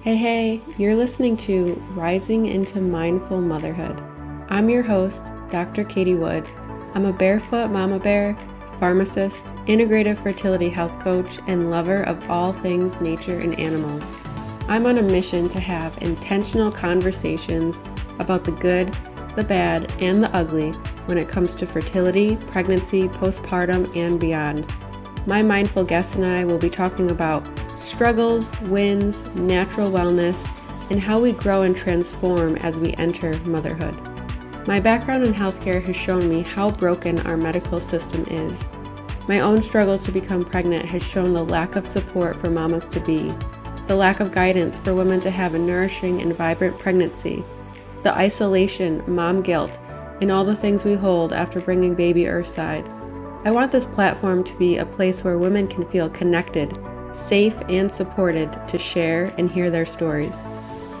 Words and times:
Hey, 0.00 0.14
hey, 0.14 0.60
you're 0.78 0.94
listening 0.94 1.36
to 1.38 1.74
Rising 1.90 2.46
into 2.46 2.80
Mindful 2.80 3.40
Motherhood. 3.40 4.00
I'm 4.48 4.70
your 4.70 4.84
host, 4.84 5.32
Dr. 5.50 5.82
Katie 5.82 6.14
Wood. 6.14 6.48
I'm 6.94 7.04
a 7.04 7.12
barefoot 7.12 7.72
mama 7.72 7.98
bear, 7.98 8.36
pharmacist, 8.78 9.44
integrative 9.66 10.22
fertility 10.22 10.68
health 10.68 11.00
coach, 11.00 11.40
and 11.48 11.72
lover 11.72 12.04
of 12.04 12.30
all 12.30 12.52
things 12.52 13.00
nature 13.00 13.40
and 13.40 13.58
animals. 13.58 14.04
I'm 14.68 14.86
on 14.86 14.98
a 14.98 15.02
mission 15.02 15.48
to 15.48 15.58
have 15.58 16.00
intentional 16.00 16.70
conversations 16.70 17.76
about 18.20 18.44
the 18.44 18.52
good, 18.52 18.96
the 19.34 19.42
bad, 19.42 19.92
and 20.00 20.22
the 20.22 20.34
ugly 20.34 20.70
when 21.06 21.18
it 21.18 21.28
comes 21.28 21.56
to 21.56 21.66
fertility, 21.66 22.36
pregnancy, 22.52 23.08
postpartum, 23.08 23.94
and 23.96 24.20
beyond. 24.20 24.72
My 25.26 25.42
mindful 25.42 25.82
guest 25.82 26.14
and 26.14 26.24
I 26.24 26.44
will 26.44 26.58
be 26.58 26.70
talking 26.70 27.10
about 27.10 27.44
struggles, 27.88 28.58
wins, 28.62 29.20
natural 29.34 29.90
wellness, 29.90 30.36
and 30.90 31.00
how 31.00 31.18
we 31.18 31.32
grow 31.32 31.62
and 31.62 31.76
transform 31.76 32.56
as 32.56 32.78
we 32.78 32.94
enter 32.94 33.38
motherhood. 33.40 33.96
My 34.66 34.80
background 34.80 35.26
in 35.26 35.32
healthcare 35.32 35.82
has 35.84 35.96
shown 35.96 36.28
me 36.28 36.42
how 36.42 36.70
broken 36.70 37.18
our 37.20 37.36
medical 37.36 37.80
system 37.80 38.24
is. 38.30 38.52
My 39.26 39.40
own 39.40 39.62
struggles 39.62 40.04
to 40.04 40.12
become 40.12 40.44
pregnant 40.44 40.84
has 40.86 41.02
shown 41.02 41.32
the 41.32 41.44
lack 41.44 41.76
of 41.76 41.86
support 41.86 42.36
for 42.36 42.50
mamas 42.50 42.86
to 42.88 43.00
be, 43.00 43.32
the 43.86 43.96
lack 43.96 44.20
of 44.20 44.32
guidance 44.32 44.78
for 44.78 44.94
women 44.94 45.20
to 45.20 45.30
have 45.30 45.54
a 45.54 45.58
nourishing 45.58 46.20
and 46.20 46.34
vibrant 46.34 46.78
pregnancy, 46.78 47.42
the 48.02 48.14
isolation, 48.14 49.02
mom 49.06 49.42
guilt, 49.42 49.78
and 50.20 50.30
all 50.30 50.44
the 50.44 50.56
things 50.56 50.84
we 50.84 50.94
hold 50.94 51.32
after 51.32 51.60
bringing 51.60 51.94
baby 51.94 52.26
earthside. 52.26 52.86
I 53.44 53.50
want 53.50 53.72
this 53.72 53.86
platform 53.86 54.44
to 54.44 54.58
be 54.58 54.76
a 54.76 54.84
place 54.84 55.24
where 55.24 55.38
women 55.38 55.68
can 55.68 55.86
feel 55.86 56.10
connected, 56.10 56.76
safe, 57.18 57.54
and 57.68 57.90
supported 57.90 58.50
to 58.68 58.78
share 58.78 59.34
and 59.38 59.50
hear 59.50 59.70
their 59.70 59.86
stories. 59.86 60.36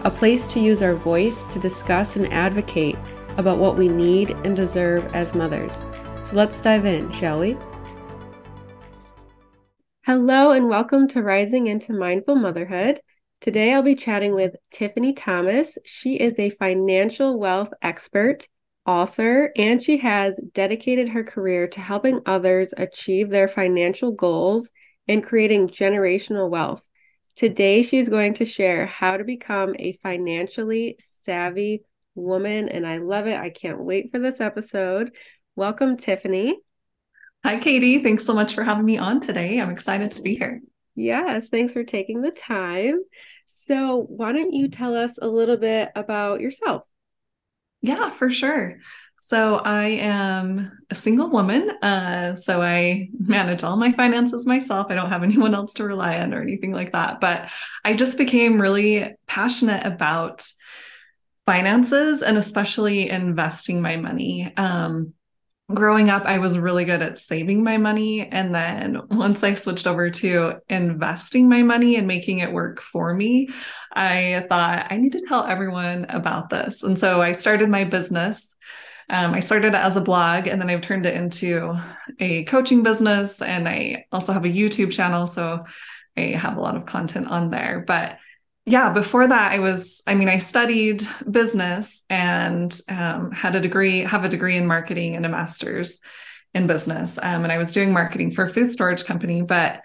A 0.04 0.10
place 0.10 0.46
to 0.48 0.60
use 0.60 0.82
our 0.82 0.94
voice 0.94 1.42
to 1.52 1.58
discuss 1.58 2.16
and 2.16 2.32
advocate 2.32 2.96
about 3.36 3.58
what 3.58 3.76
we 3.76 3.88
need 3.88 4.30
and 4.44 4.56
deserve 4.56 5.14
as 5.14 5.34
mothers. 5.34 5.82
So 6.24 6.36
let's 6.36 6.60
dive 6.60 6.84
in, 6.84 7.10
shall 7.12 7.40
we? 7.40 7.56
Hello, 10.04 10.52
and 10.52 10.68
welcome 10.68 11.06
to 11.08 11.22
Rising 11.22 11.66
into 11.66 11.92
Mindful 11.92 12.36
Motherhood. 12.36 13.00
Today 13.40 13.72
I'll 13.72 13.82
be 13.82 13.94
chatting 13.94 14.34
with 14.34 14.56
Tiffany 14.72 15.12
Thomas. 15.12 15.78
She 15.84 16.14
is 16.16 16.38
a 16.38 16.50
financial 16.50 17.38
wealth 17.38 17.70
expert, 17.82 18.48
author, 18.84 19.52
and 19.56 19.82
she 19.82 19.98
has 19.98 20.40
dedicated 20.54 21.10
her 21.10 21.22
career 21.22 21.68
to 21.68 21.80
helping 21.80 22.20
others 22.26 22.74
achieve 22.76 23.30
their 23.30 23.46
financial 23.46 24.12
goals 24.12 24.70
and 25.08 25.24
creating 25.24 25.68
generational 25.68 26.50
wealth. 26.50 26.84
Today, 27.34 27.82
she's 27.82 28.08
going 28.08 28.34
to 28.34 28.44
share 28.44 28.86
how 28.86 29.16
to 29.16 29.24
become 29.24 29.74
a 29.78 29.92
financially 30.02 30.96
savvy 31.24 31.82
woman, 32.14 32.68
and 32.68 32.86
I 32.86 32.98
love 32.98 33.26
it. 33.26 33.38
I 33.38 33.50
can't 33.50 33.82
wait 33.82 34.10
for 34.10 34.18
this 34.18 34.40
episode. 34.40 35.12
Welcome, 35.56 35.96
Tiffany. 35.96 36.58
Hi, 37.44 37.58
Katie. 37.58 38.02
Thanks 38.02 38.24
so 38.24 38.34
much 38.34 38.54
for 38.54 38.64
having 38.64 38.84
me 38.84 38.98
on 38.98 39.20
today. 39.20 39.60
I'm 39.60 39.70
excited 39.70 40.10
to 40.12 40.22
be 40.22 40.34
here. 40.34 40.60
Yes, 40.94 41.48
thanks 41.48 41.72
for 41.72 41.84
taking 41.84 42.20
the 42.20 42.32
time. 42.32 43.00
So, 43.46 44.04
why 44.08 44.32
don't 44.32 44.52
you 44.52 44.68
tell 44.68 44.96
us 44.96 45.12
a 45.22 45.28
little 45.28 45.56
bit 45.56 45.90
about 45.94 46.40
yourself? 46.40 46.82
Yeah, 47.80 48.10
for 48.10 48.30
sure. 48.30 48.78
So 49.20 49.56
I 49.56 49.86
am 49.86 50.78
a 50.90 50.94
single 50.94 51.28
woman. 51.28 51.70
Uh, 51.82 52.36
so 52.36 52.62
I 52.62 53.10
manage 53.18 53.64
all 53.64 53.76
my 53.76 53.92
finances 53.92 54.46
myself. 54.46 54.86
I 54.90 54.94
don't 54.94 55.10
have 55.10 55.22
anyone 55.24 55.54
else 55.54 55.74
to 55.74 55.84
rely 55.84 56.18
on 56.18 56.32
or 56.32 56.40
anything 56.40 56.72
like 56.72 56.92
that. 56.92 57.20
But 57.20 57.48
I 57.84 57.94
just 57.94 58.16
became 58.16 58.60
really 58.60 59.16
passionate 59.26 59.84
about 59.84 60.46
finances 61.46 62.22
and 62.22 62.38
especially 62.38 63.10
investing 63.10 63.82
my 63.82 63.96
money. 63.96 64.52
Um, 64.56 65.14
growing 65.74 66.10
up, 66.10 66.24
I 66.24 66.38
was 66.38 66.58
really 66.58 66.84
good 66.84 67.02
at 67.02 67.18
saving 67.18 67.62
my 67.64 67.76
money. 67.76 68.26
And 68.26 68.54
then 68.54 69.00
once 69.10 69.42
I 69.42 69.54
switched 69.54 69.86
over 69.86 70.10
to 70.10 70.58
investing 70.68 71.48
my 71.48 71.62
money 71.62 71.96
and 71.96 72.06
making 72.06 72.38
it 72.38 72.52
work 72.52 72.80
for 72.80 73.12
me, 73.12 73.48
I 73.92 74.46
thought 74.48 74.86
I 74.90 74.96
need 74.96 75.12
to 75.12 75.24
tell 75.26 75.44
everyone 75.44 76.06
about 76.08 76.50
this. 76.50 76.82
And 76.82 76.98
so 76.98 77.20
I 77.20 77.32
started 77.32 77.68
my 77.68 77.84
business. 77.84 78.54
Um, 79.10 79.32
I 79.32 79.40
started 79.40 79.74
it 79.74 79.78
as 79.78 79.96
a 79.96 80.02
blog 80.02 80.46
and 80.46 80.60
then 80.60 80.68
I've 80.68 80.82
turned 80.82 81.06
it 81.06 81.14
into 81.14 81.74
a 82.18 82.44
coaching 82.44 82.82
business. 82.82 83.40
And 83.40 83.68
I 83.68 84.04
also 84.12 84.32
have 84.32 84.44
a 84.44 84.48
YouTube 84.48 84.92
channel. 84.92 85.26
So 85.26 85.64
I 86.16 86.20
have 86.20 86.56
a 86.56 86.60
lot 86.60 86.76
of 86.76 86.86
content 86.86 87.28
on 87.28 87.50
there. 87.50 87.84
But 87.86 88.18
yeah, 88.66 88.92
before 88.92 89.26
that, 89.26 89.52
I 89.52 89.60
was, 89.60 90.02
I 90.06 90.14
mean, 90.14 90.28
I 90.28 90.36
studied 90.36 91.06
business 91.30 92.04
and 92.10 92.78
um, 92.88 93.32
had 93.32 93.56
a 93.56 93.60
degree, 93.60 94.00
have 94.00 94.24
a 94.24 94.28
degree 94.28 94.56
in 94.56 94.66
marketing 94.66 95.16
and 95.16 95.24
a 95.24 95.30
master's 95.30 96.00
in 96.52 96.66
business. 96.66 97.18
Um, 97.22 97.44
and 97.44 97.52
I 97.52 97.56
was 97.56 97.72
doing 97.72 97.92
marketing 97.92 98.32
for 98.32 98.44
a 98.44 98.52
food 98.52 98.70
storage 98.70 99.04
company. 99.04 99.40
But 99.40 99.80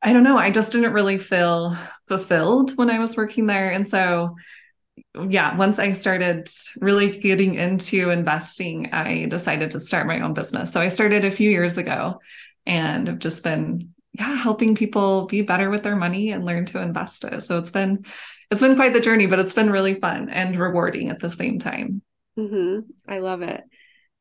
I 0.00 0.12
don't 0.12 0.22
know, 0.22 0.36
I 0.36 0.50
just 0.50 0.70
didn't 0.70 0.92
really 0.92 1.18
feel 1.18 1.76
fulfilled 2.06 2.76
when 2.76 2.90
I 2.90 2.98
was 2.98 3.16
working 3.16 3.46
there. 3.46 3.70
And 3.70 3.88
so 3.88 4.36
yeah, 5.28 5.56
once 5.56 5.78
I 5.78 5.92
started 5.92 6.48
really 6.80 7.18
getting 7.18 7.54
into 7.54 8.10
investing, 8.10 8.92
I 8.92 9.26
decided 9.26 9.70
to 9.72 9.80
start 9.80 10.06
my 10.06 10.20
own 10.20 10.34
business. 10.34 10.72
So 10.72 10.80
I 10.80 10.88
started 10.88 11.24
a 11.24 11.30
few 11.30 11.50
years 11.50 11.78
ago 11.78 12.20
and 12.66 13.08
have 13.08 13.18
just 13.18 13.44
been 13.44 13.94
yeah, 14.12 14.36
helping 14.36 14.74
people 14.74 15.26
be 15.26 15.42
better 15.42 15.70
with 15.70 15.82
their 15.82 15.96
money 15.96 16.30
and 16.30 16.44
learn 16.44 16.66
to 16.66 16.80
invest 16.80 17.24
it. 17.24 17.42
So 17.42 17.58
it's 17.58 17.70
been 17.70 18.04
it's 18.50 18.60
been 18.60 18.76
quite 18.76 18.92
the 18.92 19.00
journey, 19.00 19.26
but 19.26 19.40
it's 19.40 19.52
been 19.52 19.70
really 19.70 19.94
fun 19.94 20.28
and 20.30 20.58
rewarding 20.58 21.10
at 21.10 21.18
the 21.18 21.30
same 21.30 21.58
time. 21.58 22.02
Mm-hmm. 22.38 22.80
I 23.08 23.18
love 23.18 23.42
it. 23.42 23.62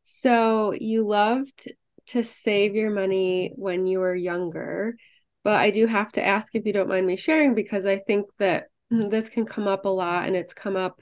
So 0.03 0.73
you 0.73 1.07
loved 1.07 1.72
to 2.07 2.23
save 2.23 2.75
your 2.75 2.90
money 2.90 3.51
when 3.55 3.85
you 3.85 4.00
were 4.00 4.16
younger, 4.16 4.95
but 5.44 5.55
I 5.55 5.69
do 5.69 5.85
have 5.85 6.11
to 6.13 6.25
ask 6.25 6.55
if 6.55 6.66
you 6.66 6.73
don't 6.73 6.90
mind 6.90 7.05
me 7.05 7.16
sharing 7.16 7.53
because 7.53 7.85
I 7.85 8.00
think 8.00 8.25
that 8.40 8.66
this 9.02 9.30
can 9.30 9.46
come 9.46 9.68
up 9.68 9.86
a 9.86 9.90
lot 9.90 10.26
and 10.26 10.36
it's 10.36 10.54
come 10.54 10.76
up 10.76 11.02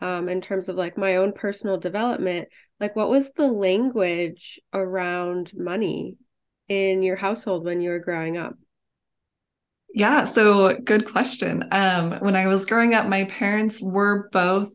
um, 0.00 0.28
in 0.28 0.40
terms 0.40 0.68
of 0.68 0.76
like 0.76 0.98
my 0.98 1.16
own 1.16 1.32
personal 1.32 1.78
development. 1.78 2.48
Like 2.80 2.96
what 2.96 3.08
was 3.08 3.30
the 3.36 3.46
language 3.46 4.60
around 4.72 5.52
money 5.54 6.16
in 6.68 7.02
your 7.02 7.16
household 7.16 7.64
when 7.64 7.80
you 7.80 7.90
were 7.90 7.98
growing 7.98 8.36
up? 8.36 8.54
Yeah 9.94 10.24
so 10.24 10.76
good 10.84 11.10
question. 11.10 11.64
Um, 11.70 12.18
when 12.20 12.34
i 12.34 12.46
was 12.46 12.66
growing 12.66 12.94
up 12.94 13.06
my 13.06 13.24
parents 13.24 13.80
were 13.80 14.28
both 14.32 14.72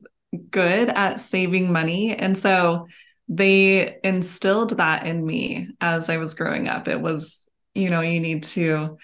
good 0.52 0.90
at 0.90 1.20
saving 1.20 1.72
money 1.72 2.16
and 2.16 2.38
so 2.38 2.88
they 3.30 3.98
instilled 4.04 4.78
that 4.78 5.06
in 5.06 5.26
me 5.26 5.70
as 5.82 6.10
i 6.10 6.18
was 6.18 6.34
growing 6.34 6.68
up. 6.68 6.88
It 6.88 7.02
was 7.02 7.48
you 7.74 7.90
know 7.90 8.02
you 8.02 8.20
need 8.20 8.44
to 8.44 8.98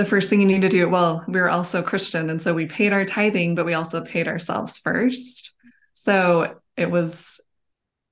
the 0.00 0.06
first 0.06 0.30
thing 0.30 0.40
you 0.40 0.46
need 0.46 0.62
to 0.62 0.68
do 0.70 0.88
well 0.88 1.22
we 1.28 1.38
are 1.38 1.50
also 1.50 1.82
christian 1.82 2.30
and 2.30 2.40
so 2.40 2.54
we 2.54 2.64
paid 2.64 2.94
our 2.94 3.04
tithing 3.04 3.54
but 3.54 3.66
we 3.66 3.74
also 3.74 4.00
paid 4.00 4.26
ourselves 4.26 4.78
first. 4.78 5.54
So 5.92 6.56
it 6.78 6.90
was 6.90 7.38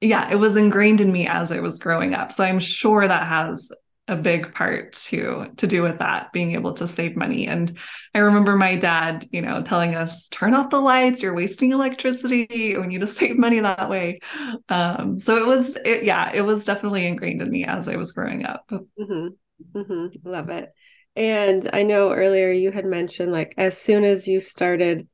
yeah 0.03 0.31
it 0.31 0.37
was 0.37 0.57
ingrained 0.57 1.01
in 1.01 1.11
me 1.11 1.27
as 1.27 1.51
i 1.51 1.61
was 1.61 1.79
growing 1.79 2.13
up. 2.13 2.31
So 2.31 2.45
i'm 2.45 2.59
sure 2.59 3.09
that 3.09 3.27
has 3.27 3.71
a 4.07 4.17
big 4.17 4.53
part 4.53 4.93
to 4.93 5.51
to 5.57 5.67
do 5.67 5.81
with 5.81 5.99
that 6.01 6.31
being 6.35 6.53
able 6.53 6.75
to 6.75 6.87
save 6.87 7.17
money. 7.17 7.47
And 7.47 7.79
i 8.15 8.19
remember 8.19 8.55
my 8.55 8.77
dad 8.77 9.27
you 9.31 9.41
know 9.41 9.63
telling 9.63 9.95
us 9.95 10.29
turn 10.29 10.53
off 10.53 10.69
the 10.69 10.81
lights 10.81 11.23
you're 11.23 11.35
wasting 11.35 11.73
electricity 11.73 12.77
we 12.77 12.87
need 12.87 13.01
to 13.01 13.07
save 13.07 13.39
money 13.39 13.61
that 13.61 13.89
way. 13.89 14.21
Um, 14.69 15.17
so 15.17 15.37
it 15.37 15.47
was 15.47 15.77
it, 15.87 16.05
yeah 16.05 16.31
it 16.35 16.43
was 16.43 16.67
definitely 16.67 17.07
ingrained 17.07 17.41
in 17.41 17.51
me 17.51 17.65
as 17.65 17.89
i 17.89 17.97
was 17.97 18.13
growing 18.13 18.45
up. 18.45 18.69
Mm-hmm. 18.71 19.29
Mm-hmm. 19.75 20.29
love 20.29 20.51
it 20.51 20.73
and 21.19 21.69
I 21.73 21.83
know 21.83 22.13
earlier 22.13 22.53
you 22.53 22.71
had 22.71 22.87
mentioned 22.87 23.33
like 23.33 23.53
as 23.59 23.77
soon 23.77 24.05
as 24.05 24.29
you 24.29 24.41
started 24.41 25.09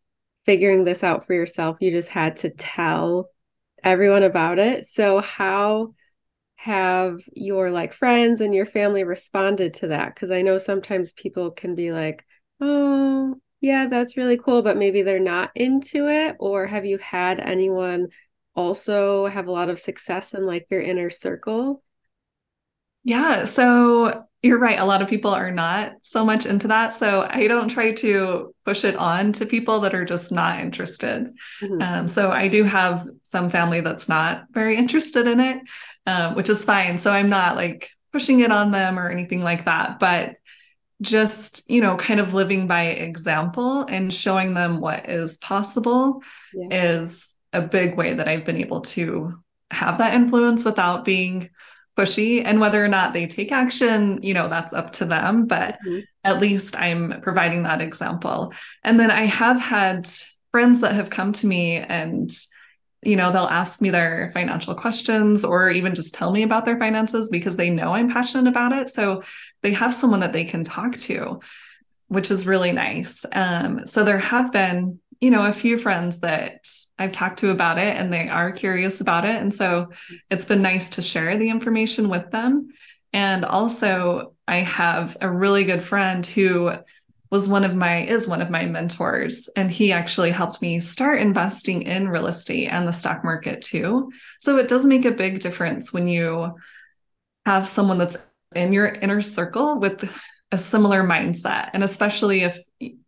figuring 0.44 0.84
this 0.84 1.02
out 1.02 1.26
for 1.26 1.32
yourself, 1.32 1.79
you 1.81 1.90
just 1.90 2.11
had 2.11 2.37
to 2.38 2.50
tell 2.50 3.31
everyone 3.82 4.23
about 4.23 4.58
it. 4.58 4.87
So 4.87 5.20
how 5.20 5.94
have 6.56 7.20
your 7.32 7.70
like 7.70 7.94
friends 7.94 8.43
and 8.43 8.55
your 8.55 8.67
family 8.67 9.02
responded 9.02 9.75
to 9.75 9.88
that? 9.88 10.14
Because 10.14 10.31
I 10.31 10.43
know 10.43 10.58
sometimes 10.58 11.12
people 11.12 11.50
can 11.50 11.75
be 11.75 11.93
like, 11.93 12.25
oh, 12.61 13.37
yeah, 13.62 13.87
that's 13.88 14.19
really 14.19 14.37
cool, 14.37 14.61
but 14.61 14.76
maybe 14.76 15.02
they're 15.02 15.19
not 15.19 15.52
into 15.55 16.08
it. 16.08 16.37
Or 16.38 16.67
have 16.67 16.84
you 16.84 16.99
had 16.99 17.40
anyone 17.40 18.08
also 18.55 19.26
have 19.26 19.46
a 19.46 19.52
lot 19.52 19.70
of 19.70 19.79
success 19.79 20.34
in 20.34 20.46
like 20.46 20.67
your 20.70 20.82
inner 20.82 21.08
circle? 21.08 21.83
Yeah. 23.05 23.45
So 23.45 24.25
you're 24.43 24.59
right. 24.59 24.79
A 24.79 24.85
lot 24.85 25.01
of 25.01 25.09
people 25.09 25.31
are 25.31 25.51
not 25.51 25.93
so 26.03 26.25
much 26.25 26.45
into 26.45 26.69
that. 26.69 26.93
So 26.93 27.27
I 27.31 27.47
don't 27.47 27.71
try 27.71 27.93
to 27.93 28.55
push 28.67 28.85
it 28.85 28.95
on 28.97 29.33
to 29.35 29.47
people 29.47 29.81
that 29.81 29.95
are 29.95 30.05
just 30.05 30.31
not 30.31 30.61
interested. 30.61 31.33
Mm-hmm. 31.62 31.81
Um, 31.81 32.09
so 32.09 32.31
I 32.31 32.49
do 32.49 32.65
have 32.65 33.09
some 33.23 33.49
family 33.49 33.81
that's 33.81 34.06
not 34.09 34.45
very 34.51 34.77
interested 34.77 35.27
in 35.27 35.41
it, 35.41 35.62
um, 36.06 36.35
which 36.35 36.51
is 36.51 36.65
fine. 36.65 36.99
So 36.99 37.11
I'm 37.11 37.31
not 37.31 37.56
like 37.56 37.91
pushing 38.12 38.41
it 38.41 38.53
on 38.53 38.71
them 38.71 38.99
or 38.99 39.09
anything 39.09 39.43
like 39.43 39.65
that. 39.65 39.99
But 39.99 40.37
just, 41.01 41.69
you 41.71 41.81
know, 41.81 41.97
kind 41.97 42.21
of 42.21 42.35
living 42.35 42.67
by 42.67 42.85
example 42.85 43.83
and 43.83 44.12
showing 44.12 44.53
them 44.53 44.81
what 44.81 45.09
is 45.09 45.39
possible 45.39 46.23
yeah. 46.53 46.93
is 46.93 47.35
a 47.55 47.62
big 47.62 47.97
way 47.97 48.15
that 48.15 48.29
I've 48.29 48.45
been 48.45 48.59
able 48.59 48.83
to 48.83 49.43
have 49.71 49.99
that 49.99 50.15
influence 50.15 50.65
without 50.65 51.05
being 51.05 51.51
pushy 51.96 52.43
and 52.44 52.61
whether 52.61 52.85
or 52.85 52.88
not 52.88 53.12
they 53.12 53.26
take 53.26 53.52
action 53.52 54.20
you 54.23 54.35
know 54.35 54.49
that's 54.49 54.73
up 54.73 54.91
to 54.91 55.05
them 55.05 55.46
but 55.46 55.79
mm-hmm. 55.87 56.00
at 56.25 56.41
least 56.41 56.76
i'm 56.76 57.20
providing 57.23 57.62
that 57.62 57.81
example. 57.81 58.52
And 58.82 58.99
then 58.99 59.11
i 59.11 59.25
have 59.25 59.61
had 59.61 60.08
friends 60.50 60.81
that 60.81 60.94
have 60.94 61.11
come 61.11 61.32
to 61.32 61.46
me 61.46 61.76
and 61.76 62.31
you 63.02 63.17
know 63.17 63.31
they'll 63.31 63.43
ask 63.44 63.81
me 63.81 63.91
their 63.91 64.31
financial 64.32 64.75
questions 64.75 65.44
or 65.44 65.70
even 65.70 65.94
just 65.94 66.14
tell 66.14 66.32
me 66.32 66.43
about 66.43 66.64
their 66.64 66.79
finances 66.79 67.29
because 67.29 67.56
they 67.56 67.70
know 67.70 67.93
i'm 67.93 68.11
passionate 68.11 68.49
about 68.49 68.73
it. 68.73 68.88
So 68.91 69.23
they 69.62 69.73
have 69.73 69.94
someone 69.94 70.20
that 70.20 70.32
they 70.32 70.44
can 70.44 70.64
talk 70.64 70.96
to 70.99 71.41
which 72.08 72.31
is 72.31 72.46
really 72.46 72.73
nice. 72.73 73.25
Um, 73.32 73.87
so 73.87 74.05
there 74.05 74.19
have 74.19 74.52
been 74.52 75.00
you 75.25 75.31
know, 75.31 75.47
a 75.47 75.55
few 75.55 75.79
friends 75.79 76.19
that 76.19 76.69
I've 76.99 77.12
talked 77.12 77.38
to 77.38 77.49
about 77.49 77.79
it 77.79 77.97
and 77.97 78.12
they 78.12 78.29
are 78.29 78.53
curious 78.53 79.00
about 79.00 79.25
it. 79.25 79.41
And 79.41 79.55
so 79.55 79.88
it's 80.29 80.44
been 80.44 80.61
nice 80.61 80.91
to 80.91 81.03
share 81.03 81.38
the 81.38 81.49
information 81.49 82.11
with 82.11 82.31
them. 82.31 82.69
And 83.15 83.43
also, 83.43 84.35
I 84.47 84.56
have 84.56 85.17
a 85.23 85.31
really 85.31 85.65
good 85.65 85.82
friend 85.82 86.26
who 86.26 86.73
was 87.31 87.49
one 87.49 87.65
of 87.65 87.75
my 87.75 88.05
is 88.05 88.29
one 88.29 88.43
of 88.43 88.50
my 88.50 88.67
mentors 88.67 89.49
and 89.56 89.71
he 89.71 89.93
actually 89.93 90.31
helped 90.31 90.61
me 90.61 90.79
start 90.79 91.23
investing 91.23 91.82
in 91.82 92.11
real 92.11 92.27
estate 92.27 92.69
and 92.69 92.87
the 92.87 92.93
stock 92.93 93.25
market 93.25 93.61
too 93.61 94.12
so 94.41 94.56
it 94.59 94.69
does 94.69 94.85
make 94.85 95.05
a 95.05 95.11
big 95.11 95.41
difference 95.41 95.93
when 95.93 96.06
you 96.06 96.55
have 97.44 97.67
someone 97.67 97.99
that's 97.99 98.19
in 98.55 98.73
your 98.73 98.87
inner 98.87 99.20
circle 99.20 99.81
with 99.81 100.09
a 100.53 100.59
similar 100.59 101.03
mindset 101.03 101.70
and 101.73 101.82
especially 101.82 102.43
if 102.43 102.62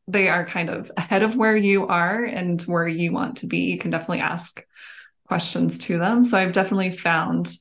they 0.08 0.29
are 0.29 0.47
kind 0.47 0.70
of 0.70 0.91
ahead 0.97 1.23
of 1.23 1.37
where 1.37 1.56
you 1.56 1.87
are 1.87 2.23
and 2.23 2.61
where 2.62 2.87
you 2.87 3.12
want 3.12 3.38
to 3.38 3.47
be, 3.47 3.58
you 3.58 3.79
can 3.79 3.91
definitely 3.91 4.20
ask 4.20 4.64
questions 5.26 5.79
to 5.79 5.99
them. 5.99 6.25
So 6.25 6.38
I've 6.38 6.53
definitely 6.53 6.91
found 6.91 7.56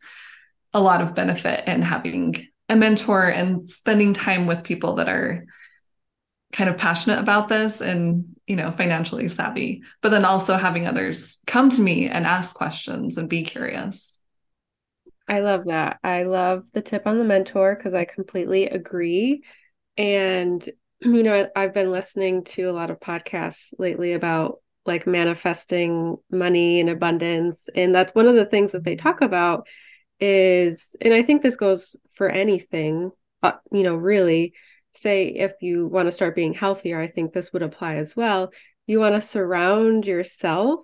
a 0.74 0.82
lot 0.82 1.02
of 1.02 1.16
benefit 1.16 1.68
in 1.68 1.82
having 1.82 2.48
a 2.70 2.76
mentor 2.76 3.28
and 3.28 3.68
spending 3.68 4.14
time 4.14 4.46
with 4.46 4.64
people 4.64 4.96
that 4.96 5.10
are 5.10 5.46
kind 6.52 6.70
of 6.70 6.78
passionate 6.78 7.20
about 7.20 7.48
this 7.48 7.82
and 7.82 8.36
you 8.48 8.56
know 8.56 8.72
financially 8.72 9.28
savvy 9.28 9.84
but 10.02 10.10
then 10.10 10.24
also 10.24 10.56
having 10.56 10.88
others 10.88 11.40
come 11.46 11.70
to 11.70 11.82
me 11.82 12.08
and 12.08 12.26
ask 12.26 12.56
questions 12.56 13.18
and 13.18 13.28
be 13.28 13.44
curious. 13.44 14.20
I 15.28 15.40
love 15.40 15.66
that. 15.66 16.00
I 16.04 16.24
love 16.24 16.66
the 16.72 16.82
tip 16.82 17.08
on 17.08 17.18
the 17.18 17.24
mentor 17.24 17.76
because 17.76 17.96
i 17.96 18.06
completely 18.06 18.68
agree. 18.68 19.44
And 19.98 20.68
you 21.00 21.24
know, 21.24 21.50
I've 21.56 21.74
been 21.74 21.92
listening 21.92 22.44
to 22.46 22.64
a 22.64 22.74
lot 22.74 22.90
of 22.90 23.00
podcasts 23.00 23.66
lately 23.78 24.14
about 24.14 24.60
like 24.86 25.08
manifesting 25.08 26.18
money 26.32 26.80
and 26.80 26.90
abundance. 26.90 27.68
And 27.76 27.94
that's 27.94 28.14
one 28.14 28.28
of 28.28 28.36
the 28.36 28.46
things 28.46 28.72
that 28.72 28.84
they 28.84 28.96
talk 28.96 29.22
about 29.22 29.68
is, 30.20 30.96
and 31.02 31.14
I 31.14 31.24
think 31.24 31.42
this 31.42 31.56
goes 31.56 31.96
for 32.14 32.30
anything, 32.30 33.12
uh, 33.44 33.54
you 33.72 33.84
know, 33.84 33.96
really 33.96 34.54
say 34.96 35.28
if 35.28 35.54
you 35.62 35.88
want 35.88 36.08
to 36.08 36.12
start 36.12 36.36
being 36.36 36.54
healthier, 36.54 37.00
I 37.00 37.08
think 37.08 37.34
this 37.34 37.52
would 37.52 37.64
apply 37.64 37.96
as 37.96 38.16
well. 38.16 38.52
You 38.88 39.00
want 39.00 39.16
to 39.16 39.28
surround 39.28 40.06
yourself 40.06 40.82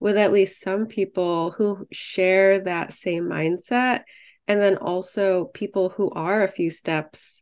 with 0.00 0.16
at 0.16 0.32
least 0.32 0.62
some 0.62 0.86
people 0.86 1.50
who 1.50 1.86
share 1.92 2.60
that 2.60 2.94
same 2.94 3.24
mindset. 3.24 4.02
And 4.48 4.60
then 4.60 4.76
also 4.76 5.46
people 5.46 5.90
who 5.90 6.10
are 6.10 6.42
a 6.42 6.50
few 6.50 6.70
steps 6.70 7.41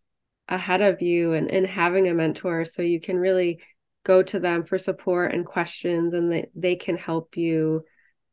ahead 0.51 0.83
of 0.83 1.01
you 1.01 1.33
and, 1.33 1.51
and 1.51 1.67
having 1.67 2.09
a 2.09 2.15
mentor 2.15 2.65
so 2.65 2.83
you 2.83 3.01
can 3.01 3.17
really 3.17 3.61
go 4.05 4.23
to 4.23 4.41
them 4.41 4.65
for 4.65 4.79
support 4.79 5.33
and 5.33 5.47
questions 5.47 6.13
and 6.13 6.33
they, 6.33 6.47
they 6.55 6.77
can 6.77 6.97
help 6.97 7.37
you 7.37 7.85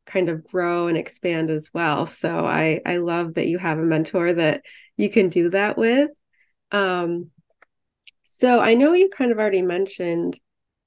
kind 0.06 0.30
of 0.30 0.44
grow 0.44 0.88
and 0.88 0.98
expand 0.98 1.50
as 1.50 1.70
well. 1.74 2.06
So 2.06 2.46
i 2.46 2.82
i 2.86 2.98
love 2.98 3.36
that 3.36 3.48
you 3.48 3.58
have 3.58 3.78
a 3.78 3.84
mentor 3.84 4.34
that 4.34 4.64
you 4.96 5.10
can 5.10 5.30
do 5.30 5.50
that 5.52 5.78
with. 5.78 6.10
Um 6.72 7.32
so 8.24 8.60
i 8.60 8.76
know 8.76 8.94
you 8.94 9.10
kind 9.10 9.32
of 9.32 9.40
already 9.40 9.64
mentioned 9.64 10.40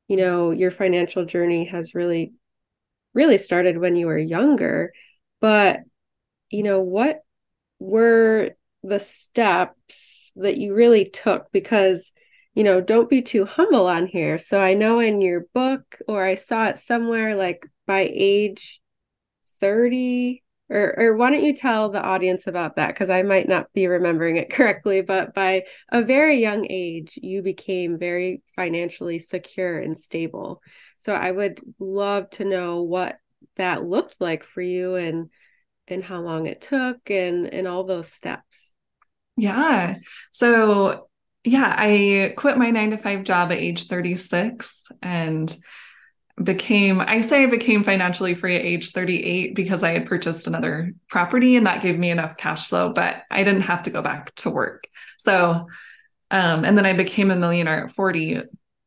you 0.07 0.17
know 0.17 0.51
your 0.53 0.71
financial 0.71 1.25
journey 1.25 1.65
has 1.65 1.95
really 1.95 2.33
really 3.13 3.39
started 3.39 3.77
when 3.77 3.97
you 3.97 4.07
were 4.07 4.19
younger 4.19 4.93
but 5.41 5.81
you 6.51 6.63
know 6.63 6.81
what 6.81 7.21
were 7.81 8.51
the 8.83 9.01
steps 9.01 10.20
that 10.41 10.59
you 10.59 10.75
really 10.75 11.05
took 11.05 11.51
because 11.53 12.11
you 12.55 12.65
know 12.65 12.81
don't 12.81 13.11
be 13.11 13.23
too 13.23 13.45
humble 13.45 13.87
on 13.87 14.07
here. 14.07 14.39
So 14.39 14.61
i 14.61 14.75
know 14.75 15.01
in 15.01 15.21
your 15.21 15.47
book 15.55 15.99
or 16.09 16.25
i 16.25 16.35
saw 16.35 16.67
it 16.67 16.79
somewhere 16.79 17.37
like 17.37 17.67
by 17.87 18.11
age 18.13 18.81
30 19.61 20.43
or 20.69 20.95
or 20.99 21.17
why 21.17 21.31
don't 21.31 21.45
you 21.45 21.55
tell 21.55 21.91
the 21.91 22.03
audience 22.03 22.47
about 22.47 22.77
that? 22.77 22.89
Because 22.89 23.11
i 23.11 23.23
might 23.23 23.49
not 23.49 23.73
be 23.73 23.87
remembering 23.87 24.37
it 24.37 24.51
correctly 24.53 25.01
but 25.03 25.35
by 25.35 25.65
a 25.91 26.03
very 26.03 26.41
young 26.41 26.67
age 26.71 27.19
you 27.23 27.43
became 27.43 27.99
very 27.99 28.43
financially 28.57 29.19
secure 29.19 29.79
and 29.79 29.97
stable. 29.97 30.63
So 30.99 31.15
i 31.15 31.31
would 31.31 31.61
love 31.79 32.31
to 32.31 32.45
know 32.45 32.83
what 32.83 33.19
that 33.57 33.85
looked 33.85 34.21
like 34.21 34.45
for 34.45 34.63
you 34.63 34.97
and 34.97 35.31
and 35.89 36.05
how 36.05 36.21
long 36.21 36.47
it 36.47 36.61
took 36.61 37.11
and 37.11 37.47
and 37.53 37.67
all 37.67 37.85
those 37.85 38.11
steps 38.11 38.70
yeah. 39.37 39.97
So, 40.31 41.09
yeah, 41.45 41.75
I 41.77 42.35
quit 42.37 42.59
my 42.59 42.71
nine 42.71 42.91
to 42.91 42.99
five 42.99 43.25
job 43.25 43.51
at 43.53 43.59
age 43.59 43.87
36 43.87 44.89
and 45.03 45.55
became, 46.43 47.01
I 47.01 47.21
say 47.21 47.45
I 47.45 47.47
became 47.47 47.85
financially 47.85 48.35
free 48.35 48.57
at 48.57 48.65
age 48.65 48.93
38 48.93 49.55
because 49.55 49.83
I 49.83 49.93
had 49.93 50.07
purchased 50.07 50.47
another 50.47 50.93
property 51.09 51.57
and 51.57 51.67
that 51.67 51.83
gave 51.83 51.99
me 51.99 52.11
enough 52.11 52.37
cash 52.37 52.69
flow, 52.69 52.93
but 52.93 53.23
I 53.31 53.45
didn't 53.45 53.63
have 53.63 53.83
to 53.83 53.91
go 53.91 54.03
back 54.03 54.35
to 54.37 54.51
work. 54.51 54.85
So, 55.19 55.67
um, 56.31 56.65
and 56.65 56.77
then 56.77 56.87
I 56.87 56.93
became 56.93 57.31
a 57.31 57.37
millionaire 57.37 57.85
at 57.85 57.91
40. 57.91 58.43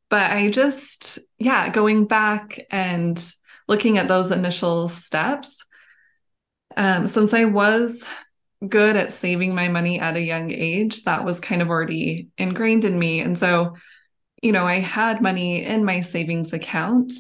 But 0.10 0.32
I 0.32 0.50
just, 0.50 1.20
yeah, 1.40 1.70
going 1.70 2.06
back 2.06 2.60
and 2.70 3.34
looking 3.68 3.98
at 3.98 4.08
those 4.08 4.32
initial 4.32 4.88
steps, 4.88 5.66
um, 6.78 7.08
since 7.08 7.34
I 7.34 7.46
was 7.46 8.08
good 8.68 8.96
at 8.96 9.12
saving 9.12 9.54
my 9.56 9.68
money 9.68 10.00
at 10.00 10.16
a 10.16 10.22
young 10.22 10.52
age. 10.52 11.04
That 11.04 11.26
was 11.26 11.40
kind 11.40 11.62
of 11.62 11.70
already 11.70 12.30
ingrained 12.38 12.86
in 12.86 12.98
me. 12.98 13.20
And 13.20 13.38
so, 13.38 13.76
you 14.42 14.52
know, 14.52 14.66
I 14.66 14.80
had 14.80 15.22
money 15.22 15.64
in 15.64 15.86
my 15.86 16.02
savings 16.02 16.54
account, 16.54 17.14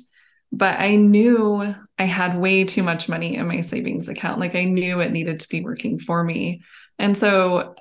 but 0.51 0.79
I 0.79 0.95
knew 0.95 1.75
I 1.97 2.03
had 2.05 2.37
way 2.37 2.63
too 2.63 2.83
much 2.83 3.09
money 3.09 3.35
in 3.35 3.47
my 3.47 3.61
savings 3.61 4.09
account. 4.09 4.39
Like 4.39 4.55
I 4.55 4.63
knew 4.65 4.99
it 4.99 5.11
needed 5.11 5.39
to 5.41 5.49
be 5.49 5.61
working 5.61 5.99
for 5.99 6.23
me. 6.23 6.61
And 6.99 7.17
so, 7.17 7.75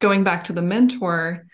going 0.00 0.24
back 0.24 0.44
to 0.44 0.52
the 0.52 0.62
mentor, 0.62 1.44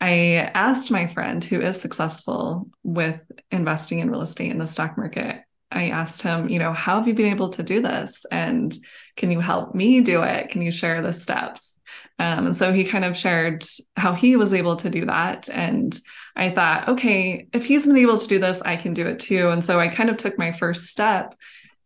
I 0.00 0.50
asked 0.54 0.90
my 0.90 1.06
friend 1.06 1.42
who 1.42 1.60
is 1.60 1.80
successful 1.80 2.68
with 2.82 3.20
investing 3.52 4.00
in 4.00 4.10
real 4.10 4.22
estate 4.22 4.50
in 4.50 4.58
the 4.58 4.66
stock 4.66 4.98
market. 4.98 5.44
I 5.70 5.90
asked 5.90 6.22
him, 6.22 6.48
you 6.48 6.58
know, 6.58 6.72
how 6.72 6.98
have 6.98 7.06
you 7.06 7.14
been 7.14 7.30
able 7.30 7.50
to 7.50 7.62
do 7.62 7.80
this? 7.80 8.26
And 8.30 8.74
can 9.16 9.30
you 9.30 9.40
help 9.40 9.74
me 9.74 10.00
do 10.00 10.22
it? 10.22 10.50
Can 10.50 10.62
you 10.62 10.70
share 10.70 11.02
the 11.02 11.12
steps? 11.12 11.78
Um, 12.18 12.46
and 12.46 12.56
so 12.56 12.72
he 12.72 12.84
kind 12.84 13.04
of 13.04 13.16
shared 13.16 13.64
how 13.96 14.14
he 14.14 14.36
was 14.36 14.54
able 14.54 14.76
to 14.76 14.90
do 14.90 15.06
that. 15.06 15.48
And 15.48 15.98
I 16.36 16.50
thought, 16.50 16.88
okay, 16.88 17.48
if 17.52 17.66
he's 17.66 17.86
been 17.86 17.96
able 17.96 18.18
to 18.18 18.28
do 18.28 18.38
this, 18.38 18.62
I 18.62 18.76
can 18.76 18.94
do 18.94 19.06
it 19.06 19.18
too. 19.18 19.48
And 19.48 19.62
so 19.62 19.80
I 19.80 19.88
kind 19.88 20.08
of 20.08 20.16
took 20.16 20.38
my 20.38 20.52
first 20.52 20.86
step 20.86 21.34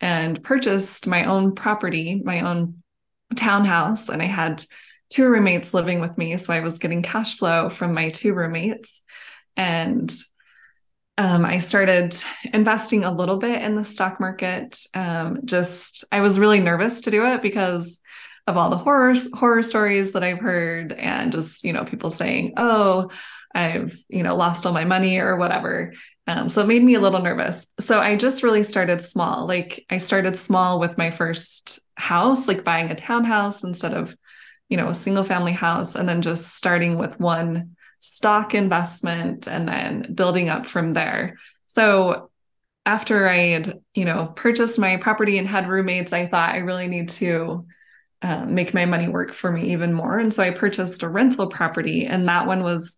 and 0.00 0.42
purchased 0.42 1.06
my 1.06 1.24
own 1.24 1.54
property, 1.54 2.20
my 2.24 2.40
own 2.40 2.82
townhouse. 3.34 4.08
And 4.08 4.22
I 4.22 4.26
had 4.26 4.62
two 5.08 5.28
roommates 5.28 5.74
living 5.74 6.00
with 6.00 6.18
me. 6.18 6.36
So 6.36 6.52
I 6.52 6.60
was 6.60 6.78
getting 6.78 7.02
cash 7.02 7.38
flow 7.38 7.70
from 7.70 7.94
my 7.94 8.10
two 8.10 8.34
roommates. 8.34 9.02
And 9.56 10.12
um, 11.18 11.44
I 11.44 11.58
started 11.58 12.14
investing 12.52 13.04
a 13.04 13.12
little 13.12 13.38
bit 13.38 13.62
in 13.62 13.74
the 13.74 13.84
stock 13.84 14.20
market. 14.20 14.78
Um, 14.94 15.40
just 15.44 16.04
I 16.12 16.20
was 16.20 16.38
really 16.38 16.60
nervous 16.60 17.02
to 17.02 17.10
do 17.10 17.24
it 17.26 17.40
because 17.42 18.00
of 18.46 18.56
all 18.56 18.70
the 18.70 18.76
horror 18.76 19.14
horror 19.32 19.62
stories 19.62 20.12
that 20.12 20.22
I've 20.22 20.38
heard, 20.38 20.92
and 20.92 21.32
just 21.32 21.64
you 21.64 21.72
know 21.72 21.84
people 21.84 22.10
saying, 22.10 22.54
"Oh, 22.56 23.10
I've 23.54 23.96
you 24.08 24.22
know 24.22 24.36
lost 24.36 24.66
all 24.66 24.72
my 24.72 24.84
money" 24.84 25.18
or 25.18 25.36
whatever. 25.36 25.94
Um, 26.26 26.48
so 26.48 26.60
it 26.60 26.66
made 26.66 26.82
me 26.82 26.94
a 26.94 27.00
little 27.00 27.22
nervous. 27.22 27.66
So 27.80 28.00
I 28.00 28.16
just 28.16 28.42
really 28.42 28.62
started 28.62 29.00
small. 29.00 29.46
Like 29.46 29.86
I 29.88 29.96
started 29.96 30.36
small 30.36 30.80
with 30.80 30.98
my 30.98 31.10
first 31.10 31.80
house, 31.94 32.46
like 32.48 32.64
buying 32.64 32.90
a 32.90 32.94
townhouse 32.96 33.64
instead 33.64 33.94
of 33.94 34.14
you 34.68 34.76
know 34.76 34.88
a 34.88 34.94
single 34.94 35.24
family 35.24 35.52
house, 35.52 35.94
and 35.94 36.06
then 36.06 36.20
just 36.20 36.54
starting 36.54 36.98
with 36.98 37.18
one 37.18 37.75
stock 37.98 38.54
investment 38.54 39.48
and 39.48 39.68
then 39.68 40.12
building 40.14 40.48
up 40.48 40.66
from 40.66 40.92
there. 40.92 41.36
So 41.66 42.30
after 42.84 43.28
I 43.28 43.36
had, 43.36 43.80
you 43.94 44.04
know, 44.04 44.32
purchased 44.36 44.78
my 44.78 44.96
property 44.96 45.38
and 45.38 45.48
had 45.48 45.68
roommates, 45.68 46.12
I 46.12 46.26
thought 46.26 46.54
I 46.54 46.58
really 46.58 46.86
need 46.86 47.08
to 47.10 47.66
uh, 48.22 48.44
make 48.44 48.74
my 48.74 48.86
money 48.86 49.08
work 49.08 49.32
for 49.32 49.50
me 49.50 49.72
even 49.72 49.92
more. 49.92 50.18
And 50.18 50.32
so 50.32 50.42
I 50.42 50.50
purchased 50.50 51.02
a 51.02 51.08
rental 51.08 51.48
property, 51.48 52.06
and 52.06 52.28
that 52.28 52.46
one 52.46 52.62
was 52.62 52.96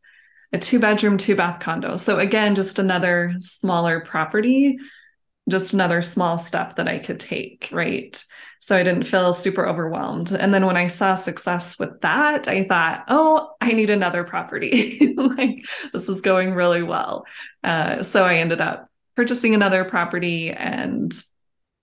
a 0.52 0.58
two 0.58 0.78
bedroom, 0.78 1.16
two 1.16 1.36
bath 1.36 1.60
condo. 1.60 1.96
So 1.96 2.18
again, 2.18 2.54
just 2.54 2.78
another 2.78 3.32
smaller 3.38 4.00
property, 4.00 4.78
just 5.48 5.72
another 5.72 6.02
small 6.02 6.38
step 6.38 6.76
that 6.76 6.88
I 6.88 6.98
could 6.98 7.20
take, 7.20 7.68
right? 7.72 8.22
So 8.60 8.76
I 8.76 8.82
didn't 8.82 9.04
feel 9.04 9.32
super 9.32 9.66
overwhelmed. 9.66 10.32
And 10.32 10.52
then 10.52 10.66
when 10.66 10.76
I 10.76 10.88
saw 10.88 11.14
success 11.14 11.78
with 11.78 12.00
that, 12.00 12.48
I 12.48 12.64
thought, 12.64 13.04
oh, 13.08 13.52
I 13.60 13.72
need 13.72 13.90
another 13.90 14.24
property. 14.24 15.14
like 15.16 15.64
this 15.92 16.08
is 16.08 16.20
going 16.20 16.54
really 16.54 16.82
well. 16.82 17.24
Uh, 17.62 18.02
so 18.02 18.24
I 18.24 18.36
ended 18.36 18.60
up 18.60 18.90
purchasing 19.14 19.54
another 19.54 19.84
property 19.84 20.50
and 20.50 21.12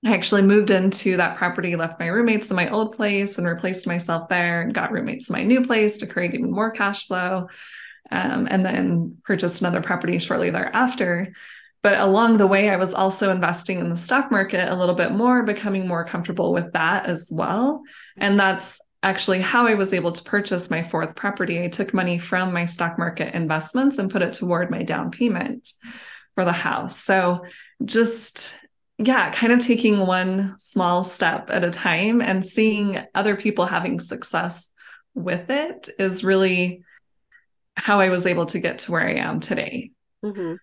I 0.06 0.14
actually 0.14 0.44
moved 0.44 0.70
into 0.70 1.18
that 1.18 1.38
property, 1.38 1.76
left 1.76 2.00
my 2.00 2.08
roommates 2.08 2.50
in 2.50 2.56
my 2.56 2.70
old 2.70 2.96
place 2.96 3.38
and 3.38 3.48
replaced 3.48 3.88
myself 3.88 4.30
there 4.30 4.62
and 4.62 4.74
got 4.74 4.92
roommates 4.92 5.30
in 5.30 5.34
my 5.34 5.44
new 5.44 5.62
place 5.62 5.98
to 6.00 6.08
create 6.08 6.34
even 6.34 6.52
more 6.52 6.72
cash 6.72 7.08
flow. 7.08 7.48
Um, 8.12 8.48
and 8.52 8.64
then 8.64 9.18
purchased 9.24 9.62
another 9.62 9.82
property 9.82 10.20
shortly 10.20 10.52
thereafter. 10.52 11.34
But 11.86 12.00
along 12.00 12.38
the 12.38 12.48
way, 12.48 12.72
I 12.72 12.78
was 12.78 12.96
also 12.96 13.30
investing 13.30 13.78
in 13.78 13.90
the 13.90 13.96
stock 13.96 14.32
market 14.32 14.74
a 14.74 14.76
little 14.76 14.96
bit 14.96 15.12
more, 15.12 15.44
becoming 15.44 15.88
more 15.88 16.04
comfortable 16.04 16.52
with 16.52 16.74
that 16.74 17.06
as 17.06 17.30
well. 17.32 17.84
And 18.18 18.40
that's 18.40 18.82
actually 19.04 19.40
how 19.42 19.68
I 19.68 19.76
was 19.76 19.94
able 19.94 20.12
to 20.12 20.24
purchase 20.24 20.72
my 20.72 20.82
fourth 20.82 21.16
property. 21.16 21.64
I 21.64 21.68
took 21.68 21.94
money 21.94 22.18
from 22.18 22.52
my 22.52 22.66
stock 22.66 22.98
market 22.98 23.36
investments 23.36 24.00
and 24.00 24.10
put 24.10 24.24
it 24.24 24.34
toward 24.34 24.72
my 24.72 24.82
down 24.82 25.12
payment 25.12 25.74
for 26.34 26.44
the 26.44 26.52
house. 26.52 26.98
So 26.98 27.46
just 27.84 28.58
yeah, 28.98 29.30
kind 29.30 29.54
of 29.54 29.60
taking 29.60 30.00
one 30.00 30.56
small 30.58 31.04
step 31.04 31.52
at 31.52 31.64
a 31.64 31.70
time 31.70 32.20
and 32.20 32.44
seeing 32.44 32.98
other 33.14 33.36
people 33.36 33.68
having 33.68 34.00
success 34.00 34.72
with 35.14 35.52
it 35.52 35.90
is 36.00 36.24
really 36.24 36.82
how 37.76 38.00
I 38.00 38.10
was 38.10 38.26
able 38.26 38.48
to 38.48 38.60
get 38.60 38.80
to 38.80 38.92
where 38.92 39.08
I 39.08 39.18
am 39.18 39.40
today. 39.40 39.92
Mm-hmm. 40.24 40.56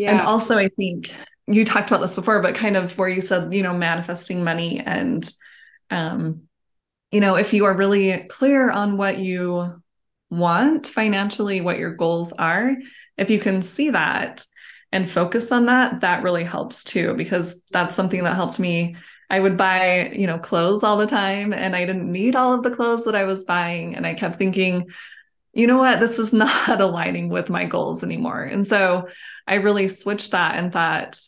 Yeah. 0.00 0.12
And 0.12 0.20
also, 0.22 0.56
I 0.56 0.68
think 0.70 1.10
you 1.46 1.62
talked 1.62 1.90
about 1.90 2.00
this 2.00 2.16
before, 2.16 2.40
but 2.40 2.54
kind 2.54 2.74
of 2.74 2.96
where 2.96 3.08
you 3.08 3.20
said, 3.20 3.52
you 3.52 3.62
know, 3.62 3.74
manifesting 3.74 4.42
money 4.42 4.80
and, 4.80 5.30
um, 5.90 6.44
you 7.10 7.20
know, 7.20 7.34
if 7.34 7.52
you 7.52 7.66
are 7.66 7.76
really 7.76 8.24
clear 8.30 8.70
on 8.70 8.96
what 8.96 9.18
you 9.18 9.74
want 10.30 10.86
financially, 10.86 11.60
what 11.60 11.76
your 11.76 11.94
goals 11.94 12.32
are, 12.32 12.76
if 13.18 13.28
you 13.28 13.38
can 13.38 13.60
see 13.60 13.90
that, 13.90 14.46
and 14.90 15.10
focus 15.10 15.52
on 15.52 15.66
that, 15.66 16.00
that 16.00 16.22
really 16.22 16.44
helps 16.44 16.82
too, 16.82 17.12
because 17.12 17.60
that's 17.70 17.94
something 17.94 18.24
that 18.24 18.36
helped 18.36 18.58
me. 18.58 18.96
I 19.28 19.38
would 19.38 19.58
buy, 19.58 20.12
you 20.16 20.26
know, 20.26 20.38
clothes 20.38 20.82
all 20.82 20.96
the 20.96 21.06
time 21.06 21.52
and 21.52 21.76
I 21.76 21.84
didn't 21.84 22.10
need 22.10 22.36
all 22.36 22.54
of 22.54 22.62
the 22.62 22.74
clothes 22.74 23.04
that 23.04 23.14
I 23.14 23.24
was 23.24 23.44
buying. 23.44 23.96
And 23.96 24.06
I 24.06 24.14
kept 24.14 24.36
thinking, 24.36 24.88
you 25.52 25.66
know 25.66 25.78
what, 25.78 26.00
this 26.00 26.18
is 26.18 26.32
not 26.34 26.80
aligning 26.80 27.28
with 27.28 27.50
my 27.50 27.64
goals 27.64 28.02
anymore. 28.02 28.42
And 28.42 28.66
so 28.66 29.08
I 29.46 29.54
really 29.56 29.88
switched 29.88 30.32
that 30.32 30.56
and 30.56 30.72
thought, 30.72 31.20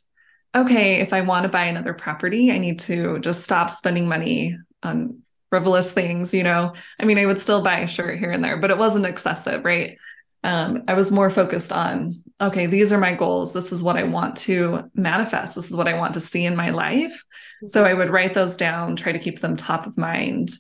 okay, 0.55 1.01
if 1.01 1.13
I 1.13 1.23
want 1.23 1.45
to 1.45 1.49
buy 1.49 1.65
another 1.65 1.95
property, 1.95 2.51
I 2.51 2.59
need 2.59 2.81
to 2.81 3.19
just 3.21 3.43
stop 3.43 3.71
spending 3.71 4.07
money 4.07 4.57
on 4.83 5.21
frivolous 5.49 5.93
things, 5.93 6.35
you 6.35 6.43
know. 6.43 6.75
I 7.01 7.05
mean, 7.05 7.19
I 7.19 7.27
would 7.27 7.41
still 7.41 7.63
buy 7.63 7.81
a 7.81 7.87
shirt 7.87 8.19
here 8.19 8.31
and 8.31 8.45
there, 8.45 8.59
but 8.59 8.71
it 8.71 8.79
wasn't 8.79 9.07
excessive, 9.07 9.65
right? 9.65 9.97
um, 10.45 10.83
I 10.89 10.95
was 10.95 11.13
more 11.13 11.31
focused 11.31 11.73
on, 11.73 12.23
okay, 12.41 12.67
these 12.67 12.93
are 12.93 12.99
my 12.99 13.15
goals. 13.15 13.53
This 13.53 13.71
is 13.71 13.83
what 13.83 13.97
I 13.97 14.03
want 14.03 14.37
to 14.39 14.91
manifest. 14.95 15.55
This 15.55 15.71
is 15.71 15.77
what 15.77 15.87
I 15.87 15.95
want 15.95 16.15
to 16.15 16.21
see 16.21 16.45
in 16.45 16.57
my 16.57 16.71
life. 16.71 17.13
Mm-hmm. 17.13 17.67
So 17.69 17.85
I 17.85 17.95
would 17.95 18.11
write 18.11 18.35
those 18.35 18.57
down, 18.57 18.97
try 18.97 19.13
to 19.13 19.19
keep 19.19 19.41
them 19.41 19.57
top 19.57 19.87
of 19.87 19.97
mind, 19.97 20.51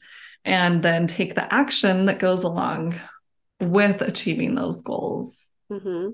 and 0.44 0.82
then 0.82 1.06
take 1.06 1.34
the 1.34 1.52
action 1.52 2.06
that 2.06 2.20
goes 2.20 2.44
along 2.44 2.94
with 3.62 4.02
achieving 4.02 4.54
those 4.54 4.82
goals. 4.82 5.50
Mm-hmm. 5.70 6.10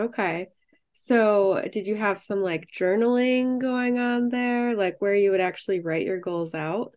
Okay. 0.00 0.48
So, 0.94 1.62
did 1.72 1.86
you 1.86 1.96
have 1.96 2.20
some 2.20 2.42
like 2.42 2.68
journaling 2.70 3.60
going 3.60 3.98
on 3.98 4.28
there, 4.28 4.76
like 4.76 4.96
where 5.00 5.14
you 5.14 5.30
would 5.30 5.40
actually 5.40 5.80
write 5.80 6.06
your 6.06 6.20
goals 6.20 6.54
out? 6.54 6.92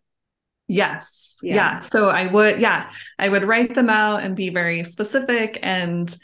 Yes. 0.68 1.38
Yeah. 1.42 1.54
yeah. 1.54 1.80
So 1.80 2.08
I 2.08 2.30
would, 2.30 2.60
yeah, 2.60 2.90
I 3.18 3.28
would 3.28 3.44
write 3.44 3.74
them 3.74 3.88
out 3.88 4.22
and 4.22 4.34
be 4.36 4.50
very 4.50 4.82
specific. 4.82 5.58
And 5.62 6.14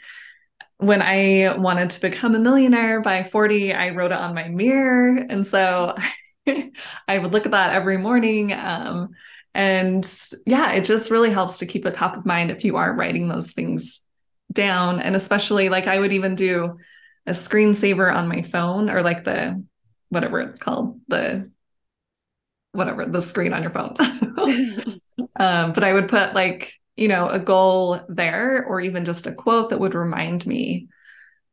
when 0.77 1.01
I 1.01 1.55
wanted 1.57 1.91
to 1.91 2.01
become 2.01 2.35
a 2.35 2.39
millionaire 2.39 3.01
by 3.01 3.23
40, 3.23 3.73
I 3.73 3.91
wrote 3.91 4.11
it 4.11 4.17
on 4.17 4.35
my 4.35 4.49
mirror. 4.49 5.25
And 5.29 5.45
so 5.45 5.95
I 7.07 7.17
would 7.17 7.31
look 7.31 7.45
at 7.45 7.53
that 7.53 7.73
every 7.73 7.97
morning. 7.97 8.51
Um, 8.53 9.11
and 9.53 10.31
yeah, 10.45 10.71
it 10.71 10.85
just 10.85 11.11
really 11.11 11.29
helps 11.29 11.59
to 11.59 11.65
keep 11.65 11.85
it 11.85 11.93
top 11.93 12.17
of 12.17 12.25
mind 12.25 12.49
if 12.49 12.63
you 12.63 12.77
are 12.77 12.93
writing 12.93 13.27
those 13.27 13.51
things 13.51 14.01
down. 14.51 14.99
And 14.99 15.15
especially 15.15 15.69
like 15.69 15.87
I 15.87 15.99
would 15.99 16.11
even 16.11 16.35
do 16.35 16.77
a 17.25 17.31
screensaver 17.31 18.13
on 18.13 18.27
my 18.27 18.41
phone 18.41 18.89
or 18.89 19.01
like 19.01 19.23
the 19.23 19.63
whatever 20.09 20.41
it's 20.41 20.59
called, 20.59 20.99
the 21.07 21.49
whatever 22.71 23.05
the 23.05 23.21
screen 23.21 23.53
on 23.53 23.61
your 23.61 23.71
phone. 23.71 23.93
um, 25.35 25.73
but 25.73 25.83
I 25.83 25.93
would 25.93 26.09
put 26.09 26.33
like, 26.33 26.73
you 26.95 27.07
know, 27.07 27.27
a 27.27 27.39
goal 27.39 28.01
there 28.09 28.65
or 28.65 28.81
even 28.81 29.05
just 29.05 29.27
a 29.27 29.33
quote 29.33 29.69
that 29.69 29.79
would 29.79 29.93
remind 29.93 30.45
me 30.47 30.87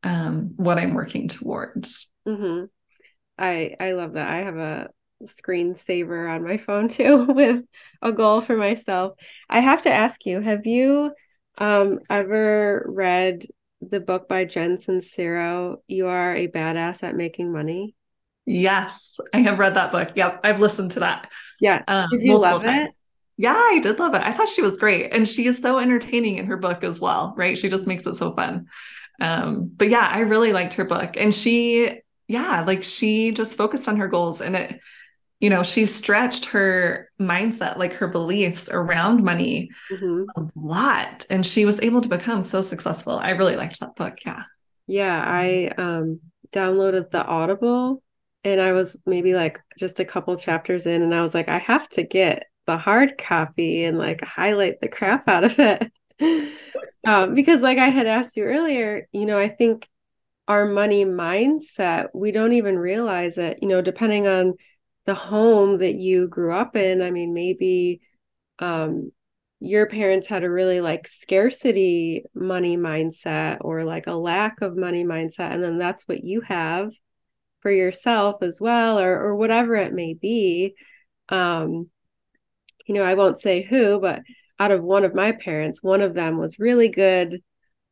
um, 0.03 0.53
what 0.55 0.79
I'm 0.79 0.95
working 0.95 1.27
towards. 1.27 2.09
Mm-hmm. 2.27 2.65
I 3.37 3.75
I 3.79 3.91
love 3.93 4.13
that. 4.13 4.27
I 4.27 4.37
have 4.43 4.57
a 4.57 4.89
screensaver 5.27 6.29
on 6.33 6.43
my 6.43 6.57
phone 6.57 6.87
too 6.97 7.25
with 7.25 7.63
a 8.01 8.11
goal 8.11 8.41
for 8.41 8.55
myself. 8.55 9.13
I 9.49 9.59
have 9.59 9.83
to 9.83 9.91
ask 9.91 10.25
you, 10.25 10.41
have 10.41 10.65
you 10.65 11.13
um 11.57 11.99
ever 12.09 12.85
read 12.87 13.45
the 13.81 13.99
book 13.99 14.27
by 14.27 14.45
Jen 14.45 14.77
Sincero, 14.77 15.77
You 15.87 16.07
Are 16.07 16.35
a 16.35 16.47
Badass 16.47 17.03
at 17.03 17.15
Making 17.15 17.51
Money? 17.51 17.95
Yes, 18.45 19.19
I 19.33 19.39
have 19.39 19.59
read 19.59 19.75
that 19.75 19.91
book. 19.91 20.09
Yep, 20.15 20.41
I've 20.43 20.59
listened 20.59 20.91
to 20.91 21.01
that. 21.01 21.29
Yeah, 21.59 21.83
um, 21.87 22.07
did 22.11 22.23
you 22.23 22.37
love 22.37 22.63
times. 22.63 22.91
it? 22.91 22.95
Yeah, 23.37 23.53
I 23.53 23.79
did 23.81 23.99
love 23.99 24.13
it. 24.13 24.21
I 24.21 24.33
thought 24.33 24.49
she 24.49 24.61
was 24.61 24.77
great, 24.77 25.13
and 25.13 25.27
she 25.27 25.45
is 25.45 25.61
so 25.61 25.77
entertaining 25.77 26.37
in 26.37 26.45
her 26.47 26.57
book 26.57 26.83
as 26.83 26.99
well. 26.99 27.33
Right? 27.37 27.57
She 27.57 27.69
just 27.69 27.87
makes 27.87 28.05
it 28.05 28.15
so 28.15 28.35
fun. 28.35 28.67
Um, 29.19 29.71
but 29.75 29.89
yeah, 29.89 30.07
I 30.11 30.19
really 30.19 30.53
liked 30.53 30.73
her 30.75 30.85
book, 30.85 31.15
and 31.17 31.33
she, 31.33 32.01
yeah, 32.27 32.63
like 32.65 32.83
she 32.83 33.31
just 33.31 33.57
focused 33.57 33.87
on 33.87 33.97
her 33.97 34.07
goals, 34.07 34.41
and 34.41 34.55
it, 34.55 34.79
you 35.41 35.49
know, 35.49 35.63
she 35.63 35.87
stretched 35.87 36.45
her 36.45 37.09
mindset, 37.19 37.77
like 37.77 37.93
her 37.93 38.07
beliefs 38.07 38.69
around 38.69 39.23
money, 39.23 39.71
mm-hmm. 39.91 40.23
a 40.35 40.47
lot, 40.55 41.25
and 41.31 41.45
she 41.45 41.65
was 41.65 41.81
able 41.81 41.99
to 41.99 42.07
become 42.07 42.43
so 42.43 42.61
successful. 42.61 43.17
I 43.17 43.31
really 43.31 43.55
liked 43.55 43.79
that 43.79 43.95
book. 43.95 44.19
Yeah. 44.23 44.43
Yeah, 44.87 45.23
I 45.25 45.71
um 45.77 46.19
downloaded 46.53 47.11
the 47.11 47.23
Audible 47.23 48.03
and 48.43 48.61
I 48.61 48.73
was 48.73 48.95
maybe 49.05 49.33
like 49.33 49.59
just 49.77 49.99
a 49.99 50.05
couple 50.05 50.35
chapters 50.37 50.85
in, 50.85 51.01
and 51.01 51.13
I 51.13 51.21
was 51.21 51.33
like, 51.33 51.49
I 51.49 51.57
have 51.57 51.89
to 51.89 52.03
get 52.03 52.43
the 52.67 52.77
hard 52.77 53.17
copy 53.17 53.83
and 53.83 53.97
like 53.97 54.23
highlight 54.23 54.79
the 54.79 54.87
crap 54.87 55.27
out 55.27 55.43
of 55.43 55.55
it. 55.57 55.91
um, 57.07 57.33
because, 57.33 57.61
like 57.61 57.79
I 57.79 57.87
had 57.87 58.05
asked 58.05 58.37
you 58.37 58.43
earlier, 58.43 59.07
you 59.11 59.25
know, 59.25 59.39
I 59.39 59.49
think 59.49 59.87
our 60.47 60.65
money 60.67 61.05
mindset, 61.05 62.09
we 62.13 62.31
don't 62.31 62.53
even 62.53 62.77
realize 62.77 63.37
it, 63.37 63.59
you 63.61 63.67
know, 63.67 63.81
depending 63.81 64.27
on 64.27 64.55
the 65.11 65.15
home 65.15 65.79
that 65.79 65.95
you 65.95 66.25
grew 66.29 66.53
up 66.53 66.77
in. 66.77 67.01
I 67.01 67.11
mean, 67.11 67.33
maybe 67.33 67.99
um, 68.59 69.11
your 69.59 69.85
parents 69.85 70.25
had 70.25 70.45
a 70.45 70.49
really 70.49 70.79
like 70.79 71.05
scarcity 71.05 72.23
money 72.33 72.77
mindset 72.77 73.57
or 73.59 73.83
like 73.83 74.07
a 74.07 74.13
lack 74.13 74.61
of 74.61 74.77
money 74.77 75.03
mindset, 75.03 75.51
and 75.51 75.61
then 75.61 75.77
that's 75.77 76.07
what 76.07 76.23
you 76.23 76.39
have 76.47 76.93
for 77.59 77.69
yourself 77.69 78.41
as 78.41 78.61
well 78.61 78.99
or 78.99 79.19
or 79.19 79.35
whatever 79.35 79.75
it 79.75 79.93
may 79.93 80.15
be 80.15 80.73
um 81.29 81.89
you 82.87 82.95
know 82.95 83.03
i 83.03 83.13
won't 83.13 83.39
say 83.39 83.61
who 83.61 83.99
but 83.99 84.21
out 84.59 84.71
of 84.71 84.81
one 84.81 85.05
of 85.05 85.13
my 85.13 85.31
parents 85.31 85.83
one 85.83 86.01
of 86.01 86.15
them 86.15 86.39
was 86.39 86.57
really 86.57 86.89
good 86.89 87.43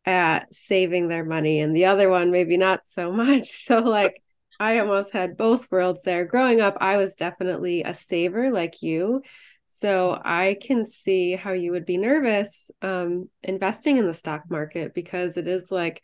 at 0.06 0.48
saving 0.56 1.08
their 1.08 1.24
money 1.24 1.60
and 1.60 1.76
the 1.76 1.86
other 1.86 2.10
one 2.10 2.32
maybe 2.32 2.58
not 2.58 2.80
so 2.90 3.12
much 3.26 3.66
so 3.66 3.78
like 3.78 4.24
i 4.60 4.80
almost 4.80 5.12
had 5.12 5.38
both 5.38 5.70
worlds 5.72 6.02
there. 6.04 6.26
Growing 6.26 6.62
up 6.62 6.78
i 6.82 6.98
was 6.98 7.16
definitely 7.16 7.84
a 7.84 7.94
saver 7.94 8.52
like 8.52 8.82
you. 8.82 9.22
So 9.70 10.20
i 10.24 10.58
can 10.62 10.86
see 10.86 11.36
how 11.36 11.52
you 11.52 11.72
would 11.72 11.86
be 11.86 11.98
nervous 11.98 12.72
um, 12.82 13.30
investing 13.44 13.98
in 13.98 14.08
the 14.08 14.14
stock 14.14 14.44
market 14.50 14.94
because 14.94 15.38
it 15.38 15.48
is 15.48 15.72
like 15.72 16.02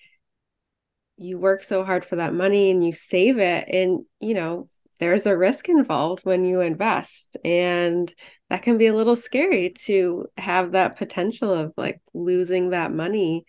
you 1.18 1.38
work 1.38 1.64
so 1.64 1.84
hard 1.84 2.06
for 2.06 2.18
that 2.18 2.34
money 2.34 2.72
and 2.72 2.86
you 2.86 2.92
save 2.92 3.38
it 3.40 3.68
and 3.70 4.06
you 4.20 4.34
know 4.34 4.68
there's 5.00 5.26
a 5.26 5.36
risk 5.38 5.68
involved 5.68 6.24
when 6.24 6.46
you 6.46 6.62
invest. 6.62 7.36
And 7.44 8.14
that 8.50 8.62
can 8.62 8.78
be 8.78 8.88
a 8.88 8.96
little 8.96 9.18
scary 9.18 9.74
to 9.86 10.28
have 10.38 10.72
that 10.72 10.98
potential 10.98 11.54
of 11.54 11.74
like 11.76 12.00
losing 12.14 12.70
that 12.70 12.94
money. 12.94 13.46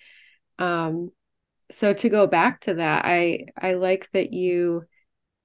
Um 0.59 1.11
so 1.73 1.93
to 1.93 2.09
go 2.09 2.27
back 2.27 2.61
to 2.61 2.75
that 2.75 3.05
i 3.05 3.47
i 3.61 3.75
like 3.75 4.09
that 4.13 4.33
you 4.33 4.85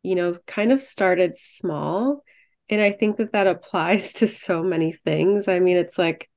you 0.03 0.15
know 0.15 0.35
kind 0.47 0.71
of 0.71 0.81
started 0.81 1.37
small 1.37 2.23
and 2.69 2.81
i 2.81 2.91
think 2.91 3.17
that 3.17 3.33
that 3.33 3.47
applies 3.47 4.13
to 4.13 4.27
so 4.27 4.63
many 4.63 4.93
things 5.05 5.47
i 5.47 5.59
mean 5.59 5.77
it's 5.77 5.97
like 5.97 6.29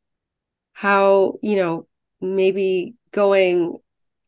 how 0.73 1.38
you 1.42 1.56
know 1.56 1.87
maybe 2.21 2.94
going 3.12 3.78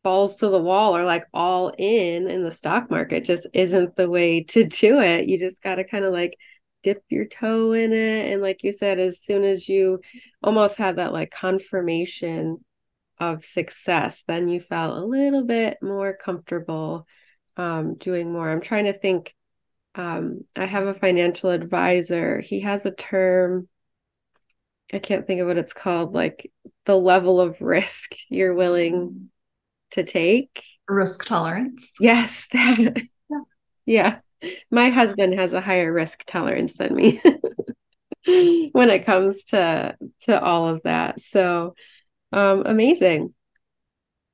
balls 0.07 0.37
to 0.37 0.47
the 0.47 0.57
wall 0.57 0.95
or 0.95 1.03
like 1.03 1.25
all 1.33 1.73
in 1.77 2.29
in 2.29 2.41
the 2.41 2.51
stock 2.51 2.89
market 2.89 3.25
just 3.25 3.45
isn't 3.53 3.93
the 3.97 4.09
way 4.09 4.41
to 4.55 4.63
do 4.63 5.01
it. 5.01 5.27
You 5.27 5.37
just 5.37 5.61
got 5.61 5.75
to 5.75 5.83
kind 5.83 6.05
of 6.05 6.13
like 6.13 6.37
dip 6.81 7.03
your 7.09 7.25
toe 7.25 7.73
in 7.73 7.91
it. 7.91 8.31
And 8.31 8.41
like 8.41 8.63
you 8.63 8.71
said, 8.71 8.99
as 8.99 9.19
soon 9.21 9.43
as 9.43 9.67
you 9.67 9.99
almost 10.41 10.75
have 10.75 10.95
that 10.95 11.11
like 11.11 11.29
confirmation 11.31 12.63
of 13.19 13.43
success, 13.43 14.23
then 14.27 14.47
you 14.47 14.61
felt 14.61 14.95
a 14.97 15.05
little 15.05 15.43
bit 15.43 15.77
more 15.81 16.15
comfortable 16.15 17.05
um, 17.57 17.95
doing 17.95 18.31
more. 18.31 18.49
I'm 18.49 18.61
trying 18.61 18.85
to 18.85 18.97
think. 18.97 19.33
Um, 19.95 20.45
I 20.55 20.65
have 20.65 20.85
a 20.85 20.93
financial 20.93 21.49
advisor. 21.49 22.39
He 22.39 22.61
has 22.61 22.85
a 22.85 22.91
term. 22.91 23.67
I 24.93 24.99
can't 24.99 25.25
think 25.25 25.41
of 25.41 25.47
what 25.47 25.57
it's 25.57 25.73
called, 25.73 26.13
like 26.13 26.51
the 26.85 26.95
level 26.95 27.41
of 27.41 27.59
risk 27.61 28.15
you're 28.29 28.53
willing 28.53 29.31
to 29.91 30.03
take. 30.03 30.63
Risk 30.87 31.25
tolerance. 31.25 31.93
Yes. 31.99 32.47
yeah. 32.53 32.89
yeah. 33.85 34.19
My 34.69 34.89
husband 34.89 35.33
has 35.33 35.53
a 35.53 35.61
higher 35.61 35.91
risk 35.91 36.23
tolerance 36.25 36.73
than 36.75 36.95
me 36.95 37.19
when 38.71 38.89
it 38.89 39.05
comes 39.05 39.43
to 39.45 39.97
to 40.23 40.41
all 40.41 40.69
of 40.69 40.83
that. 40.83 41.19
So 41.21 41.73
um 42.31 42.63
amazing. 42.65 43.33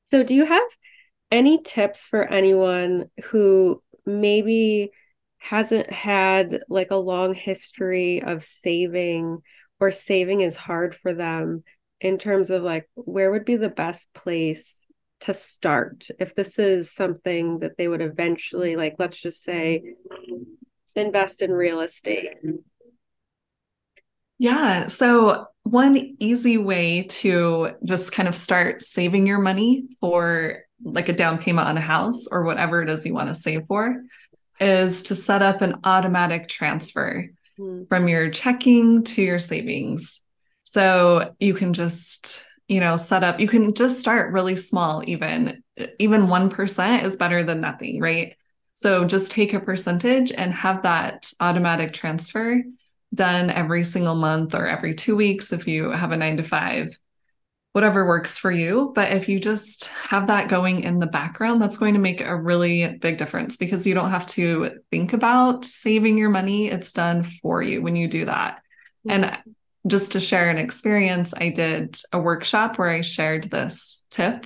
So 0.05 0.23
do 0.23 0.35
you 0.35 0.45
have 0.45 0.63
any 1.33 1.59
tips 1.63 2.01
for 2.01 2.23
anyone 2.23 3.09
who 3.25 3.81
maybe 4.05 4.91
hasn't 5.39 5.91
had 5.91 6.61
like 6.69 6.91
a 6.91 6.95
long 6.95 7.33
history 7.33 8.21
of 8.21 8.43
saving 8.43 9.39
or 9.79 9.89
saving 9.89 10.41
is 10.41 10.55
hard 10.55 10.93
for 10.93 11.11
them 11.11 11.63
in 11.99 12.19
terms 12.19 12.51
of 12.51 12.61
like 12.61 12.87
where 12.93 13.31
would 13.31 13.45
be 13.45 13.55
the 13.55 13.67
best 13.67 14.07
place 14.13 14.85
to 15.21 15.33
start 15.33 16.07
if 16.19 16.35
this 16.35 16.59
is 16.59 16.93
something 16.93 17.59
that 17.59 17.77
they 17.77 17.87
would 17.87 18.01
eventually 18.01 18.75
like 18.75 18.95
let's 18.99 19.19
just 19.19 19.43
say 19.43 19.81
invest 20.95 21.41
in 21.41 21.51
real 21.51 21.79
estate? 21.79 22.29
Yeah 24.37 24.85
so 24.85 25.47
one 25.63 26.15
easy 26.19 26.57
way 26.57 27.03
to 27.03 27.71
just 27.83 28.11
kind 28.11 28.29
of 28.29 28.35
start 28.35 28.83
saving 28.83 29.25
your 29.25 29.39
money 29.39 29.85
for 29.99 30.62
like 30.83 31.09
a 31.09 31.13
down 31.13 31.37
payment 31.37 31.67
on 31.67 31.77
a 31.77 31.81
house 31.81 32.27
or 32.27 32.43
whatever 32.43 32.81
it 32.81 32.89
is 32.89 33.05
you 33.05 33.13
want 33.13 33.29
to 33.29 33.35
save 33.35 33.65
for 33.67 34.03
is 34.59 35.03
to 35.03 35.15
set 35.15 35.41
up 35.41 35.61
an 35.61 35.75
automatic 35.83 36.47
transfer 36.47 37.29
mm. 37.59 37.87
from 37.89 38.07
your 38.07 38.29
checking 38.29 39.03
to 39.03 39.21
your 39.21 39.39
savings 39.39 40.21
so 40.63 41.33
you 41.39 41.53
can 41.53 41.73
just 41.73 42.45
you 42.67 42.79
know, 42.79 42.97
set 42.97 43.23
up, 43.23 43.39
you 43.39 43.47
can 43.47 43.73
just 43.73 43.99
start 43.99 44.33
really 44.33 44.55
small, 44.55 45.03
even, 45.05 45.63
even 45.99 46.27
1% 46.27 47.03
is 47.03 47.17
better 47.17 47.43
than 47.43 47.61
nothing, 47.61 47.99
right? 47.99 48.35
So 48.73 49.05
just 49.05 49.31
take 49.31 49.53
a 49.53 49.59
percentage 49.59 50.31
and 50.31 50.53
have 50.53 50.83
that 50.83 51.31
automatic 51.39 51.93
transfer 51.93 52.63
done 53.13 53.51
every 53.51 53.83
single 53.83 54.15
month 54.15 54.55
or 54.55 54.67
every 54.67 54.95
two 54.95 55.15
weeks 55.15 55.53
if 55.53 55.67
you 55.67 55.91
have 55.91 56.11
a 56.11 56.17
nine 56.17 56.37
to 56.37 56.43
five, 56.43 56.97
whatever 57.73 58.07
works 58.07 58.37
for 58.37 58.51
you. 58.51 58.91
But 58.95 59.11
if 59.11 59.27
you 59.27 59.39
just 59.39 59.85
have 59.87 60.27
that 60.27 60.47
going 60.47 60.83
in 60.83 60.99
the 60.99 61.07
background, 61.07 61.61
that's 61.61 61.77
going 61.77 61.95
to 61.95 61.99
make 61.99 62.21
a 62.21 62.35
really 62.35 62.97
big 62.99 63.17
difference 63.17 63.57
because 63.57 63.85
you 63.85 63.95
don't 63.95 64.11
have 64.11 64.27
to 64.27 64.71
think 64.91 65.13
about 65.13 65.65
saving 65.65 66.17
your 66.17 66.29
money. 66.29 66.69
It's 66.69 66.93
done 66.93 67.23
for 67.23 67.61
you 67.61 67.81
when 67.81 67.95
you 67.95 68.07
do 68.07 68.25
that. 68.25 68.61
And 69.09 69.37
just 69.85 70.13
to 70.13 70.19
share 70.19 70.49
an 70.49 70.57
experience, 70.57 71.33
I 71.35 71.49
did 71.49 71.97
a 72.13 72.19
workshop 72.19 72.77
where 72.77 72.89
I 72.89 73.01
shared 73.01 73.45
this 73.45 74.05
tip. 74.09 74.45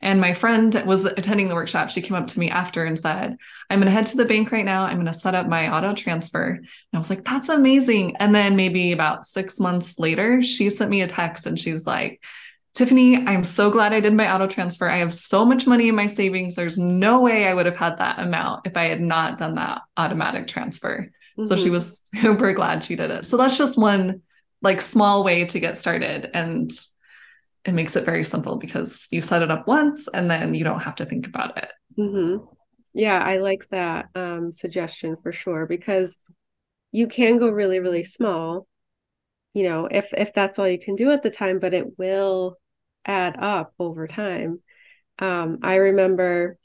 And 0.00 0.20
my 0.20 0.32
friend 0.32 0.80
was 0.86 1.04
attending 1.04 1.48
the 1.48 1.56
workshop. 1.56 1.90
She 1.90 2.00
came 2.00 2.16
up 2.16 2.28
to 2.28 2.38
me 2.38 2.48
after 2.48 2.84
and 2.84 2.96
said, 2.96 3.36
I'm 3.68 3.80
going 3.80 3.86
to 3.86 3.92
head 3.92 4.06
to 4.06 4.16
the 4.16 4.24
bank 4.24 4.52
right 4.52 4.64
now. 4.64 4.84
I'm 4.84 4.94
going 4.94 5.06
to 5.06 5.12
set 5.12 5.34
up 5.34 5.48
my 5.48 5.76
auto 5.76 5.92
transfer. 5.92 6.50
And 6.50 6.68
I 6.94 6.98
was 6.98 7.10
like, 7.10 7.24
that's 7.24 7.48
amazing. 7.48 8.14
And 8.16 8.32
then 8.32 8.54
maybe 8.54 8.92
about 8.92 9.26
six 9.26 9.58
months 9.58 9.98
later, 9.98 10.40
she 10.40 10.70
sent 10.70 10.92
me 10.92 11.02
a 11.02 11.08
text 11.08 11.46
and 11.46 11.58
she's 11.58 11.84
like, 11.84 12.22
Tiffany, 12.78 13.16
I'm 13.16 13.42
so 13.42 13.72
glad 13.72 13.92
I 13.92 13.98
did 13.98 14.14
my 14.14 14.32
auto 14.32 14.46
transfer. 14.46 14.88
I 14.88 14.98
have 14.98 15.12
so 15.12 15.44
much 15.44 15.66
money 15.66 15.88
in 15.88 15.96
my 15.96 16.06
savings. 16.06 16.54
There's 16.54 16.78
no 16.78 17.20
way 17.20 17.48
I 17.48 17.52
would 17.52 17.66
have 17.66 17.76
had 17.76 17.98
that 17.98 18.20
amount 18.20 18.68
if 18.68 18.76
I 18.76 18.84
had 18.84 19.00
not 19.00 19.36
done 19.36 19.56
that 19.56 19.80
automatic 19.96 20.46
transfer. 20.46 21.10
Mm-hmm. 21.10 21.44
So 21.44 21.56
she 21.56 21.64
mm-hmm. 21.64 21.72
was 21.72 22.00
super 22.14 22.52
glad 22.52 22.84
she 22.84 22.94
did 22.94 23.10
it. 23.10 23.24
So 23.24 23.36
that's 23.36 23.58
just 23.58 23.76
one 23.76 24.22
like 24.62 24.80
small 24.80 25.24
way 25.24 25.44
to 25.46 25.58
get 25.58 25.76
started 25.76 26.30
and 26.34 26.70
it 27.64 27.72
makes 27.72 27.96
it 27.96 28.04
very 28.04 28.22
simple 28.22 28.56
because 28.56 29.08
you 29.10 29.20
set 29.20 29.42
it 29.42 29.50
up 29.50 29.66
once 29.66 30.08
and 30.14 30.30
then 30.30 30.54
you 30.54 30.62
don't 30.62 30.80
have 30.80 30.96
to 30.96 31.04
think 31.04 31.26
about 31.26 31.58
it 31.58 31.70
mm-hmm. 31.98 32.44
yeah 32.94 33.18
i 33.18 33.38
like 33.38 33.68
that 33.70 34.06
um, 34.14 34.50
suggestion 34.50 35.16
for 35.22 35.32
sure 35.32 35.66
because 35.66 36.16
you 36.92 37.06
can 37.06 37.38
go 37.38 37.48
really 37.48 37.78
really 37.78 38.04
small 38.04 38.66
you 39.54 39.64
know 39.64 39.86
if 39.90 40.12
if 40.16 40.32
that's 40.32 40.58
all 40.58 40.68
you 40.68 40.78
can 40.78 40.96
do 40.96 41.10
at 41.10 41.22
the 41.22 41.30
time 41.30 41.58
but 41.58 41.74
it 41.74 41.98
will 41.98 42.56
add 43.08 43.36
up 43.38 43.72
over 43.78 44.06
time 44.06 44.60
um, 45.18 45.58
i 45.62 45.74
remember 45.76 46.58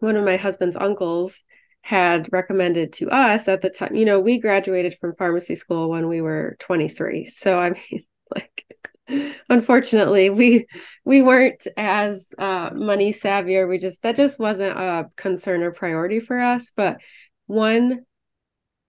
one 0.00 0.16
of 0.16 0.24
my 0.24 0.36
husband's 0.36 0.76
uncles 0.76 1.42
had 1.80 2.28
recommended 2.32 2.92
to 2.92 3.08
us 3.10 3.48
at 3.48 3.62
the 3.62 3.70
time, 3.70 3.94
you 3.94 4.04
know, 4.04 4.20
we 4.20 4.38
graduated 4.38 4.96
from 5.00 5.14
pharmacy 5.16 5.54
school 5.54 5.88
when 5.88 6.08
we 6.08 6.20
were 6.20 6.56
23. 6.60 7.32
So 7.34 7.58
I 7.58 7.70
mean, 7.70 8.04
like 8.34 8.64
unfortunately, 9.48 10.30
we 10.30 10.66
we 11.04 11.22
weren't 11.22 11.66
as 11.76 12.26
uh, 12.36 12.70
money 12.74 13.12
savvy 13.12 13.56
or 13.56 13.66
we 13.66 13.78
just 13.78 14.02
that 14.02 14.16
just 14.16 14.38
wasn't 14.38 14.76
a 14.76 15.10
concern 15.16 15.62
or 15.62 15.72
priority 15.72 16.20
for 16.20 16.40
us, 16.40 16.70
but 16.76 16.98
one 17.46 18.04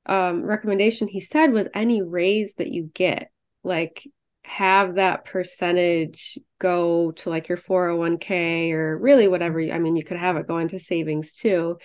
um, 0.05 0.43
recommendation 0.43 1.07
he 1.07 1.21
said 1.21 1.51
was 1.51 1.67
any 1.73 2.01
raise 2.01 2.53
that 2.57 2.69
you 2.69 2.89
get, 2.93 3.31
like 3.63 4.05
have 4.49 4.95
that 4.95 5.25
percentage 5.25 6.37
go 6.59 7.11
to 7.11 7.29
like 7.29 7.47
your 7.47 7.57
401k 7.57 8.71
or 8.73 8.97
really 8.97 9.27
whatever. 9.27 9.61
I 9.61 9.79
mean, 9.79 9.95
you 9.95 10.03
could 10.03 10.17
have 10.17 10.37
it 10.37 10.47
go 10.47 10.57
into 10.57 10.79
savings 10.79 11.35
too 11.35 11.77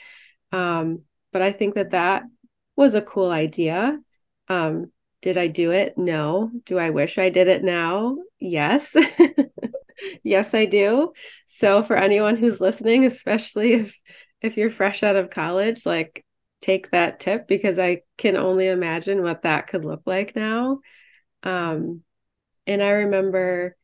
um, 0.52 1.02
but 1.32 1.42
I 1.42 1.52
think 1.52 1.74
that 1.74 1.90
that 1.90 2.22
was 2.76 2.94
a 2.94 3.02
cool 3.02 3.30
idea. 3.30 3.98
Um, 4.48 4.92
did 5.20 5.36
I 5.36 5.48
do 5.48 5.72
it? 5.72 5.98
No. 5.98 6.50
Do 6.64 6.78
I 6.78 6.90
wish 6.90 7.18
I 7.18 7.30
did 7.30 7.48
it 7.48 7.64
now? 7.64 8.18
Yes. 8.38 8.94
yes, 10.22 10.54
I 10.54 10.66
do. 10.66 11.12
So 11.48 11.82
for 11.82 11.96
anyone 11.96 12.36
who's 12.36 12.60
listening, 12.60 13.04
especially 13.04 13.72
if 13.74 13.98
if 14.40 14.56
you're 14.56 14.70
fresh 14.70 15.02
out 15.02 15.16
of 15.16 15.30
college, 15.30 15.86
like 15.86 16.24
take 16.60 16.90
that 16.90 17.18
tip 17.18 17.48
because 17.48 17.78
I 17.78 18.02
can 18.18 18.36
only 18.36 18.68
imagine 18.68 19.22
what 19.22 19.42
that 19.42 19.66
could 19.66 19.84
look 19.84 20.02
like 20.06 20.36
now. 20.36 20.80
Um, 21.42 22.02
and 22.66 22.82
I 22.82 22.90
remember 22.90 23.76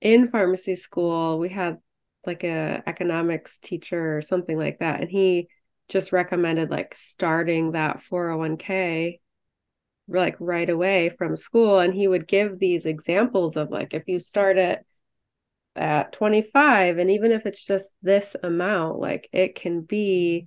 in 0.00 0.28
pharmacy 0.28 0.76
school, 0.76 1.38
we 1.38 1.48
had 1.48 1.78
like 2.26 2.44
a 2.44 2.82
economics 2.86 3.58
teacher 3.60 4.18
or 4.18 4.22
something 4.22 4.58
like 4.58 4.78
that, 4.80 5.00
and 5.00 5.10
he 5.10 5.48
just 5.88 6.12
recommended 6.12 6.70
like 6.70 6.96
starting 6.98 7.72
that 7.72 8.02
401k 8.10 9.20
like 10.08 10.36
right 10.40 10.68
away 10.68 11.10
from 11.16 11.36
school. 11.36 11.78
And 11.78 11.94
he 11.94 12.08
would 12.08 12.26
give 12.26 12.58
these 12.58 12.86
examples 12.86 13.56
of 13.56 13.70
like 13.70 13.94
if 13.94 14.04
you 14.06 14.20
start 14.20 14.58
it 14.58 14.84
at 15.74 16.12
25 16.12 16.98
and 16.98 17.10
even 17.10 17.32
if 17.32 17.46
it's 17.46 17.64
just 17.64 17.86
this 18.02 18.36
amount 18.42 18.98
like 18.98 19.28
it 19.32 19.54
can 19.54 19.80
be 19.80 20.46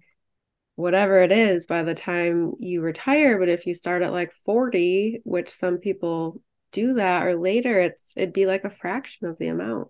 whatever 0.76 1.21
it 1.21 1.32
is 1.32 1.65
by 1.65 1.84
the 1.84 1.95
time 1.95 2.54
you 2.60 2.82
retire. 2.82 3.39
But 3.39 3.50
if 3.50 3.65
you 3.65 3.74
start 3.74 4.02
at 4.04 4.12
like 4.12 4.34
40 4.45 5.21
which 5.24 5.50
some 5.50 5.78
people 5.78 6.41
do 6.71 6.95
that 6.95 7.25
or 7.25 7.36
later 7.36 7.80
it's 7.80 8.12
it'd 8.15 8.34
be 8.34 8.45
like 8.45 8.63
a 8.63 8.69
fraction 8.69 9.28
of 9.28 9.38
the 9.38 9.47
amount 9.47 9.89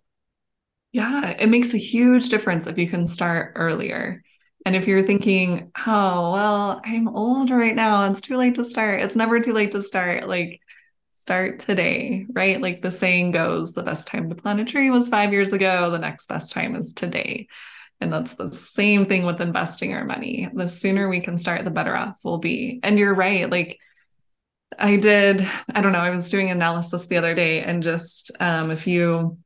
yeah 0.92 1.36
it 1.40 1.50
makes 1.50 1.74
a 1.74 1.78
huge 1.78 2.30
difference 2.30 2.68
if 2.68 2.78
you 2.78 2.90
can 2.90 3.08
start 3.08 3.54
earlier 3.56 4.22
and 4.66 4.76
if 4.76 4.88
you're 4.88 5.04
thinking, 5.04 5.72
oh, 5.86 6.32
well, 6.32 6.82
I'm 6.84 7.08
old 7.08 7.52
right 7.52 7.76
now, 7.76 8.04
it's 8.10 8.20
too 8.20 8.36
late 8.36 8.56
to 8.56 8.66
start. 8.66 9.00
It's 9.00 9.16
never 9.16 9.40
too 9.40 9.54
late 9.54 9.72
to 9.74 9.84
start. 9.84 10.28
Like, 10.28 10.60
start 11.12 11.60
today, 11.60 12.26
right? 12.34 12.60
Like 12.60 12.82
the 12.82 12.92
saying 12.92 13.32
goes, 13.32 13.74
the 13.74 13.84
best 13.84 14.08
time 14.08 14.28
to 14.30 14.36
plant 14.36 14.60
a 14.60 14.66
tree 14.66 14.90
was 14.90 15.08
five 15.08 15.32
years 15.32 15.54
ago. 15.54 15.92
The 15.92 16.00
next 16.00 16.28
best 16.28 16.52
time 16.52 16.76
is 16.76 16.94
today. 16.94 17.48
And 18.02 18.12
that's 18.12 18.34
the 18.34 18.52
same 18.52 19.06
thing 19.06 19.24
with 19.24 19.40
investing 19.40 19.94
our 19.94 20.04
money. 20.04 20.50
The 20.54 20.68
sooner 20.68 21.08
we 21.08 21.22
can 21.22 21.38
start, 21.38 21.64
the 21.64 21.72
better 21.72 21.96
off 21.96 22.20
we'll 22.24 22.40
be. 22.40 22.80
And 22.84 22.98
you're 22.98 23.16
right. 23.16 23.50
Like, 23.50 23.80
I 24.78 24.96
did, 24.98 25.48
I 25.74 25.82
don't 25.82 25.92
know, 25.92 26.00
I 26.00 26.10
was 26.10 26.30
doing 26.30 26.50
analysis 26.50 27.08
the 27.08 27.18
other 27.18 27.34
day 27.34 27.62
and 27.62 27.82
just 27.82 28.32
um, 28.40 28.72
if 28.72 28.88
you 28.88 29.38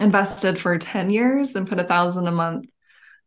invested 0.00 0.58
for 0.58 0.76
10 0.78 1.10
years 1.10 1.54
and 1.56 1.68
put 1.68 1.78
a 1.78 1.84
thousand 1.84 2.26
a 2.26 2.32
month 2.32 2.66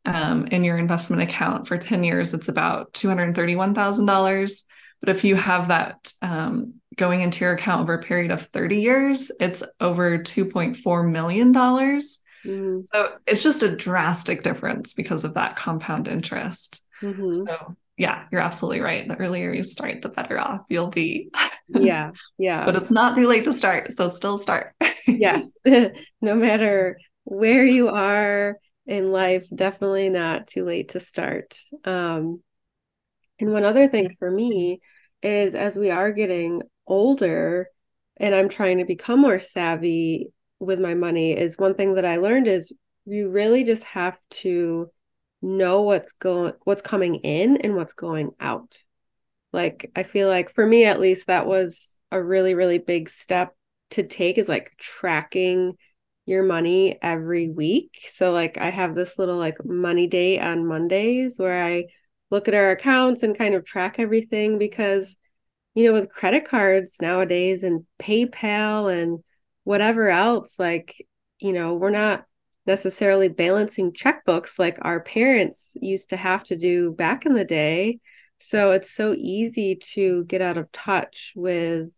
um, 0.06 0.48
in 0.48 0.64
your 0.64 0.78
investment 0.78 1.22
account 1.24 1.68
for 1.68 1.78
10 1.78 2.04
years, 2.04 2.34
it's 2.34 2.48
about 2.48 2.94
$231,000. 2.94 4.64
But 5.00 5.10
if 5.10 5.24
you 5.24 5.36
have 5.36 5.70
that 5.70 6.14
um, 6.22 6.76
going 6.96 7.22
into 7.22 7.46
your 7.46 7.54
account 7.54 7.82
over 7.82 7.94
a 7.94 8.04
period 8.04 8.32
of 8.32 8.42
30 8.48 8.82
years, 8.82 9.32
it's 9.40 9.64
over 9.80 10.20
$2.4 10.20 11.10
million. 11.12 11.54
Mm-hmm. 11.54 12.82
So 12.84 13.14
it's 13.26 13.44
just 13.44 13.64
a 13.64 13.76
drastic 13.76 14.44
difference 14.44 14.94
because 14.94 15.26
of 15.26 15.36
that 15.36 15.56
compound 15.56 16.08
interest. 16.08 16.86
Mm-hmm. 17.02 17.34
So 17.34 17.76
yeah, 18.00 18.24
you're 18.32 18.40
absolutely 18.40 18.80
right. 18.80 19.06
The 19.06 19.18
earlier 19.18 19.54
you 19.54 19.62
start, 19.62 20.02
the 20.02 20.08
better 20.08 20.40
off 20.40 20.62
you'll 20.70 20.90
be. 20.90 21.30
yeah. 21.68 22.12
Yeah. 22.38 22.64
but 22.64 22.78
it's 22.78 22.90
not 22.90 23.16
too 23.16 23.28
late 23.28 23.44
to 23.44 23.52
start. 23.52 23.92
So 23.92 24.08
still 24.08 24.38
start. 24.38 24.74
yes. 25.06 25.46
no 26.22 26.36
matter 26.36 26.98
where 27.26 27.66
you 27.66 27.90
are 27.90 28.58
in 28.88 29.12
life, 29.12 29.46
definitely 29.54 30.08
not 30.08 30.48
too 30.48 30.64
late 30.64 30.92
to 30.92 31.02
start. 31.02 31.60
Um, 31.84 32.42
and 33.38 33.52
one 33.52 33.66
other 33.66 33.90
thing 33.90 34.16
for 34.18 34.32
me 34.32 34.80
is 35.22 35.54
as 35.54 35.76
we 35.76 35.92
are 35.92 36.14
getting 36.14 36.62
older 36.88 37.68
and 38.16 38.34
I'm 38.34 38.48
trying 38.48 38.78
to 38.78 38.86
become 38.86 39.20
more 39.20 39.42
savvy 39.42 40.32
with 40.58 40.80
my 40.80 40.94
money, 40.94 41.34
is 41.34 41.58
one 41.58 41.76
thing 41.76 41.96
that 41.96 42.06
I 42.06 42.16
learned 42.16 42.48
is 42.48 42.72
you 43.04 43.30
really 43.30 43.66
just 43.66 43.84
have 43.84 44.18
to 44.30 44.90
know 45.42 45.82
what's 45.82 46.12
going 46.14 46.54
what's 46.64 46.82
coming 46.82 47.16
in 47.16 47.58
and 47.58 47.76
what's 47.76 47.94
going 47.94 48.32
out. 48.40 48.78
Like 49.54 49.92
I 49.96 50.04
feel 50.04 50.28
like 50.28 50.54
for 50.54 50.66
me 50.66 50.86
at 50.86 51.00
least 51.00 51.28
that 51.28 51.48
was 51.48 51.78
a 52.12 52.22
really 52.22 52.54
really 52.54 52.78
big 52.78 53.10
step 53.10 53.56
to 53.92 54.04
take 54.04 54.38
is 54.38 54.48
like 54.50 54.74
tracking 54.78 55.74
your 56.26 56.44
money 56.44 56.98
every 57.02 57.50
week. 57.50 57.92
So 58.14 58.32
like 58.32 58.58
I 58.58 58.70
have 58.70 58.96
this 58.96 59.18
little 59.18 59.38
like 59.38 59.64
money 59.66 60.08
day 60.08 60.40
on 60.40 60.68
Mondays 60.68 61.36
where 61.38 61.66
I 61.66 61.86
look 62.30 62.48
at 62.48 62.54
our 62.54 62.72
accounts 62.72 63.24
and 63.24 63.38
kind 63.38 63.56
of 63.56 63.66
track 63.66 63.96
everything 63.98 64.58
because 64.60 65.16
you 65.74 65.86
know 65.86 65.94
with 65.94 66.10
credit 66.10 66.46
cards 66.48 66.96
nowadays 67.02 67.64
and 67.64 67.86
PayPal 68.00 68.94
and 68.94 69.24
whatever 69.64 70.10
else 70.10 70.54
like 70.60 71.06
you 71.40 71.54
know 71.54 71.74
we're 71.76 71.90
not 71.90 72.26
necessarily 72.70 73.28
balancing 73.28 73.92
checkbooks 73.92 74.60
like 74.60 74.78
our 74.84 75.02
parents 75.02 75.72
used 75.76 76.12
to 76.12 76.16
have 76.16 76.44
to 76.44 76.56
do 76.56 76.92
back 76.92 77.26
in 77.26 77.34
the 77.34 77.44
day 77.44 78.00
so 78.40 78.72
it's 78.72 78.92
so 78.92 79.14
easy 79.18 79.76
to 79.76 80.24
get 80.26 80.42
out 80.42 80.58
of 80.58 80.72
touch 80.72 81.34
with 81.36 81.92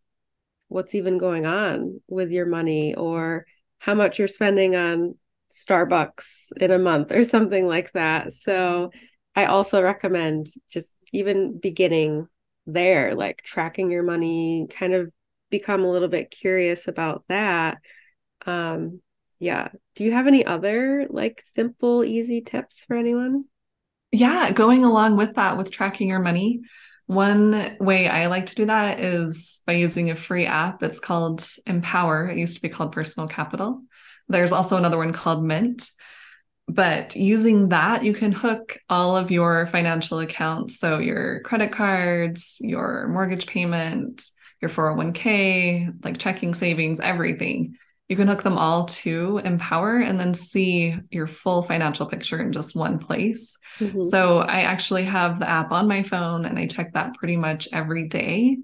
what's 0.70 0.96
even 0.96 1.18
going 1.18 1.46
on 1.46 2.00
with 2.08 2.32
your 2.32 2.46
money 2.46 2.96
or 2.96 3.46
how 3.80 3.94
much 3.94 4.18
you're 4.18 4.28
spending 4.28 4.76
on 4.76 5.16
Starbucks 5.54 6.24
in 6.58 6.72
a 6.72 6.80
month 6.80 7.12
or 7.12 7.26
something 7.26 7.68
like 7.68 7.92
that. 7.92 8.32
So 8.34 8.92
I 9.36 9.46
also 9.46 9.82
recommend 9.82 10.48
just 10.70 10.96
even 11.12 11.60
beginning 11.60 12.28
there, 12.66 13.16
like 13.16 13.42
tracking 13.44 13.92
your 13.92 14.04
money, 14.04 14.68
kind 14.70 14.94
of 14.94 15.12
become 15.50 15.84
a 15.84 15.92
little 15.92 16.08
bit 16.08 16.32
curious 16.32 16.88
about 16.88 17.26
that. 17.28 17.80
Um, 18.46 19.02
yeah. 19.42 19.70
Do 19.96 20.04
you 20.04 20.12
have 20.14 20.28
any 20.28 20.46
other 20.46 21.08
like 21.10 21.44
simple, 21.54 22.04
easy 22.04 22.42
tips 22.42 22.84
for 22.88 22.96
anyone? 22.96 23.46
Yeah, 24.12 24.52
going 24.52 24.86
along 24.86 25.18
with 25.18 25.36
that, 25.36 25.58
with 25.58 25.72
tracking 25.72 26.10
your 26.10 26.20
money, 26.20 26.62
one 27.08 27.76
way 27.80 28.08
I 28.08 28.28
like 28.28 28.46
to 28.48 28.56
do 28.56 28.66
that 28.66 29.00
is 29.00 29.62
by 29.66 29.74
using 29.74 30.10
a 30.12 30.16
free 30.16 30.46
app. 30.46 30.84
It's 30.84 31.00
called 31.00 31.46
Empower. 31.66 32.30
It 32.30 32.38
used 32.38 32.56
to 32.56 32.62
be 32.62 32.70
called 32.70 32.92
Personal 32.92 33.28
Capital. 33.28 33.82
There's 34.30 34.52
also 34.52 34.78
another 34.78 34.98
one 34.98 35.12
called 35.12 35.44
Mint 35.44 35.90
but 36.68 37.16
using 37.18 37.70
that 37.70 38.04
you 38.04 38.14
can 38.14 38.32
hook 38.32 38.78
all 38.90 39.18
of 39.18 39.30
your 39.30 39.66
financial 39.66 40.20
accounts 40.20 40.80
so 40.80 41.00
your 41.00 41.42
credit 41.42 41.72
cards 41.72 42.58
your 42.62 43.08
mortgage 43.10 43.46
payment 43.46 44.30
your 44.62 44.70
401k 44.70 46.06
like 46.06 46.18
checking 46.18 46.54
savings 46.54 47.00
everything 47.00 47.76
you 48.12 48.18
can 48.18 48.28
hook 48.28 48.44
them 48.44 48.58
all 48.58 48.84
to 48.84 49.40
empower 49.46 50.00
and 50.00 50.20
then 50.20 50.34
see 50.34 50.98
your 51.12 51.28
full 51.28 51.64
financial 51.64 52.06
picture 52.06 52.42
in 52.42 52.52
just 52.52 52.76
one 52.76 53.00
place 53.00 53.58
mm-hmm. 53.80 54.04
so 54.04 54.40
i 54.40 54.64
actually 54.64 55.06
have 55.06 55.40
the 55.40 55.50
app 55.50 55.72
on 55.72 55.88
my 55.88 56.04
phone 56.04 56.44
and 56.44 56.60
i 56.60 56.68
check 56.68 56.92
that 56.92 57.14
pretty 57.14 57.38
much 57.38 57.70
every 57.72 58.10
day 58.10 58.58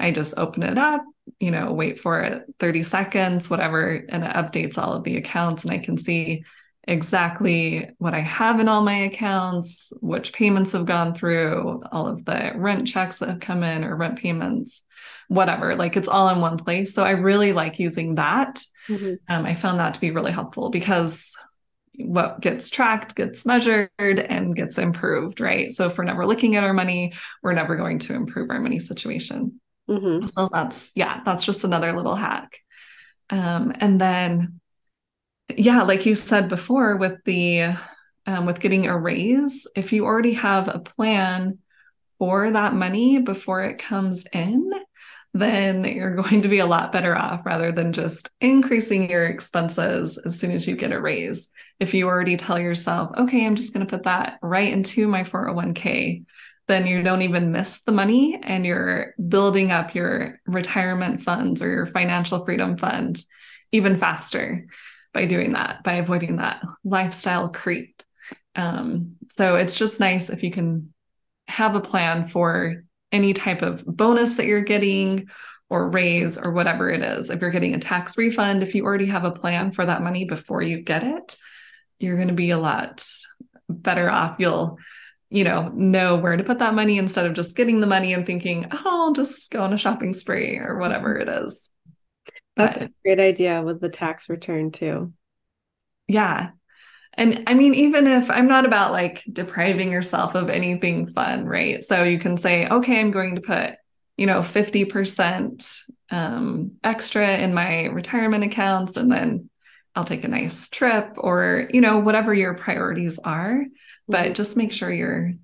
i 0.00 0.10
just 0.10 0.38
open 0.38 0.62
it 0.62 0.78
up 0.78 1.04
you 1.38 1.50
know 1.50 1.70
wait 1.70 1.98
for 1.98 2.22
it 2.22 2.46
30 2.58 2.82
seconds 2.82 3.50
whatever 3.50 3.90
and 4.08 4.24
it 4.24 4.30
updates 4.30 4.78
all 4.78 4.94
of 4.94 5.04
the 5.04 5.18
accounts 5.18 5.64
and 5.64 5.72
i 5.72 5.76
can 5.76 5.98
see 5.98 6.42
exactly 6.86 7.88
what 7.98 8.14
I 8.14 8.20
have 8.20 8.60
in 8.60 8.68
all 8.68 8.82
my 8.82 9.04
accounts, 9.04 9.92
which 10.00 10.32
payments 10.32 10.72
have 10.72 10.86
gone 10.86 11.14
through, 11.14 11.82
all 11.90 12.06
of 12.06 12.24
the 12.24 12.52
rent 12.56 12.86
checks 12.86 13.18
that 13.18 13.28
have 13.28 13.40
come 13.40 13.62
in 13.62 13.84
or 13.84 13.96
rent 13.96 14.18
payments, 14.18 14.82
whatever. 15.28 15.76
Like 15.76 15.96
it's 15.96 16.08
all 16.08 16.28
in 16.28 16.40
one 16.40 16.58
place. 16.58 16.94
So 16.94 17.02
I 17.02 17.12
really 17.12 17.52
like 17.52 17.78
using 17.78 18.16
that. 18.16 18.62
Mm-hmm. 18.88 19.14
Um, 19.28 19.46
I 19.46 19.54
found 19.54 19.78
that 19.78 19.94
to 19.94 20.00
be 20.00 20.10
really 20.10 20.32
helpful 20.32 20.70
because 20.70 21.34
what 21.96 22.40
gets 22.40 22.68
tracked 22.68 23.14
gets 23.14 23.46
measured 23.46 23.90
and 23.98 24.56
gets 24.56 24.78
improved, 24.78 25.40
right? 25.40 25.70
So 25.70 25.86
if 25.86 25.96
we're 25.96 26.04
never 26.04 26.26
looking 26.26 26.56
at 26.56 26.64
our 26.64 26.74
money, 26.74 27.12
we're 27.42 27.52
never 27.52 27.76
going 27.76 28.00
to 28.00 28.14
improve 28.14 28.50
our 28.50 28.60
money 28.60 28.78
situation. 28.78 29.60
Mm-hmm. 29.88 30.26
So 30.26 30.48
that's, 30.52 30.90
yeah, 30.94 31.20
that's 31.24 31.44
just 31.44 31.64
another 31.64 31.92
little 31.92 32.16
hack. 32.16 32.58
Um, 33.30 33.72
and 33.78 34.00
then 34.00 34.60
yeah, 35.56 35.82
like 35.82 36.06
you 36.06 36.14
said 36.14 36.48
before, 36.48 36.96
with 36.96 37.22
the 37.24 37.74
um, 38.26 38.46
with 38.46 38.60
getting 38.60 38.86
a 38.86 38.98
raise, 38.98 39.66
if 39.76 39.92
you 39.92 40.06
already 40.06 40.32
have 40.34 40.68
a 40.68 40.78
plan 40.78 41.58
for 42.18 42.50
that 42.50 42.74
money 42.74 43.18
before 43.18 43.62
it 43.64 43.78
comes 43.78 44.24
in, 44.32 44.70
then 45.34 45.84
you're 45.84 46.14
going 46.22 46.42
to 46.42 46.48
be 46.48 46.60
a 46.60 46.66
lot 46.66 46.92
better 46.92 47.16
off 47.16 47.44
rather 47.44 47.72
than 47.72 47.92
just 47.92 48.30
increasing 48.40 49.10
your 49.10 49.26
expenses 49.26 50.16
as 50.18 50.38
soon 50.38 50.52
as 50.52 50.66
you 50.66 50.76
get 50.76 50.92
a 50.92 51.00
raise. 51.00 51.50
If 51.80 51.92
you 51.92 52.06
already 52.06 52.36
tell 52.36 52.58
yourself, 52.58 53.10
okay, 53.18 53.44
I'm 53.44 53.56
just 53.56 53.74
going 53.74 53.86
to 53.86 53.96
put 53.96 54.04
that 54.04 54.38
right 54.42 54.72
into 54.72 55.06
my 55.06 55.24
401k, 55.24 56.24
then 56.66 56.86
you 56.86 57.02
don't 57.02 57.22
even 57.22 57.52
miss 57.52 57.82
the 57.82 57.92
money 57.92 58.38
and 58.42 58.64
you're 58.64 59.14
building 59.28 59.70
up 59.70 59.94
your 59.94 60.40
retirement 60.46 61.20
funds 61.20 61.60
or 61.60 61.68
your 61.68 61.84
financial 61.84 62.44
freedom 62.44 62.78
fund 62.78 63.22
even 63.72 63.98
faster 63.98 64.66
by 65.14 65.24
doing 65.24 65.52
that, 65.52 65.82
by 65.84 65.94
avoiding 65.94 66.36
that 66.36 66.62
lifestyle 66.84 67.48
creep. 67.48 68.02
Um, 68.56 69.16
so 69.28 69.56
it's 69.56 69.76
just 69.76 70.00
nice 70.00 70.28
if 70.28 70.42
you 70.42 70.50
can 70.50 70.92
have 71.48 71.76
a 71.76 71.80
plan 71.80 72.26
for 72.26 72.84
any 73.12 73.32
type 73.32 73.62
of 73.62 73.84
bonus 73.86 74.34
that 74.34 74.46
you're 74.46 74.64
getting 74.64 75.28
or 75.70 75.88
raise 75.88 76.36
or 76.36 76.52
whatever 76.52 76.90
it 76.90 77.02
is. 77.02 77.30
If 77.30 77.40
you're 77.40 77.50
getting 77.50 77.74
a 77.74 77.78
tax 77.78 78.18
refund, 78.18 78.62
if 78.62 78.74
you 78.74 78.84
already 78.84 79.06
have 79.06 79.24
a 79.24 79.30
plan 79.30 79.72
for 79.72 79.86
that 79.86 80.02
money 80.02 80.24
before 80.24 80.62
you 80.62 80.82
get 80.82 81.04
it, 81.04 81.36
you're 81.98 82.16
going 82.16 82.28
to 82.28 82.34
be 82.34 82.50
a 82.50 82.58
lot 82.58 83.06
better 83.68 84.10
off. 84.10 84.36
You'll, 84.38 84.78
you 85.30 85.44
know, 85.44 85.68
know 85.68 86.16
where 86.16 86.36
to 86.36 86.44
put 86.44 86.58
that 86.58 86.74
money 86.74 86.98
instead 86.98 87.26
of 87.26 87.34
just 87.34 87.56
getting 87.56 87.80
the 87.80 87.86
money 87.86 88.12
and 88.12 88.26
thinking, 88.26 88.66
oh, 88.70 88.82
I'll 88.84 89.12
just 89.12 89.50
go 89.50 89.62
on 89.62 89.72
a 89.72 89.78
shopping 89.78 90.12
spree 90.12 90.58
or 90.58 90.78
whatever 90.78 91.16
it 91.16 91.28
is. 91.28 91.70
That's 92.56 92.78
but, 92.78 92.88
a 92.88 92.92
great 93.04 93.20
idea 93.20 93.62
with 93.62 93.80
the 93.80 93.88
tax 93.88 94.28
return 94.28 94.70
too. 94.70 95.12
Yeah. 96.06 96.50
And 97.16 97.44
I 97.46 97.54
mean, 97.54 97.74
even 97.74 98.06
if 98.06 98.30
I'm 98.30 98.48
not 98.48 98.66
about 98.66 98.92
like 98.92 99.22
depriving 99.32 99.92
yourself 99.92 100.34
of 100.34 100.50
anything 100.50 101.06
fun, 101.06 101.46
right? 101.46 101.82
So 101.82 102.04
you 102.04 102.18
can 102.18 102.36
say, 102.36 102.66
okay, 102.66 103.00
I'm 103.00 103.12
going 103.12 103.36
to 103.36 103.40
put, 103.40 103.70
you 104.16 104.26
know, 104.26 104.40
50% 104.40 105.80
um, 106.10 106.72
extra 106.82 107.36
in 107.38 107.54
my 107.54 107.86
retirement 107.86 108.44
accounts, 108.44 108.96
and 108.96 109.10
then 109.10 109.48
I'll 109.94 110.04
take 110.04 110.24
a 110.24 110.28
nice 110.28 110.68
trip 110.68 111.14
or, 111.16 111.68
you 111.72 111.80
know, 111.80 112.00
whatever 112.00 112.34
your 112.34 112.54
priorities 112.54 113.18
are. 113.20 113.54
Mm-hmm. 113.54 113.68
But 114.08 114.34
just 114.34 114.56
make 114.56 114.72
sure 114.72 114.92
you're 114.92 115.34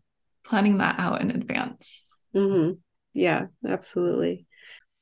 planning 0.45 0.79
that 0.79 0.97
out 0.99 1.21
in 1.21 1.31
advance. 1.31 2.15
Mm-hmm. 2.35 2.73
Yeah, 3.13 3.47
absolutely. 3.67 4.47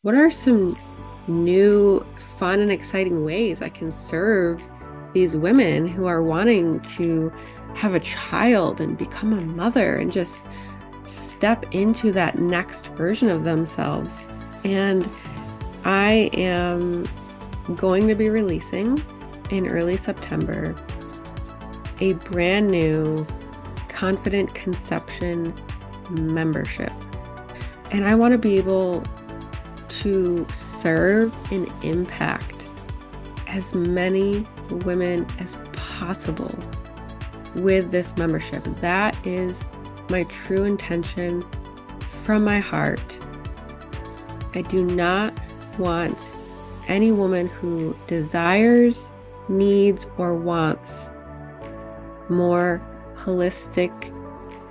What 0.02 0.14
are 0.14 0.30
some 0.30 0.78
new, 1.26 2.06
fun, 2.38 2.60
and 2.60 2.70
exciting 2.70 3.24
ways 3.24 3.60
I 3.60 3.68
can 3.68 3.90
serve 3.90 4.62
these 5.12 5.36
women 5.36 5.88
who 5.88 6.06
are 6.06 6.22
wanting 6.22 6.78
to 6.96 7.32
have 7.74 7.94
a 7.94 8.00
child 8.00 8.80
and 8.80 8.96
become 8.96 9.32
a 9.32 9.40
mother 9.40 9.96
and 9.96 10.12
just 10.12 10.44
step 11.04 11.74
into 11.74 12.12
that 12.12 12.38
next 12.38 12.86
version 12.88 13.28
of 13.28 13.42
themselves. 13.42 14.22
And 14.62 15.08
I 15.84 16.30
am 16.32 17.04
going 17.74 18.06
to 18.06 18.14
be 18.14 18.28
releasing 18.28 19.02
in 19.50 19.66
early 19.66 19.96
September 19.96 20.76
a 22.00 22.12
brand 22.12 22.70
new 22.70 23.26
Confident 23.88 24.54
Conception 24.54 25.52
membership. 26.08 26.92
And 27.90 28.04
I 28.06 28.14
want 28.14 28.30
to 28.30 28.38
be 28.38 28.58
able 28.58 29.02
to 29.88 30.46
serve 30.52 31.34
and 31.52 31.70
impact 31.82 32.54
as 33.46 33.74
many 33.74 34.46
women 34.84 35.26
as 35.38 35.56
possible 35.72 36.54
with 37.54 37.90
this 37.90 38.16
membership. 38.16 38.62
That 38.80 39.16
is 39.26 39.64
my 40.10 40.24
true 40.24 40.64
intention 40.64 41.44
from 42.24 42.44
my 42.44 42.60
heart. 42.60 43.18
I 44.54 44.62
do 44.62 44.84
not 44.84 45.38
want 45.78 46.16
any 46.88 47.12
woman 47.12 47.48
who 47.48 47.96
desires 48.06 49.12
needs 49.48 50.06
or 50.16 50.34
wants 50.34 51.06
more 52.28 52.82
holistic, 53.16 53.90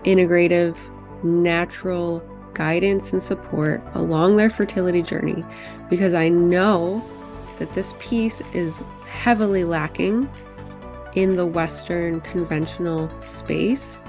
integrative, 0.03 0.77
natural 1.23 2.19
guidance 2.57 3.13
and 3.13 3.21
support 3.21 3.81
along 3.93 4.35
their 4.35 4.49
fertility 4.49 5.03
journey 5.03 5.45
because 5.89 6.13
I 6.13 6.27
know 6.29 7.03
that 7.59 7.73
this 7.75 7.93
piece 7.99 8.41
is 8.53 8.75
heavily 9.07 9.63
lacking 9.63 10.29
in 11.15 11.35
the 11.35 11.45
Western 11.45 12.21
conventional 12.21 13.09
space. 13.21 14.01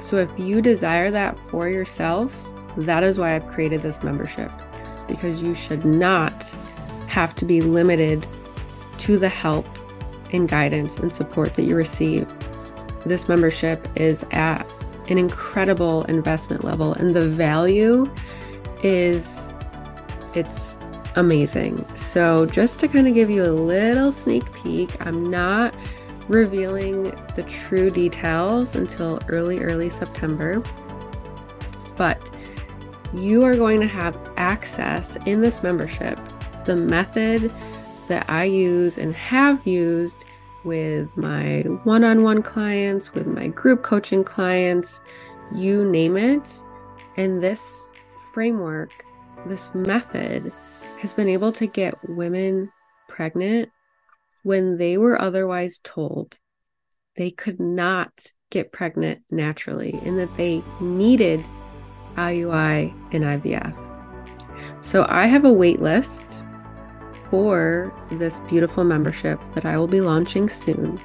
So, 0.00 0.16
if 0.16 0.30
you 0.38 0.62
desire 0.62 1.10
that 1.10 1.38
for 1.50 1.68
yourself, 1.68 2.32
that 2.76 3.02
is 3.02 3.18
why 3.18 3.34
I've 3.34 3.46
created 3.48 3.82
this 3.82 4.02
membership 4.02 4.50
because 5.08 5.42
you 5.42 5.54
should 5.54 5.84
not 5.84 6.44
have 7.06 7.34
to 7.36 7.44
be 7.44 7.60
limited 7.60 8.26
to 8.98 9.18
the 9.18 9.28
help 9.28 9.66
and 10.32 10.48
guidance 10.48 10.98
and 10.98 11.12
support 11.12 11.54
that 11.56 11.62
you 11.62 11.76
receive. 11.76 12.26
This 13.04 13.28
membership 13.28 13.86
is 13.94 14.24
at 14.32 14.66
an 15.08 15.18
incredible 15.18 16.04
investment 16.04 16.64
level 16.64 16.94
and 16.94 17.14
the 17.14 17.28
value 17.28 18.10
is 18.82 19.52
it's 20.34 20.76
amazing. 21.16 21.84
So 21.96 22.46
just 22.46 22.78
to 22.80 22.88
kind 22.88 23.08
of 23.08 23.14
give 23.14 23.30
you 23.30 23.44
a 23.44 23.50
little 23.50 24.12
sneak 24.12 24.50
peek, 24.52 24.90
I'm 25.06 25.30
not 25.30 25.74
revealing 26.28 27.04
the 27.36 27.42
true 27.44 27.90
details 27.90 28.74
until 28.74 29.20
early 29.28 29.60
early 29.60 29.90
September. 29.90 30.62
But 31.96 32.20
you 33.14 33.44
are 33.44 33.54
going 33.54 33.80
to 33.80 33.86
have 33.86 34.18
access 34.36 35.16
in 35.24 35.40
this 35.40 35.62
membership 35.62 36.18
the 36.66 36.76
method 36.76 37.50
that 38.08 38.28
I 38.28 38.44
use 38.44 38.98
and 38.98 39.14
have 39.14 39.66
used 39.66 40.24
with 40.66 41.16
my 41.16 41.60
one 41.84 42.04
on 42.04 42.22
one 42.22 42.42
clients, 42.42 43.14
with 43.14 43.26
my 43.26 43.46
group 43.46 43.82
coaching 43.82 44.24
clients, 44.24 45.00
you 45.54 45.88
name 45.88 46.16
it. 46.16 46.52
And 47.16 47.42
this 47.42 47.62
framework, 48.34 49.04
this 49.46 49.74
method, 49.74 50.52
has 51.00 51.14
been 51.14 51.28
able 51.28 51.52
to 51.52 51.66
get 51.66 51.94
women 52.08 52.70
pregnant 53.08 53.70
when 54.42 54.76
they 54.76 54.98
were 54.98 55.20
otherwise 55.20 55.80
told 55.82 56.38
they 57.16 57.30
could 57.30 57.58
not 57.60 58.26
get 58.50 58.72
pregnant 58.72 59.22
naturally 59.30 59.98
and 60.04 60.18
that 60.18 60.36
they 60.36 60.62
needed 60.80 61.42
IUI 62.16 62.92
and 63.12 63.24
IVF. 63.24 63.74
So 64.84 65.06
I 65.08 65.26
have 65.26 65.44
a 65.44 65.52
wait 65.52 65.80
list 65.80 66.26
for 67.30 67.92
this 68.10 68.40
beautiful 68.40 68.84
membership 68.84 69.40
that 69.54 69.64
I 69.64 69.78
will 69.78 69.86
be 69.86 70.00
launching 70.00 70.48
soon. 70.48 71.00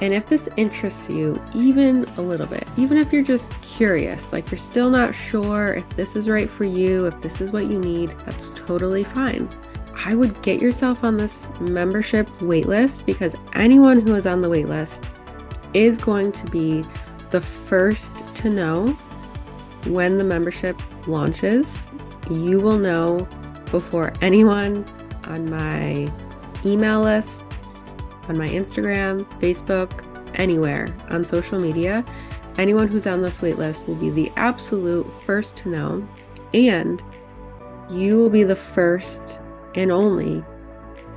And 0.00 0.14
if 0.14 0.28
this 0.28 0.48
interests 0.56 1.10
you 1.10 1.40
even 1.54 2.04
a 2.16 2.22
little 2.22 2.46
bit, 2.46 2.66
even 2.78 2.96
if 2.96 3.12
you're 3.12 3.22
just 3.22 3.52
curious, 3.60 4.32
like 4.32 4.50
you're 4.50 4.58
still 4.58 4.88
not 4.88 5.14
sure 5.14 5.74
if 5.74 5.88
this 5.96 6.16
is 6.16 6.28
right 6.28 6.48
for 6.48 6.64
you, 6.64 7.06
if 7.06 7.20
this 7.20 7.40
is 7.40 7.52
what 7.52 7.66
you 7.66 7.78
need, 7.78 8.10
that's 8.24 8.50
totally 8.54 9.04
fine. 9.04 9.48
I 9.94 10.14
would 10.14 10.40
get 10.40 10.62
yourself 10.62 11.04
on 11.04 11.18
this 11.18 11.48
membership 11.60 12.26
waitlist 12.38 13.04
because 13.04 13.36
anyone 13.52 14.00
who 14.00 14.14
is 14.14 14.26
on 14.26 14.40
the 14.40 14.48
waitlist 14.48 15.04
is 15.74 15.98
going 15.98 16.32
to 16.32 16.46
be 16.46 16.82
the 17.30 17.42
first 17.42 18.24
to 18.36 18.48
know 18.48 18.88
when 19.86 20.16
the 20.16 20.24
membership 20.24 20.80
launches. 21.06 21.66
You 22.30 22.60
will 22.60 22.78
know 22.78 23.28
before 23.70 24.12
anyone 24.20 24.84
on 25.24 25.48
my 25.50 26.12
email 26.64 27.00
list, 27.00 27.42
on 28.28 28.36
my 28.38 28.48
Instagram, 28.48 29.24
Facebook, 29.40 30.04
anywhere 30.34 30.88
on 31.10 31.24
social 31.24 31.58
media. 31.60 32.04
Anyone 32.58 32.88
who's 32.88 33.06
on 33.06 33.22
this 33.22 33.40
waitlist 33.40 33.86
will 33.86 33.96
be 33.96 34.10
the 34.10 34.32
absolute 34.36 35.06
first 35.22 35.56
to 35.58 35.68
know, 35.68 36.08
and 36.52 37.02
you 37.90 38.16
will 38.16 38.30
be 38.30 38.42
the 38.42 38.56
first 38.56 39.38
and 39.74 39.90
only 39.90 40.44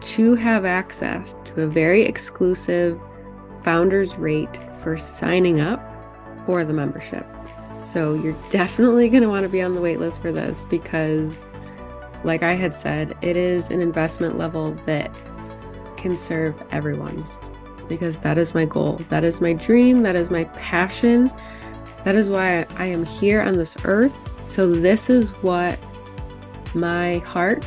to 0.01 0.35
have 0.35 0.65
access 0.65 1.35
to 1.45 1.61
a 1.61 1.67
very 1.67 2.03
exclusive 2.03 2.99
founder's 3.63 4.15
rate 4.15 4.59
for 4.81 4.97
signing 4.97 5.59
up 5.61 5.81
for 6.45 6.65
the 6.65 6.73
membership. 6.73 7.25
So 7.85 8.15
you're 8.15 8.35
definitely 8.49 9.09
going 9.09 9.23
to 9.23 9.29
want 9.29 9.43
to 9.43 9.49
be 9.49 9.61
on 9.61 9.75
the 9.75 9.81
waitlist 9.81 10.21
for 10.21 10.31
this 10.31 10.65
because 10.69 11.49
like 12.23 12.43
I 12.43 12.53
had 12.53 12.73
said, 12.73 13.17
it 13.21 13.35
is 13.35 13.69
an 13.69 13.81
investment 13.81 14.37
level 14.37 14.71
that 14.85 15.11
can 15.97 16.17
serve 16.17 16.61
everyone 16.71 17.25
because 17.87 18.17
that 18.19 18.37
is 18.37 18.53
my 18.53 18.65
goal. 18.65 18.99
That 19.09 19.23
is 19.23 19.41
my 19.41 19.53
dream. 19.53 20.03
That 20.03 20.15
is 20.15 20.29
my 20.29 20.45
passion. 20.45 21.31
That 22.03 22.15
is 22.15 22.29
why 22.29 22.65
I 22.77 22.85
am 22.85 23.05
here 23.05 23.41
on 23.41 23.53
this 23.57 23.75
earth. 23.85 24.13
So, 24.49 24.69
this 24.69 25.09
is 25.09 25.29
what 25.41 25.79
my 26.73 27.19
heart, 27.19 27.65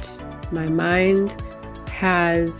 my 0.53 0.67
mind 0.67 1.41
has 1.91 2.53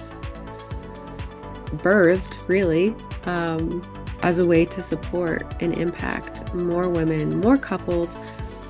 birthed 1.77 2.49
really 2.49 2.95
um, 3.25 3.83
as 4.23 4.39
a 4.39 4.47
way 4.47 4.65
to 4.65 4.83
support 4.83 5.55
and 5.61 5.75
impact 5.75 6.55
more 6.55 6.89
women, 6.89 7.41
more 7.41 7.59
couples, 7.59 8.17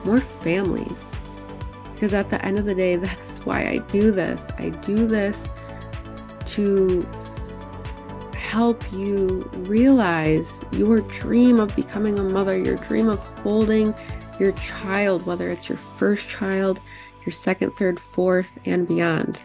more 0.05 0.21
families. 0.21 1.06
Because 1.97 2.13
at 2.13 2.29
the 2.29 2.45
end 2.45 2.59
of 2.59 2.67
the 2.67 2.75
day, 2.75 2.97
that's 2.97 3.39
why 3.47 3.67
I 3.67 3.79
do 3.91 4.11
this. 4.11 4.45
I 4.59 4.69
do 4.69 5.07
this 5.07 5.49
to 6.49 7.09
help 8.37 8.93
you 8.93 9.49
realize 9.55 10.63
your 10.73 11.01
dream 11.01 11.59
of 11.59 11.75
becoming 11.75 12.19
a 12.19 12.23
mother, 12.23 12.57
your 12.57 12.77
dream 12.77 13.09
of 13.09 13.19
holding 13.39 13.95
your 14.39 14.53
child, 14.53 15.25
whether 15.25 15.51
it's 15.51 15.71
your 15.71 15.79
first 15.79 16.29
child, 16.29 16.79
your 17.25 17.33
second, 17.33 17.71
third, 17.71 17.99
fourth, 17.99 18.59
and 18.67 18.87
beyond. 18.87 19.41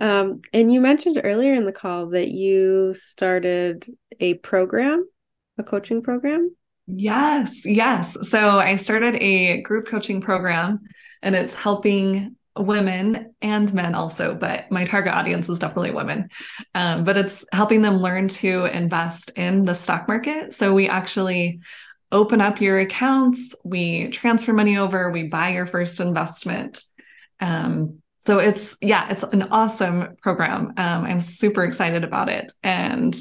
Um, 0.00 0.42
and 0.52 0.72
you 0.72 0.80
mentioned 0.80 1.20
earlier 1.22 1.54
in 1.54 1.66
the 1.66 1.72
call 1.72 2.08
that 2.08 2.28
you 2.28 2.94
started 2.94 3.86
a 4.18 4.34
program, 4.34 5.08
a 5.56 5.62
coaching 5.62 6.02
program. 6.02 6.54
Yes, 6.86 7.64
yes. 7.64 8.16
So 8.28 8.58
I 8.58 8.76
started 8.76 9.16
a 9.16 9.62
group 9.62 9.86
coaching 9.86 10.20
program 10.20 10.80
and 11.22 11.34
it's 11.34 11.54
helping 11.54 12.36
women 12.56 13.34
and 13.42 13.72
men 13.72 13.94
also, 13.94 14.34
but 14.34 14.70
my 14.70 14.84
target 14.84 15.12
audience 15.12 15.48
is 15.48 15.58
definitely 15.58 15.90
women. 15.92 16.28
Um, 16.74 17.04
but 17.04 17.16
it's 17.16 17.44
helping 17.52 17.82
them 17.82 17.96
learn 17.96 18.28
to 18.28 18.66
invest 18.66 19.30
in 19.30 19.64
the 19.64 19.74
stock 19.74 20.06
market. 20.06 20.52
So 20.52 20.74
we 20.74 20.88
actually 20.88 21.60
open 22.12 22.40
up 22.40 22.60
your 22.60 22.78
accounts, 22.78 23.56
we 23.64 24.08
transfer 24.08 24.52
money 24.52 24.76
over, 24.76 25.10
we 25.10 25.24
buy 25.24 25.50
your 25.50 25.66
first 25.66 25.98
investment. 25.98 26.84
Um, 27.40 28.02
so 28.18 28.38
it's, 28.38 28.76
yeah, 28.80 29.10
it's 29.10 29.22
an 29.24 29.42
awesome 29.44 30.16
program. 30.22 30.74
Um, 30.76 31.04
I'm 31.04 31.20
super 31.20 31.64
excited 31.64 32.04
about 32.04 32.28
it. 32.28 32.52
And 32.62 33.20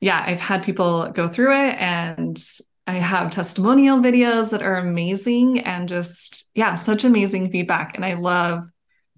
yeah, 0.00 0.22
I've 0.26 0.40
had 0.40 0.62
people 0.62 1.10
go 1.12 1.28
through 1.28 1.52
it 1.52 1.76
and 1.78 2.38
I 2.86 2.94
have 2.94 3.30
testimonial 3.30 3.98
videos 3.98 4.50
that 4.50 4.62
are 4.62 4.76
amazing 4.76 5.60
and 5.60 5.88
just, 5.88 6.50
yeah, 6.54 6.74
such 6.74 7.04
amazing 7.04 7.50
feedback. 7.50 7.94
And 7.94 8.04
I 8.04 8.14
love, 8.14 8.64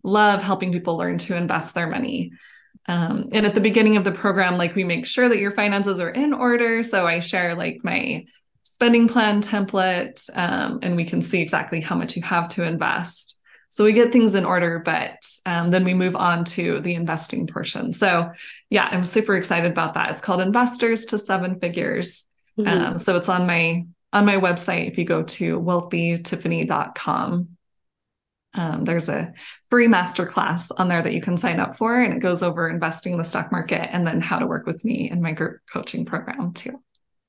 love 0.05 0.41
helping 0.43 0.73
people 0.73 0.97
learn 0.97 1.19
to 1.19 1.37
invest 1.37 1.75
their 1.75 1.89
money. 1.89 2.31
Um, 2.87 3.29
and 3.33 3.45
at 3.45 3.55
the 3.55 3.61
beginning 3.61 3.97
of 3.97 4.05
the 4.05 4.13
program, 4.13 4.57
like 4.57 4.77
we 4.77 4.85
make 4.85 5.05
sure 5.05 5.29
that 5.29 5.41
your 5.41 5.51
finances 5.51 5.99
are 5.99 6.11
in 6.11 6.33
order. 6.33 6.85
So 6.85 7.07
I 7.07 7.19
share 7.19 7.57
like 7.57 7.79
my 7.83 8.25
spending 8.63 9.09
plan 9.09 9.43
template 9.43 10.29
um, 10.35 10.79
and 10.83 10.95
we 10.95 11.05
can 11.05 11.21
see 11.21 11.41
exactly 11.41 11.81
how 11.81 11.97
much 11.97 12.17
you 12.17 12.23
have 12.23 12.49
to 12.51 12.63
invest. 12.63 13.41
So 13.71 13.85
we 13.85 13.93
get 13.93 14.13
things 14.13 14.37
in 14.37 14.45
order, 14.45 14.79
but 14.79 15.19
um, 15.45 15.71
then 15.71 15.85
we 15.85 15.93
move 15.93 16.15
on 16.15 16.45
to 16.45 16.81
the 16.81 16.95
investing 16.95 17.47
portion. 17.49 17.93
So 17.93 18.31
yeah, 18.71 18.89
I'm 18.91 19.05
super 19.05 19.37
excited 19.37 19.71
about 19.71 19.95
that. 19.95 20.11
It's 20.11 20.21
called 20.21 20.41
Investors 20.41 21.07
to 21.07 21.19
Seven 21.19 21.59
Figures. 21.59 22.25
Mm-hmm. 22.59 22.69
Um, 22.69 22.99
so 22.99 23.17
it's 23.17 23.29
on 23.29 23.47
my 23.47 23.87
on 24.13 24.25
my 24.25 24.37
website. 24.37 24.89
If 24.89 24.99
you 24.99 25.05
go 25.05 25.23
to 25.23 25.61
wealthytiffany.com, 25.61 27.49
um, 28.55 28.85
there's 28.85 29.09
a 29.09 29.33
free 29.69 29.89
masterclass 29.89 30.71
on 30.77 30.89
there 30.89 31.03
that 31.03 31.13
you 31.13 31.21
can 31.21 31.37
sign 31.37 31.61
up 31.61 31.77
for, 31.77 32.01
and 32.01 32.15
it 32.15 32.21
goes 32.21 32.43
over 32.43 32.69
investing 32.69 33.13
in 33.13 33.19
the 33.19 33.25
stock 33.25 33.53
market 33.53 33.95
and 33.95 34.07
then 34.07 34.21
how 34.21 34.39
to 34.39 34.47
work 34.47 34.67
with 34.67 34.85
me 34.85 35.11
in 35.11 35.21
my 35.21 35.33
group 35.33 35.61
coaching 35.71 36.05
program 36.05 36.53
too. 36.53 36.83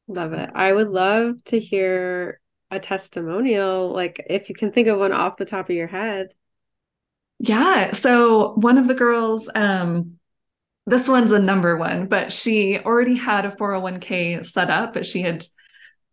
Love 0.07 0.33
it. 0.33 0.49
I 0.55 0.71
would 0.71 0.89
love 0.89 1.43
to 1.45 1.59
hear 1.59 2.39
a 2.71 2.79
testimonial, 2.79 3.91
like 3.93 4.25
if 4.29 4.49
you 4.49 4.55
can 4.55 4.71
think 4.71 4.87
of 4.87 4.99
one 4.99 5.11
off 5.11 5.37
the 5.37 5.45
top 5.45 5.69
of 5.69 5.75
your 5.75 5.87
head. 5.87 6.33
Yeah. 7.39 7.91
So 7.91 8.53
one 8.55 8.77
of 8.77 8.87
the 8.87 8.95
girls, 8.95 9.49
um, 9.53 10.16
this 10.87 11.07
one's 11.07 11.31
a 11.31 11.39
number 11.39 11.77
one, 11.77 12.07
but 12.07 12.31
she 12.31 12.79
already 12.79 13.15
had 13.15 13.45
a 13.45 13.51
401k 13.51 14.45
set 14.45 14.69
up, 14.69 14.93
but 14.93 15.05
she 15.05 15.21
had 15.21 15.45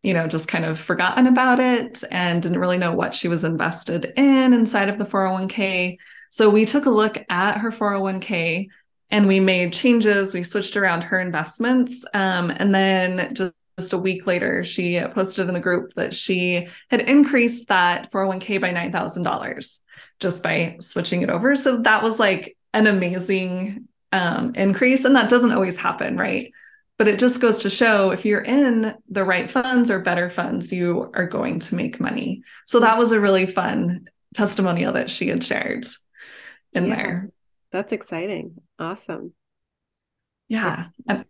you 0.03 0.13
know, 0.13 0.29
just 0.29 0.49
kind 0.49 0.67
of 0.67 0.79
forgotten 0.79 1.27
about 1.27 1.59
it 1.59 2.05
and 2.11 2.43
didn't 2.43 2.59
really 2.59 2.77
know 2.77 2.93
what 2.93 3.15
she 3.15 3.27
was 3.27 3.43
invested 3.43 4.13
in 4.17 4.53
inside 4.53 4.91
of 4.91 4.99
the 4.99 5.05
401k. 5.05 5.97
So 6.29 6.51
we 6.51 6.67
took 6.67 6.85
a 6.85 6.91
look 6.91 7.25
at 7.31 7.57
her 7.57 7.71
401k 7.71 8.69
and 9.11 9.27
we 9.27 9.41
made 9.41 9.73
changes. 9.73 10.35
We 10.35 10.43
switched 10.43 10.77
around 10.77 11.05
her 11.05 11.19
investments. 11.19 12.05
Um, 12.13 12.51
and 12.51 12.75
then 12.75 13.35
just 13.35 13.55
just 13.77 13.93
a 13.93 13.99
week 13.99 14.25
later, 14.27 14.63
she 14.63 15.01
posted 15.01 15.49
in 15.49 15.55
the 15.55 15.59
group 15.59 15.95
that 15.95 16.15
she 16.15 16.69
had 16.91 17.01
increased 17.01 17.67
that 17.67 18.13
401k 18.13 18.61
by 18.61 18.73
$9,000 18.73 19.79
just 20.21 20.43
by 20.45 20.77
switching 20.79 21.23
it 21.23 21.31
over. 21.31 21.57
So 21.57 21.79
that 21.79 22.03
was 22.03 22.21
like 22.21 22.57
an 22.73 22.87
amazing 22.87 23.89
um, 24.14 24.55
increase. 24.55 25.05
And 25.05 25.16
that 25.16 25.29
doesn't 25.29 25.50
always 25.50 25.77
happen, 25.77 26.16
right? 26.16 26.53
But 26.96 27.09
it 27.09 27.18
just 27.18 27.40
goes 27.40 27.59
to 27.61 27.70
show 27.70 28.12
if 28.12 28.24
you're 28.24 28.40
in 28.40 28.94
the 29.11 29.24
right 29.24 29.50
funds 29.50 29.90
or 29.90 29.98
better 29.98 30.31
funds, 30.31 30.72
you 30.72 31.11
are 31.14 31.27
going 31.27 31.59
to 31.59 31.74
make 31.74 31.98
money. 32.00 32.44
So 32.64 32.79
that 32.81 32.96
was 32.96 33.11
a 33.11 33.20
really 33.20 33.46
fun 33.46 34.07
testimonial 34.33 34.92
that 34.92 35.11
she 35.11 35.29
had 35.29 35.42
shared 35.42 35.85
in 36.72 36.87
yeah, 36.87 36.94
there. 36.94 37.31
That's 37.72 37.92
exciting. 37.92 38.55
Awesome. 38.79 39.33
Yeah. 40.48 40.87
And, 41.09 41.24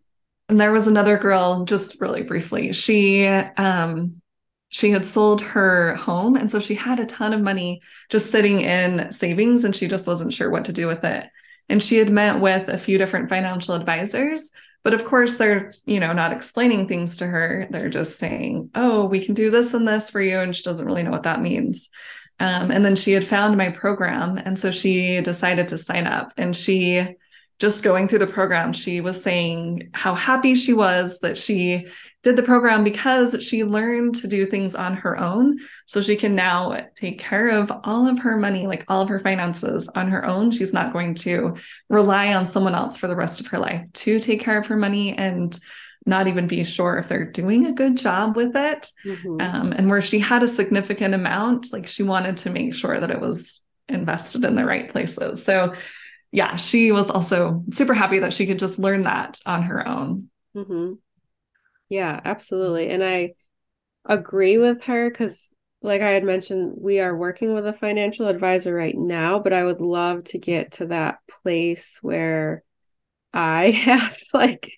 and 0.50 0.60
there 0.60 0.72
was 0.72 0.86
another 0.86 1.16
girl, 1.16 1.64
just 1.64 1.98
really 2.02 2.22
briefly. 2.22 2.72
She 2.72 3.26
um 3.26 4.20
she 4.68 4.90
had 4.90 5.06
sold 5.06 5.40
her 5.40 5.94
home 5.94 6.36
and 6.36 6.50
so 6.50 6.58
she 6.58 6.74
had 6.74 6.98
a 6.98 7.06
ton 7.06 7.32
of 7.32 7.40
money 7.40 7.80
just 8.10 8.32
sitting 8.32 8.60
in 8.60 9.10
savings 9.12 9.64
and 9.64 9.74
she 9.74 9.86
just 9.86 10.06
wasn't 10.06 10.32
sure 10.32 10.50
what 10.50 10.64
to 10.64 10.72
do 10.72 10.88
with 10.88 11.04
it 11.04 11.30
and 11.68 11.82
she 11.82 11.96
had 11.96 12.10
met 12.10 12.40
with 12.40 12.68
a 12.68 12.78
few 12.78 12.98
different 12.98 13.28
financial 13.28 13.74
advisors 13.74 14.52
but 14.84 14.94
of 14.94 15.04
course 15.04 15.36
they're 15.36 15.72
you 15.86 15.98
know 15.98 16.12
not 16.12 16.32
explaining 16.32 16.86
things 16.86 17.16
to 17.16 17.26
her. 17.26 17.66
They're 17.70 17.88
just 17.88 18.18
saying 18.18 18.70
oh 18.74 19.06
we 19.06 19.24
can 19.24 19.34
do 19.34 19.50
this 19.50 19.74
and 19.74 19.88
this 19.88 20.10
for 20.10 20.20
you 20.20 20.38
and 20.38 20.54
she 20.54 20.62
doesn't 20.62 20.86
really 20.86 21.02
know 21.02 21.10
what 21.10 21.24
that 21.24 21.40
means. 21.40 21.88
Um, 22.38 22.70
and 22.70 22.84
then 22.84 22.94
she 22.94 23.12
had 23.12 23.26
found 23.26 23.56
my 23.56 23.70
program 23.70 24.36
and 24.36 24.58
so 24.58 24.70
she 24.70 25.20
decided 25.22 25.68
to 25.68 25.78
sign 25.78 26.06
up. 26.06 26.32
And 26.36 26.54
she 26.54 27.16
just 27.58 27.84
going 27.84 28.08
through 28.08 28.18
the 28.18 28.26
program, 28.26 28.72
she 28.72 29.00
was 29.00 29.22
saying 29.22 29.90
how 29.94 30.14
happy 30.14 30.54
she 30.54 30.74
was 30.74 31.20
that 31.20 31.38
she 31.38 31.86
did 32.24 32.36
the 32.36 32.42
program 32.42 32.82
because 32.82 33.36
she 33.44 33.64
learned 33.64 34.14
to 34.14 34.26
do 34.26 34.46
things 34.46 34.74
on 34.74 34.96
her 34.96 35.16
own. 35.18 35.58
So 35.84 36.00
she 36.00 36.16
can 36.16 36.34
now 36.34 36.88
take 36.94 37.18
care 37.18 37.50
of 37.50 37.70
all 37.84 38.08
of 38.08 38.18
her 38.20 38.38
money, 38.38 38.66
like 38.66 38.84
all 38.88 39.02
of 39.02 39.10
her 39.10 39.20
finances 39.20 39.88
on 39.94 40.08
her 40.08 40.24
own. 40.24 40.50
She's 40.50 40.72
not 40.72 40.94
going 40.94 41.14
to 41.16 41.54
rely 41.90 42.32
on 42.32 42.46
someone 42.46 42.74
else 42.74 42.96
for 42.96 43.08
the 43.08 43.14
rest 43.14 43.40
of 43.40 43.46
her 43.48 43.58
life 43.58 43.84
to 43.92 44.18
take 44.18 44.40
care 44.40 44.58
of 44.58 44.66
her 44.68 44.76
money 44.76 45.16
and 45.16 45.56
not 46.06 46.26
even 46.26 46.48
be 46.48 46.64
sure 46.64 46.96
if 46.96 47.08
they're 47.08 47.30
doing 47.30 47.66
a 47.66 47.72
good 47.72 47.98
job 47.98 48.36
with 48.36 48.56
it. 48.56 48.90
Mm-hmm. 49.04 49.40
Um, 49.40 49.72
and 49.72 49.90
where 49.90 50.00
she 50.00 50.18
had 50.18 50.42
a 50.42 50.48
significant 50.48 51.14
amount, 51.14 51.74
like 51.74 51.86
she 51.86 52.02
wanted 52.02 52.38
to 52.38 52.50
make 52.50 52.74
sure 52.74 52.98
that 52.98 53.10
it 53.10 53.20
was 53.20 53.62
invested 53.90 54.46
in 54.46 54.54
the 54.54 54.64
right 54.64 54.88
places. 54.88 55.44
So 55.44 55.74
yeah, 56.32 56.56
she 56.56 56.90
was 56.90 57.10
also 57.10 57.64
super 57.70 57.92
happy 57.92 58.20
that 58.20 58.32
she 58.32 58.46
could 58.46 58.58
just 58.58 58.78
learn 58.78 59.02
that 59.02 59.38
on 59.44 59.64
her 59.64 59.86
own. 59.86 60.30
Mm-hmm. 60.56 60.94
Yeah, 61.88 62.20
absolutely. 62.24 62.84
Mm-hmm. 62.84 63.02
And 63.02 63.04
I 63.04 63.34
agree 64.06 64.58
with 64.58 64.82
her 64.84 65.10
because, 65.10 65.50
like 65.82 66.02
I 66.02 66.10
had 66.10 66.24
mentioned, 66.24 66.74
we 66.78 67.00
are 67.00 67.16
working 67.16 67.54
with 67.54 67.66
a 67.66 67.72
financial 67.72 68.28
advisor 68.28 68.74
right 68.74 68.96
now, 68.96 69.38
but 69.38 69.52
I 69.52 69.64
would 69.64 69.80
love 69.80 70.24
to 70.26 70.38
get 70.38 70.72
to 70.74 70.86
that 70.86 71.18
place 71.44 71.98
where 72.02 72.64
I 73.34 73.70
have 73.72 74.18
like 74.34 74.72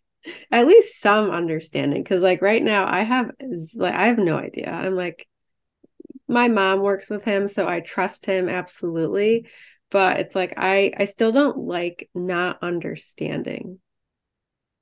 at 0.52 0.66
least 0.66 1.00
some 1.00 1.30
understanding 1.30 2.02
because 2.02 2.22
like 2.22 2.42
right 2.42 2.62
now 2.62 2.86
i 2.86 3.02
have 3.02 3.30
like 3.74 3.94
i 3.94 4.06
have 4.08 4.18
no 4.18 4.36
idea 4.38 4.70
i'm 4.70 4.94
like 4.96 5.26
my 6.28 6.48
mom 6.48 6.80
works 6.80 7.08
with 7.08 7.24
him 7.24 7.48
so 7.48 7.66
i 7.68 7.80
trust 7.80 8.26
him 8.26 8.48
absolutely 8.48 9.46
but 9.90 10.18
it's 10.18 10.34
like 10.34 10.54
i 10.56 10.92
i 10.98 11.04
still 11.04 11.32
don't 11.32 11.58
like 11.58 12.08
not 12.14 12.58
understanding 12.62 13.78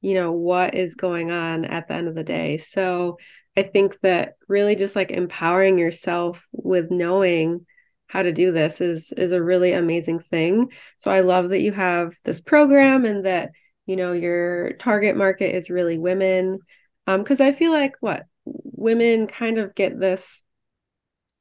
you 0.05 0.15
know 0.15 0.33
what 0.33 0.75
is 0.75 0.95
going 0.95 1.31
on 1.31 1.65
at 1.65 1.89
the 1.89 1.95
end 1.95 2.09
of 2.09 2.15
the 2.15 2.23
day 2.23 2.59
so 2.59 3.17
i 3.57 3.63
think 3.63 3.99
that 4.03 4.35
really 4.49 4.77
just 4.77 4.95
like 4.95 5.11
empowering 5.11 5.79
yourself 5.79 6.43
with 6.53 6.91
knowing 6.91 7.65
how 8.07 8.23
to 8.23 8.31
do 8.31 8.53
this 8.53 8.83
is 8.83 9.11
is 9.17 9.33
a 9.33 9.43
really 9.43 9.73
amazing 9.73 10.21
thing 10.21 10.69
so 10.99 11.11
i 11.11 11.21
love 11.21 11.49
that 11.49 11.63
you 11.63 11.73
have 11.73 12.13
this 12.25 12.41
program 12.41 13.07
and 13.07 13.25
that 13.25 13.51
you 13.87 13.97
know 13.97 14.13
your 14.13 14.75
target 14.75 15.17
market 15.17 15.55
is 15.55 15.71
really 15.71 15.97
women 15.97 16.59
um 17.07 17.23
because 17.23 17.41
i 17.41 17.51
feel 17.53 17.73
like 17.73 17.95
what 18.01 18.25
women 18.45 19.27
kind 19.27 19.57
of 19.57 19.75
get 19.75 19.99
this 19.99 20.43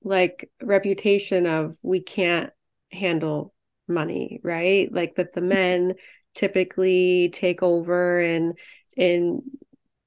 like 0.03 0.49
reputation 0.61 1.45
of 1.45 1.75
we 1.81 2.01
can't 2.01 2.51
handle 2.93 3.53
money, 3.87 4.39
right? 4.43 4.91
Like 4.91 5.15
that 5.15 5.33
the 5.33 5.41
men 5.41 5.95
typically 6.33 7.29
take 7.33 7.63
over 7.63 8.19
and 8.19 8.57
and 8.97 9.41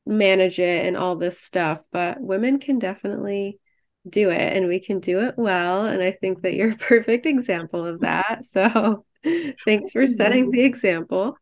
manage 0.06 0.58
it 0.58 0.86
and 0.86 0.96
all 0.96 1.16
this 1.16 1.40
stuff, 1.40 1.80
but 1.90 2.20
women 2.20 2.60
can 2.60 2.78
definitely 2.78 3.58
do 4.08 4.30
it 4.30 4.56
and 4.56 4.68
we 4.68 4.78
can 4.78 5.00
do 5.00 5.22
it 5.22 5.34
well 5.36 5.84
and 5.84 6.00
I 6.00 6.12
think 6.12 6.42
that 6.42 6.54
you're 6.54 6.72
a 6.72 6.76
perfect 6.88 7.26
example 7.26 7.84
of 7.84 8.00
that. 8.00 8.44
So 8.50 9.04
thanks 9.64 9.92
for 9.92 10.06
setting 10.06 10.50
the 10.50 10.62
example. 10.62 11.36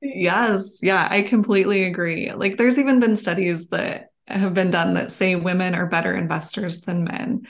Yes, 0.00 0.78
yeah, 0.82 1.08
I 1.10 1.22
completely 1.22 1.84
agree. 1.84 2.32
Like 2.32 2.56
there's 2.56 2.78
even 2.78 3.00
been 3.00 3.16
studies 3.16 3.68
that 3.68 4.10
have 4.26 4.54
been 4.54 4.70
done 4.70 4.94
that 4.94 5.10
say 5.10 5.34
women 5.34 5.74
are 5.74 5.86
better 5.86 6.14
investors 6.14 6.82
than 6.82 7.04
men. 7.04 7.46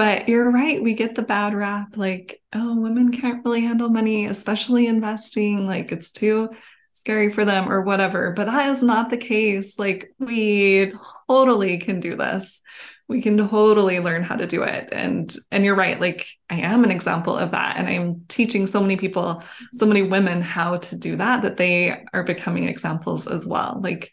But 0.00 0.30
you're 0.30 0.50
right, 0.50 0.82
we 0.82 0.94
get 0.94 1.14
the 1.14 1.20
bad 1.20 1.52
rap 1.52 1.98
like, 1.98 2.40
oh, 2.54 2.74
women 2.74 3.12
can't 3.12 3.44
really 3.44 3.60
handle 3.60 3.90
money, 3.90 4.24
especially 4.24 4.86
investing. 4.86 5.66
Like 5.66 5.92
it's 5.92 6.10
too 6.10 6.48
scary 6.94 7.30
for 7.30 7.44
them 7.44 7.70
or 7.70 7.82
whatever. 7.82 8.32
But 8.34 8.46
that 8.46 8.70
is 8.70 8.82
not 8.82 9.10
the 9.10 9.18
case. 9.18 9.78
Like 9.78 10.14
we 10.18 10.90
totally 11.28 11.76
can 11.76 12.00
do 12.00 12.16
this. 12.16 12.62
We 13.08 13.20
can 13.20 13.36
totally 13.36 14.00
learn 14.00 14.22
how 14.22 14.36
to 14.36 14.46
do 14.46 14.62
it. 14.62 14.90
And 14.90 15.36
and 15.50 15.66
you're 15.66 15.76
right, 15.76 16.00
like 16.00 16.26
I 16.48 16.60
am 16.60 16.82
an 16.82 16.90
example 16.90 17.36
of 17.36 17.50
that. 17.50 17.76
And 17.76 17.86
I'm 17.86 18.24
teaching 18.26 18.66
so 18.66 18.80
many 18.80 18.96
people, 18.96 19.44
so 19.74 19.84
many 19.84 20.00
women 20.00 20.40
how 20.40 20.78
to 20.78 20.96
do 20.96 21.16
that, 21.16 21.42
that 21.42 21.58
they 21.58 22.04
are 22.14 22.24
becoming 22.24 22.70
examples 22.70 23.26
as 23.26 23.46
well. 23.46 23.78
Like 23.82 24.10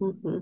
mm-hmm 0.00 0.38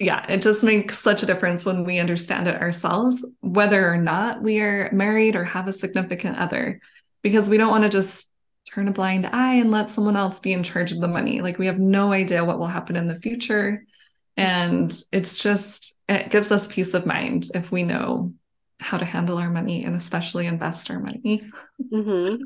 yeah, 0.00 0.24
it 0.28 0.40
just 0.40 0.64
makes 0.64 0.98
such 0.98 1.22
a 1.22 1.26
difference 1.26 1.64
when 1.64 1.84
we 1.84 1.98
understand 1.98 2.48
it 2.48 2.60
ourselves, 2.60 3.24
whether 3.40 3.86
or 3.92 3.98
not 3.98 4.42
we 4.42 4.58
are 4.60 4.90
married 4.92 5.36
or 5.36 5.44
have 5.44 5.68
a 5.68 5.72
significant 5.72 6.38
other, 6.38 6.80
because 7.22 7.50
we 7.50 7.58
don't 7.58 7.70
want 7.70 7.84
to 7.84 7.90
just 7.90 8.30
turn 8.66 8.88
a 8.88 8.92
blind 8.92 9.26
eye 9.26 9.56
and 9.56 9.70
let 9.70 9.90
someone 9.90 10.16
else 10.16 10.40
be 10.40 10.54
in 10.54 10.62
charge 10.62 10.92
of 10.92 11.00
the 11.00 11.08
money. 11.08 11.42
Like 11.42 11.58
we 11.58 11.66
have 11.66 11.78
no 11.78 12.12
idea 12.12 12.44
what 12.44 12.58
will 12.58 12.66
happen 12.66 12.96
in 12.96 13.08
the 13.08 13.20
future. 13.20 13.84
And 14.38 14.90
it's 15.12 15.38
just, 15.38 15.98
it 16.08 16.30
gives 16.30 16.50
us 16.50 16.66
peace 16.66 16.94
of 16.94 17.04
mind 17.04 17.48
if 17.54 17.70
we 17.70 17.82
know 17.82 18.32
how 18.78 18.96
to 18.96 19.04
handle 19.04 19.36
our 19.36 19.50
money 19.50 19.84
and 19.84 19.94
especially 19.94 20.46
invest 20.46 20.90
our 20.90 20.98
money. 20.98 21.42
Mm-hmm. 21.92 22.42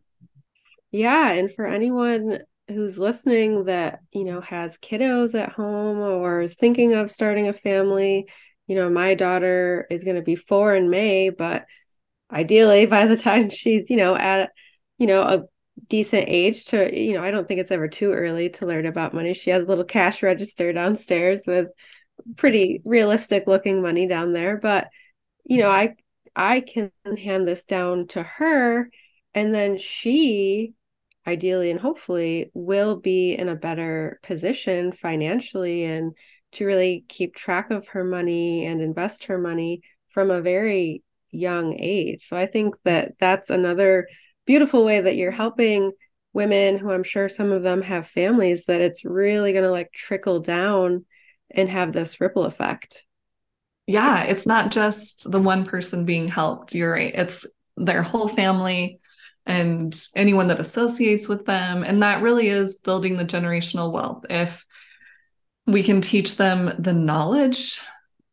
Yeah. 0.90 1.31
And 1.31 1.55
for 1.55 1.67
anyone 1.67 2.40
who's 2.68 2.98
listening 2.98 3.64
that 3.64 4.00
you 4.12 4.24
know 4.24 4.40
has 4.40 4.79
kiddos 4.79 5.35
at 5.35 5.53
home 5.53 5.98
or 5.98 6.40
is 6.42 6.55
thinking 6.55 6.94
of 6.94 7.11
starting 7.11 7.48
a 7.48 7.53
family. 7.53 8.27
You 8.66 8.77
know 8.77 8.90
my 8.90 9.14
daughter 9.14 9.87
is 9.90 10.05
going 10.05 10.16
to 10.16 10.22
be 10.22 10.37
4 10.37 10.74
in 10.74 10.90
May 10.90 11.31
but 11.31 11.66
ideally 12.33 12.87
by 12.96 13.07
the 13.07 13.16
time 13.16 13.50
she's 13.50 13.90
you 13.90 13.96
know 13.96 14.16
at 14.16 14.50
you 14.98 15.07
know 15.07 15.22
a 15.22 15.44
decent 15.88 16.27
age 16.29 16.66
to 16.66 16.96
you 16.98 17.14
know 17.14 17.22
I 17.22 17.31
don't 17.31 17.46
think 17.46 17.61
it's 17.61 17.70
ever 17.70 17.88
too 17.88 18.12
early 18.12 18.50
to 18.50 18.66
learn 18.66 18.87
about 18.87 19.14
money. 19.14 19.35
She 19.35 19.50
has 19.50 19.64
a 19.64 19.68
little 19.68 19.85
cash 19.85 20.22
register 20.22 20.72
downstairs 20.72 21.42
with 21.46 21.68
pretty 22.37 22.81
realistic 22.85 23.46
looking 23.46 23.83
money 23.83 24.07
down 24.07 24.33
there 24.33 24.57
but 24.57 24.88
you 25.44 25.59
know 25.59 25.70
I 25.70 25.96
I 26.35 26.61
can 26.61 26.90
hand 27.22 27.46
this 27.46 27.64
down 27.64 28.07
to 28.09 28.22
her 28.22 28.88
and 29.35 29.55
then 29.55 29.79
she 29.79 30.75
ideally 31.27 31.70
and 31.70 31.81
hopefully 31.81 32.50
will 32.54 32.96
be 32.96 33.33
in 33.33 33.48
a 33.48 33.56
better 33.56 34.18
position 34.22 34.92
financially 34.92 35.85
and 35.85 36.12
to 36.52 36.64
really 36.64 37.04
keep 37.08 37.35
track 37.35 37.70
of 37.70 37.88
her 37.88 38.04
money 38.04 38.64
and 38.66 38.81
invest 38.81 39.25
her 39.25 39.38
money 39.38 39.81
from 40.10 40.31
a 40.31 40.40
very 40.40 41.02
young 41.31 41.79
age. 41.79 42.27
So 42.29 42.37
I 42.37 42.46
think 42.46 42.77
that 42.85 43.12
that's 43.18 43.50
another 43.50 44.06
beautiful 44.46 44.85
way 44.85 45.00
that 45.00 45.16
you're 45.16 45.31
helping 45.31 45.92
women 46.33 46.79
who 46.79 46.90
I'm 46.90 47.04
sure 47.04 47.29
some 47.29 47.52
of 47.52 47.62
them 47.62 47.83
have 47.83 48.06
families 48.06 48.64
that 48.66 48.81
it's 48.81 49.04
really 49.04 49.52
going 49.52 49.64
to 49.64 49.70
like 49.70 49.92
trickle 49.92 50.40
down 50.40 51.04
and 51.50 51.68
have 51.68 51.92
this 51.92 52.20
ripple 52.20 52.44
effect. 52.44 53.04
Yeah, 53.87 54.25
it's 54.25 54.46
not 54.46 54.72
just 54.72 55.31
the 55.31 55.40
one 55.40 55.64
person 55.64 56.04
being 56.04 56.29
helped. 56.29 56.75
You're 56.75 56.92
right. 56.92 57.14
It's 57.14 57.46
their 57.77 58.02
whole 58.02 58.29
family 58.29 59.00
and 59.47 59.95
anyone 60.17 60.49
that 60.49 60.61
associates 60.61 61.29
with 61.29 61.45
them. 61.45 61.83
And 61.83 62.03
that 62.03 62.23
really 62.23 62.49
is 62.49 62.77
building 62.77 63.17
the 63.17 63.25
generational 63.25 63.92
wealth. 63.92 64.25
If 64.31 64.65
we 65.67 65.83
can 65.83 66.01
teach 66.01 66.37
them 66.37 66.73
the 66.79 66.92
knowledge 66.92 67.81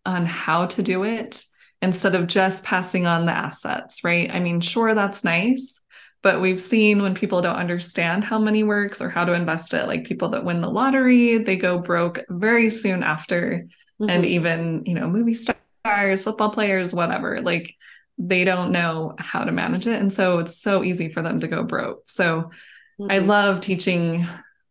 on 0.05 0.25
how 0.25 0.65
to 0.67 0.81
do 0.81 1.03
it 1.03 1.43
instead 1.81 2.15
of 2.15 2.27
just 2.27 2.63
passing 2.63 3.05
on 3.05 3.25
the 3.25 3.31
assets, 3.31 4.03
right? 4.03 4.29
I 4.31 4.39
mean, 4.39 4.61
sure, 4.61 4.93
that's 4.93 5.23
nice. 5.23 5.79
But 6.23 6.41
we've 6.41 6.61
seen 6.61 7.01
when 7.01 7.15
people 7.15 7.41
don't 7.41 7.55
understand 7.55 8.23
how 8.23 8.37
money 8.37 8.63
works 8.63 9.01
or 9.01 9.09
how 9.09 9.25
to 9.25 9.33
invest 9.33 9.73
it, 9.73 9.87
like 9.87 10.03
people 10.03 10.29
that 10.29 10.45
win 10.45 10.61
the 10.61 10.69
lottery, 10.69 11.39
they 11.39 11.55
go 11.55 11.79
broke 11.79 12.23
very 12.29 12.69
soon 12.69 13.01
after. 13.01 13.67
Mm-hmm. 13.99 14.09
And 14.09 14.25
even, 14.25 14.83
you 14.85 14.93
know, 14.93 15.09
movie 15.09 15.33
stars, 15.33 16.23
football 16.23 16.51
players, 16.51 16.93
whatever, 16.93 17.41
like 17.41 17.75
they 18.27 18.43
don't 18.43 18.71
know 18.71 19.15
how 19.17 19.43
to 19.43 19.51
manage 19.51 19.87
it. 19.87 19.99
And 19.99 20.11
so 20.11 20.39
it's 20.39 20.57
so 20.57 20.83
easy 20.83 21.09
for 21.09 21.21
them 21.21 21.39
to 21.39 21.47
go 21.47 21.63
broke. 21.63 22.09
So 22.09 22.51
mm-hmm. 22.99 23.11
I 23.11 23.19
love 23.19 23.61
teaching 23.61 24.25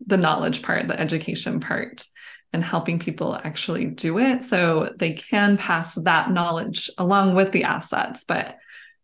the 0.07 0.17
knowledge 0.17 0.63
part, 0.63 0.89
the 0.89 0.99
education 0.99 1.61
part 1.61 2.07
and 2.53 2.65
helping 2.65 2.99
people 2.99 3.39
actually 3.45 3.87
do 3.87 4.19
it 4.19 4.43
so 4.43 4.93
they 4.97 5.13
can 5.13 5.57
pass 5.57 5.95
that 5.95 6.31
knowledge 6.31 6.91
along 6.99 7.35
with 7.35 7.53
the 7.53 7.65
assets 7.65 8.25
but 8.25 8.57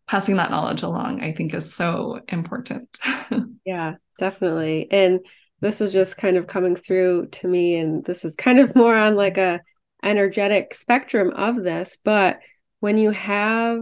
passing 0.07 0.35
that 0.35 0.51
knowledge 0.51 0.83
along 0.83 1.21
i 1.21 1.31
think 1.31 1.53
is 1.53 1.73
so 1.73 2.19
important 2.27 2.99
yeah 3.65 3.95
definitely 4.19 4.87
and 4.91 5.19
this 5.59 5.79
was 5.79 5.91
just 5.91 6.17
kind 6.17 6.37
of 6.37 6.47
coming 6.47 6.75
through 6.75 7.27
to 7.27 7.47
me 7.47 7.75
and 7.75 8.03
this 8.05 8.23
is 8.25 8.35
kind 8.35 8.59
of 8.59 8.75
more 8.75 8.95
on 8.95 9.15
like 9.15 9.37
a 9.37 9.61
energetic 10.03 10.73
spectrum 10.73 11.31
of 11.31 11.55
this 11.63 11.97
but 12.03 12.39
when 12.79 12.97
you 12.97 13.11
have 13.11 13.79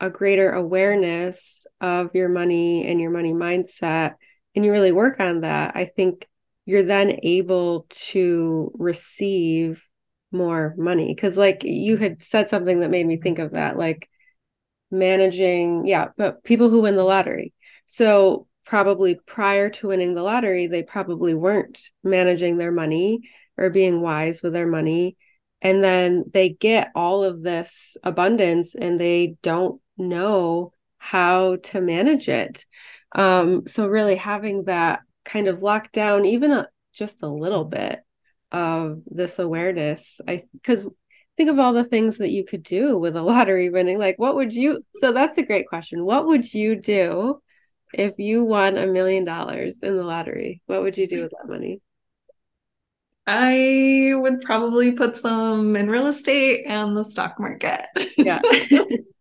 a 0.00 0.10
greater 0.10 0.50
awareness 0.50 1.66
of 1.80 2.14
your 2.14 2.28
money 2.28 2.86
and 2.86 3.00
your 3.00 3.10
money 3.10 3.32
mindset 3.32 4.14
and 4.54 4.64
you 4.64 4.72
really 4.72 4.92
work 4.92 5.20
on 5.20 5.40
that 5.40 5.76
i 5.76 5.84
think 5.84 6.26
you're 6.66 6.82
then 6.82 7.20
able 7.22 7.86
to 7.90 8.72
receive 8.74 9.82
more 10.32 10.74
money. 10.76 11.14
Because 11.14 11.36
like 11.36 11.62
you 11.64 11.96
had 11.96 12.22
said 12.22 12.50
something 12.50 12.80
that 12.80 12.90
made 12.90 13.06
me 13.06 13.16
think 13.16 13.38
of 13.38 13.52
that 13.52 13.78
like 13.78 14.08
managing 14.90 15.86
yeah 15.86 16.08
but 16.16 16.44
people 16.44 16.68
who 16.68 16.82
win 16.82 16.96
the 16.96 17.04
lottery. 17.04 17.54
So 17.86 18.48
probably 18.64 19.14
prior 19.26 19.70
to 19.70 19.88
winning 19.88 20.14
the 20.14 20.22
lottery 20.22 20.66
they 20.66 20.82
probably 20.82 21.34
weren't 21.34 21.80
managing 22.02 22.56
their 22.56 22.72
money 22.72 23.20
or 23.56 23.70
being 23.70 24.00
wise 24.00 24.42
with 24.42 24.52
their 24.52 24.66
money 24.66 25.16
and 25.62 25.82
then 25.82 26.24
they 26.32 26.48
get 26.48 26.90
all 26.96 27.22
of 27.22 27.42
this 27.42 27.96
abundance 28.02 28.74
and 28.74 29.00
they 29.00 29.36
don't 29.42 29.80
know 29.96 30.72
how 30.98 31.56
to 31.56 31.80
manage 31.80 32.28
it. 32.28 32.64
Um 33.14 33.66
so 33.66 33.86
really 33.86 34.16
having 34.16 34.64
that 34.64 35.00
kind 35.24 35.48
of 35.48 35.62
lock 35.62 35.92
down 35.92 36.24
even 36.24 36.52
a, 36.52 36.68
just 36.92 37.22
a 37.22 37.28
little 37.28 37.64
bit 37.64 38.00
of 38.52 39.02
this 39.06 39.40
awareness 39.40 40.20
i 40.28 40.44
because 40.52 40.86
think 41.36 41.50
of 41.50 41.58
all 41.58 41.72
the 41.72 41.84
things 41.84 42.18
that 42.18 42.30
you 42.30 42.44
could 42.44 42.62
do 42.62 42.96
with 42.96 43.16
a 43.16 43.22
lottery 43.22 43.68
winning 43.70 43.98
like 43.98 44.18
what 44.18 44.34
would 44.34 44.54
you 44.54 44.84
so 45.00 45.12
that's 45.12 45.38
a 45.38 45.42
great 45.42 45.68
question. 45.68 46.04
What 46.04 46.26
would 46.26 46.52
you 46.52 46.76
do 46.76 47.40
if 47.92 48.14
you 48.18 48.44
won 48.44 48.76
a 48.76 48.86
million 48.86 49.24
dollars 49.24 49.82
in 49.82 49.96
the 49.96 50.02
lottery? 50.02 50.62
What 50.66 50.82
would 50.82 50.98
you 50.98 51.06
do 51.06 51.22
with 51.22 51.32
that 51.32 51.48
money? 51.48 51.80
I 53.26 54.12
would 54.14 54.40
probably 54.40 54.92
put 54.92 55.16
some 55.16 55.74
in 55.74 55.90
real 55.90 56.06
estate 56.06 56.64
and 56.66 56.96
the 56.96 57.04
stock 57.04 57.38
market. 57.40 57.86
Yeah 58.16 58.40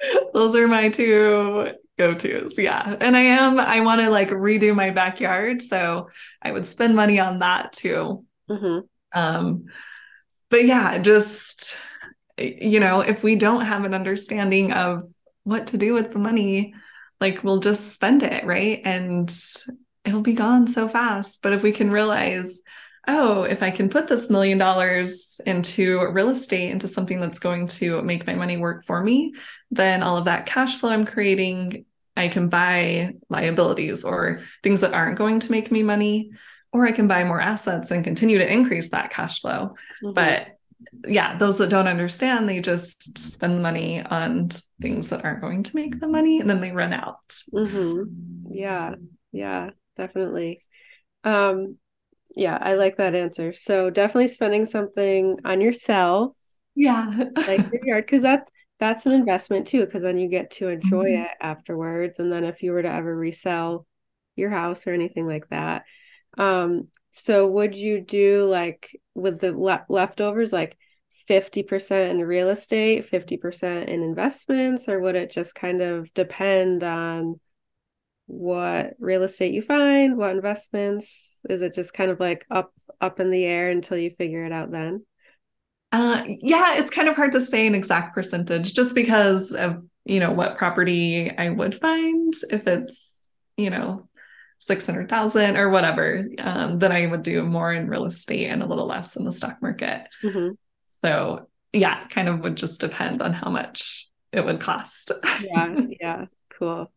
those 0.32 0.54
are 0.54 0.68
my 0.68 0.88
two 0.88 1.72
go-tos 1.98 2.58
yeah. 2.58 2.96
And 3.00 3.16
i 3.16 3.20
am 3.20 3.58
i 3.58 3.80
want 3.80 4.00
to 4.00 4.10
like 4.10 4.28
redo 4.28 4.74
my 4.74 4.90
backyard 4.90 5.62
so 5.62 6.08
i 6.42 6.52
would 6.52 6.66
spend 6.66 6.94
money 6.94 7.18
on 7.18 7.38
that 7.40 7.72
too. 7.72 8.24
Mm-hmm. 8.50 8.86
um 9.18 9.64
but 10.50 10.64
yeah 10.64 10.98
just 10.98 11.78
you 12.38 12.80
know 12.80 13.00
if 13.00 13.22
we 13.22 13.34
don't 13.34 13.64
have 13.64 13.84
an 13.84 13.94
understanding 13.94 14.72
of 14.72 15.10
what 15.44 15.68
to 15.68 15.78
do 15.78 15.94
with 15.94 16.12
the 16.12 16.18
money 16.18 16.74
like 17.20 17.42
we'll 17.42 17.60
just 17.60 17.92
spend 17.92 18.22
it 18.22 18.44
right? 18.44 18.80
And 18.84 19.34
it'll 20.04 20.22
be 20.22 20.34
gone 20.34 20.66
so 20.66 20.88
fast. 20.88 21.42
But 21.42 21.52
if 21.52 21.62
we 21.62 21.72
can 21.72 21.90
realize 21.90 22.62
oh, 23.08 23.42
if 23.42 23.62
I 23.62 23.70
can 23.70 23.88
put 23.88 24.08
this 24.08 24.30
million 24.30 24.58
dollars 24.58 25.40
into 25.46 26.10
real 26.10 26.30
estate, 26.30 26.70
into 26.70 26.88
something 26.88 27.20
that's 27.20 27.38
going 27.38 27.68
to 27.68 28.02
make 28.02 28.26
my 28.26 28.34
money 28.34 28.56
work 28.56 28.84
for 28.84 29.02
me, 29.02 29.34
then 29.70 30.02
all 30.02 30.16
of 30.16 30.24
that 30.24 30.46
cash 30.46 30.78
flow 30.78 30.90
I'm 30.90 31.06
creating, 31.06 31.84
I 32.16 32.28
can 32.28 32.48
buy 32.48 33.14
liabilities 33.28 34.04
or 34.04 34.40
things 34.62 34.80
that 34.80 34.94
aren't 34.94 35.18
going 35.18 35.40
to 35.40 35.52
make 35.52 35.70
me 35.70 35.82
money, 35.82 36.30
or 36.72 36.86
I 36.86 36.92
can 36.92 37.06
buy 37.06 37.24
more 37.24 37.40
assets 37.40 37.90
and 37.90 38.04
continue 38.04 38.38
to 38.38 38.52
increase 38.52 38.90
that 38.90 39.10
cash 39.10 39.40
flow. 39.40 39.74
Mm-hmm. 40.02 40.12
But 40.12 40.48
yeah, 41.06 41.38
those 41.38 41.58
that 41.58 41.70
don't 41.70 41.88
understand, 41.88 42.48
they 42.48 42.60
just 42.60 43.18
spend 43.18 43.62
money 43.62 44.02
on 44.02 44.50
things 44.80 45.08
that 45.08 45.24
aren't 45.24 45.40
going 45.40 45.62
to 45.62 45.76
make 45.76 46.00
them 46.00 46.12
money 46.12 46.40
and 46.40 46.50
then 46.50 46.60
they 46.60 46.72
run 46.72 46.92
out. 46.92 47.20
Mm-hmm. 47.52 48.52
Yeah, 48.52 48.94
yeah, 49.32 49.70
definitely. 49.96 50.60
Um, 51.24 51.78
yeah, 52.36 52.58
I 52.60 52.74
like 52.74 52.98
that 52.98 53.14
answer. 53.14 53.54
So 53.54 53.88
definitely 53.88 54.28
spending 54.28 54.66
something 54.66 55.38
on 55.44 55.60
yourself. 55.62 56.32
Yeah. 56.74 57.24
like 57.48 57.72
your 57.72 57.86
yard, 57.86 58.04
because 58.04 58.22
that 58.22 58.48
that's 58.78 59.06
an 59.06 59.12
investment 59.12 59.66
too, 59.66 59.86
because 59.86 60.02
then 60.02 60.18
you 60.18 60.28
get 60.28 60.50
to 60.52 60.68
enjoy 60.68 61.06
mm-hmm. 61.06 61.22
it 61.22 61.30
afterwards. 61.40 62.16
And 62.18 62.30
then 62.30 62.44
if 62.44 62.62
you 62.62 62.72
were 62.72 62.82
to 62.82 62.92
ever 62.92 63.16
resell 63.16 63.86
your 64.36 64.50
house 64.50 64.86
or 64.86 64.92
anything 64.92 65.26
like 65.26 65.48
that. 65.48 65.84
Um, 66.36 66.88
so 67.12 67.46
would 67.46 67.74
you 67.74 68.02
do 68.02 68.44
like 68.44 68.94
with 69.14 69.40
the 69.40 69.52
le- 69.52 69.86
leftovers 69.88 70.52
like 70.52 70.76
50% 71.30 72.10
in 72.10 72.18
real 72.18 72.50
estate, 72.50 73.10
50% 73.10 73.88
in 73.88 74.02
investments, 74.02 74.88
or 74.88 75.00
would 75.00 75.16
it 75.16 75.30
just 75.30 75.54
kind 75.54 75.80
of 75.80 76.12
depend 76.12 76.84
on 76.84 77.40
what 78.26 78.94
real 78.98 79.22
estate 79.22 79.54
you 79.54 79.62
find, 79.62 80.16
what 80.16 80.30
investments? 80.30 81.08
Is 81.48 81.62
it 81.62 81.74
just 81.74 81.92
kind 81.92 82.10
of 82.10 82.20
like 82.20 82.44
up 82.50 82.72
up 83.00 83.20
in 83.20 83.30
the 83.30 83.44
air 83.44 83.70
until 83.70 83.96
you 83.96 84.10
figure 84.10 84.44
it 84.44 84.52
out 84.52 84.70
then? 84.70 85.04
Uh, 85.92 86.22
yeah, 86.26 86.76
it's 86.76 86.90
kind 86.90 87.08
of 87.08 87.16
hard 87.16 87.32
to 87.32 87.40
say 87.40 87.66
an 87.66 87.74
exact 87.74 88.14
percentage 88.14 88.74
just 88.74 88.94
because 88.94 89.52
of 89.52 89.82
you 90.04 90.20
know 90.20 90.32
what 90.32 90.58
property 90.58 91.30
I 91.36 91.50
would 91.50 91.74
find 91.74 92.34
if 92.50 92.66
it's 92.66 93.28
you 93.56 93.70
know 93.70 94.08
six 94.58 94.84
hundred 94.84 95.08
thousand 95.08 95.56
or 95.56 95.70
whatever. 95.70 96.28
Um, 96.38 96.78
then 96.78 96.92
I 96.92 97.06
would 97.06 97.22
do 97.22 97.42
more 97.44 97.72
in 97.72 97.88
real 97.88 98.06
estate 98.06 98.48
and 98.48 98.62
a 98.62 98.66
little 98.66 98.86
less 98.86 99.16
in 99.16 99.24
the 99.24 99.32
stock 99.32 99.62
market. 99.62 100.08
Mm-hmm. 100.22 100.54
So 100.88 101.48
yeah, 101.72 102.06
kind 102.08 102.28
of 102.28 102.40
would 102.40 102.56
just 102.56 102.80
depend 102.80 103.22
on 103.22 103.32
how 103.32 103.50
much 103.50 104.08
it 104.32 104.44
would 104.44 104.60
cost. 104.60 105.12
yeah, 105.40 105.74
yeah, 106.00 106.24
cool. 106.58 106.90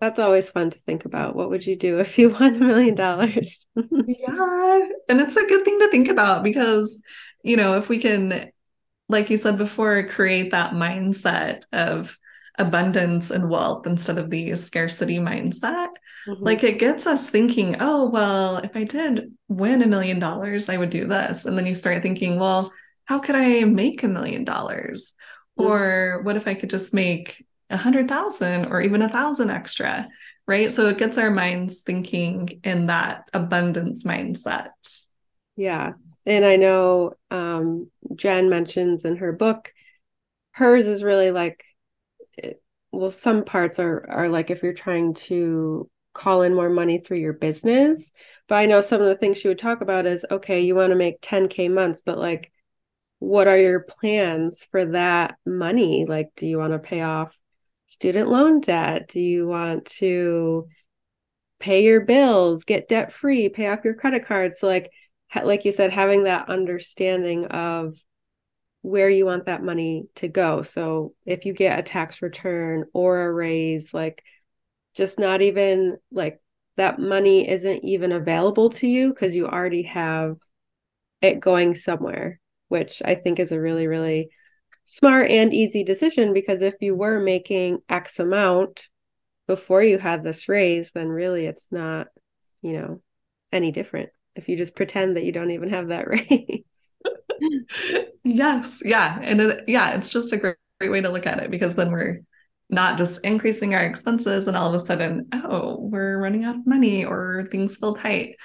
That's 0.00 0.18
always 0.18 0.50
fun 0.50 0.70
to 0.70 0.78
think 0.80 1.04
about. 1.04 1.34
What 1.34 1.50
would 1.50 1.66
you 1.66 1.76
do 1.76 2.00
if 2.00 2.18
you 2.18 2.30
won 2.40 2.56
a 2.56 2.58
million 2.58 2.94
dollars? 2.94 3.66
yeah. 3.76 4.88
And 5.08 5.20
it's 5.20 5.36
a 5.36 5.46
good 5.46 5.64
thing 5.64 5.78
to 5.80 5.90
think 5.90 6.08
about 6.08 6.44
because, 6.44 7.02
you 7.42 7.56
know, 7.56 7.76
if 7.76 7.88
we 7.88 7.98
can, 7.98 8.50
like 9.08 9.30
you 9.30 9.36
said 9.36 9.56
before, 9.56 10.02
create 10.04 10.50
that 10.50 10.72
mindset 10.72 11.62
of 11.72 12.18
abundance 12.58 13.30
and 13.30 13.50
wealth 13.50 13.86
instead 13.86 14.18
of 14.18 14.30
the 14.30 14.56
scarcity 14.56 15.18
mindset, 15.18 15.88
mm-hmm. 16.26 16.42
like 16.42 16.62
it 16.62 16.78
gets 16.78 17.06
us 17.06 17.30
thinking, 17.30 17.76
oh, 17.80 18.08
well, 18.08 18.58
if 18.58 18.74
I 18.74 18.84
did 18.84 19.32
win 19.48 19.82
a 19.82 19.86
million 19.86 20.18
dollars, 20.18 20.68
I 20.68 20.76
would 20.76 20.90
do 20.90 21.06
this. 21.06 21.46
And 21.46 21.56
then 21.56 21.66
you 21.66 21.74
start 21.74 22.02
thinking, 22.02 22.38
well, 22.38 22.72
how 23.04 23.18
could 23.18 23.36
I 23.36 23.64
make 23.64 24.02
a 24.02 24.08
million 24.08 24.44
dollars? 24.44 25.14
Mm-hmm. 25.58 25.70
Or 25.70 26.20
what 26.22 26.36
if 26.36 26.46
I 26.46 26.54
could 26.54 26.70
just 26.70 26.92
make 26.92 27.45
a 27.70 27.76
hundred 27.76 28.08
thousand 28.08 28.66
or 28.66 28.80
even 28.80 29.02
a 29.02 29.08
thousand 29.08 29.50
extra, 29.50 30.08
right? 30.46 30.72
So 30.72 30.88
it 30.88 30.98
gets 30.98 31.18
our 31.18 31.30
minds 31.30 31.82
thinking 31.82 32.60
in 32.64 32.86
that 32.86 33.28
abundance 33.32 34.04
mindset. 34.04 34.70
Yeah. 35.56 35.92
And 36.24 36.44
I 36.44 36.56
know 36.56 37.14
um, 37.30 37.90
Jen 38.14 38.48
mentions 38.48 39.04
in 39.04 39.16
her 39.16 39.32
book, 39.32 39.72
hers 40.52 40.86
is 40.86 41.02
really 41.02 41.30
like, 41.30 41.64
well, 42.92 43.10
some 43.12 43.44
parts 43.44 43.78
are 43.78 44.08
are 44.08 44.28
like 44.28 44.50
if 44.50 44.62
you're 44.62 44.72
trying 44.72 45.14
to 45.14 45.88
call 46.14 46.42
in 46.42 46.54
more 46.54 46.70
money 46.70 46.98
through 46.98 47.18
your 47.18 47.34
business. 47.34 48.10
But 48.48 48.56
I 48.56 48.66
know 48.66 48.80
some 48.80 49.02
of 49.02 49.06
the 49.06 49.16
things 49.16 49.38
she 49.38 49.48
would 49.48 49.58
talk 49.58 49.82
about 49.82 50.06
is 50.06 50.24
okay, 50.30 50.60
you 50.62 50.74
want 50.74 50.90
to 50.90 50.96
make 50.96 51.20
10K 51.20 51.68
months, 51.70 52.00
but 52.04 52.18
like, 52.18 52.50
what 53.18 53.48
are 53.48 53.58
your 53.58 53.80
plans 53.80 54.66
for 54.70 54.86
that 54.86 55.36
money? 55.44 56.06
Like, 56.06 56.30
do 56.36 56.46
you 56.46 56.58
want 56.58 56.72
to 56.72 56.78
pay 56.78 57.02
off 57.02 57.36
student 57.86 58.28
loan 58.28 58.60
debt? 58.60 59.08
Do 59.08 59.20
you 59.20 59.46
want 59.46 59.86
to 59.96 60.68
pay 61.58 61.84
your 61.84 62.00
bills, 62.00 62.64
get 62.64 62.88
debt 62.88 63.12
free, 63.12 63.48
pay 63.48 63.68
off 63.68 63.84
your 63.84 63.94
credit 63.94 64.26
cards? 64.26 64.58
So 64.60 64.66
like 64.66 64.90
like 65.44 65.64
you 65.64 65.72
said 65.72 65.92
having 65.92 66.24
that 66.24 66.48
understanding 66.48 67.46
of 67.46 67.96
where 68.82 69.10
you 69.10 69.26
want 69.26 69.46
that 69.46 69.62
money 69.62 70.06
to 70.16 70.28
go. 70.28 70.62
So 70.62 71.14
if 71.24 71.44
you 71.44 71.52
get 71.52 71.78
a 71.78 71.82
tax 71.82 72.22
return 72.22 72.84
or 72.94 73.24
a 73.26 73.32
raise 73.32 73.92
like 73.92 74.22
just 74.94 75.18
not 75.18 75.42
even 75.42 75.96
like 76.12 76.40
that 76.76 76.98
money 76.98 77.48
isn't 77.48 77.84
even 77.84 78.12
available 78.12 78.70
to 78.70 78.86
you 78.86 79.10
because 79.10 79.34
you 79.34 79.46
already 79.46 79.82
have 79.82 80.36
it 81.20 81.40
going 81.40 81.74
somewhere 81.74 82.40
which 82.68 83.02
I 83.04 83.14
think 83.14 83.38
is 83.38 83.52
a 83.52 83.60
really, 83.60 83.86
really 83.86 84.30
smart 84.86 85.30
and 85.30 85.52
easy 85.52 85.84
decision 85.84 86.32
because 86.32 86.62
if 86.62 86.74
you 86.80 86.94
were 86.94 87.20
making 87.20 87.78
X 87.88 88.18
amount 88.18 88.88
before 89.46 89.82
you 89.82 89.98
had 89.98 90.24
this 90.24 90.48
raise, 90.48 90.90
then 90.94 91.08
really 91.08 91.46
it's 91.46 91.66
not, 91.70 92.06
you 92.62 92.72
know, 92.72 93.02
any 93.52 93.70
different 93.72 94.10
if 94.36 94.48
you 94.48 94.56
just 94.56 94.76
pretend 94.76 95.16
that 95.16 95.24
you 95.24 95.32
don't 95.32 95.50
even 95.50 95.70
have 95.70 95.88
that 95.88 96.06
raise. 96.30 96.62
yes. 98.24 98.80
Yeah. 98.84 99.18
And 99.20 99.40
uh, 99.40 99.56
yeah, 99.66 99.96
it's 99.96 100.10
just 100.10 100.32
a 100.32 100.36
great, 100.36 100.56
great 100.78 100.90
way 100.90 101.00
to 101.00 101.08
look 101.08 101.26
at 101.26 101.40
it 101.40 101.50
because 101.50 101.74
then 101.74 101.90
we're 101.90 102.20
not 102.68 102.98
just 102.98 103.24
increasing 103.24 103.74
our 103.74 103.84
expenses 103.84 104.46
and 104.46 104.56
all 104.56 104.68
of 104.68 104.74
a 104.74 104.84
sudden, 104.84 105.28
oh, 105.32 105.78
we're 105.80 106.18
running 106.18 106.44
out 106.44 106.56
of 106.56 106.66
money 106.66 107.04
or 107.04 107.48
things 107.50 107.76
feel 107.76 107.94
tight, 107.94 108.36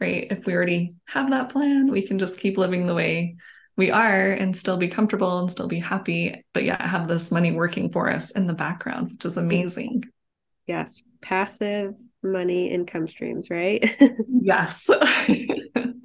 right? 0.00 0.28
If 0.30 0.46
we 0.46 0.54
already 0.54 0.94
have 1.06 1.30
that 1.30 1.50
plan, 1.50 1.90
we 1.90 2.06
can 2.06 2.18
just 2.18 2.38
keep 2.38 2.56
living 2.56 2.86
the 2.86 2.94
way 2.94 3.36
we 3.80 3.90
are 3.90 4.32
and 4.32 4.54
still 4.54 4.76
be 4.76 4.88
comfortable 4.88 5.38
and 5.38 5.50
still 5.50 5.66
be 5.66 5.78
happy, 5.78 6.44
but 6.52 6.64
yet 6.64 6.82
have 6.82 7.08
this 7.08 7.32
money 7.32 7.50
working 7.50 7.90
for 7.90 8.10
us 8.10 8.30
in 8.30 8.46
the 8.46 8.52
background, 8.52 9.12
which 9.12 9.24
is 9.24 9.38
amazing. 9.38 10.04
Yes. 10.66 11.02
Passive 11.22 11.94
money 12.22 12.70
income 12.70 13.08
streams, 13.08 13.48
right? 13.48 13.96
yes. 14.28 14.86
and 15.28 16.04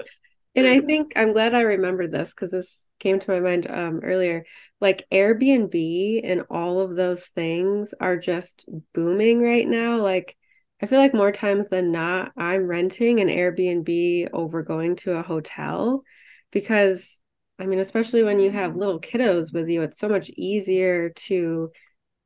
I 0.55 0.79
think 0.79 1.11
I'm 1.17 1.33
glad 1.33 1.53
I 1.53 1.63
remembered 1.63 2.13
this 2.13 2.29
because 2.29 2.51
this 2.51 2.73
came 3.01 3.19
to 3.19 3.31
my 3.31 3.41
mind 3.41 3.69
um, 3.69 3.99
earlier. 4.05 4.45
Like 4.79 5.05
Airbnb 5.11 6.21
and 6.23 6.43
all 6.49 6.79
of 6.79 6.95
those 6.95 7.25
things 7.25 7.93
are 7.99 8.15
just 8.15 8.63
booming 8.93 9.41
right 9.41 9.67
now. 9.67 10.01
Like 10.01 10.37
I 10.81 10.85
feel 10.85 10.99
like 10.99 11.13
more 11.13 11.33
times 11.33 11.67
than 11.69 11.91
not, 11.91 12.31
I'm 12.37 12.67
renting 12.67 13.19
an 13.19 13.27
Airbnb 13.27 14.29
over 14.31 14.63
going 14.63 14.95
to 14.97 15.17
a 15.17 15.23
hotel 15.23 16.03
because 16.51 17.19
I 17.59 17.65
mean, 17.65 17.79
especially 17.79 18.23
when 18.23 18.39
you 18.39 18.51
have 18.51 18.71
mm-hmm. 18.71 18.79
little 18.79 18.99
kiddos 18.99 19.53
with 19.53 19.69
you, 19.69 19.81
it's 19.81 19.99
so 19.99 20.09
much 20.09 20.29
easier 20.31 21.09
to 21.09 21.71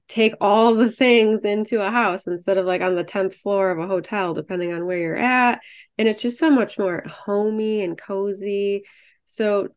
take 0.08 0.34
all 0.42 0.74
the 0.76 0.92
things 0.92 1.46
into 1.46 1.82
a 1.82 1.92
house 1.92 2.24
instead 2.26 2.58
of 2.58 2.66
like 2.66 2.82
on 2.82 2.96
the 2.96 3.04
10th 3.04 3.36
floor 3.36 3.70
of 3.70 3.78
a 3.78 3.88
hotel, 3.88 4.34
depending 4.34 4.74
on 4.74 4.86
where 4.86 4.98
you're 4.98 5.16
at. 5.16 5.62
And 5.98 6.08
it's 6.08 6.24
just 6.24 6.40
so 6.40 6.50
much 6.50 6.80
more 6.80 7.04
homey 7.08 7.84
and 7.84 7.98
cozy. 7.98 8.84
So 9.28 9.70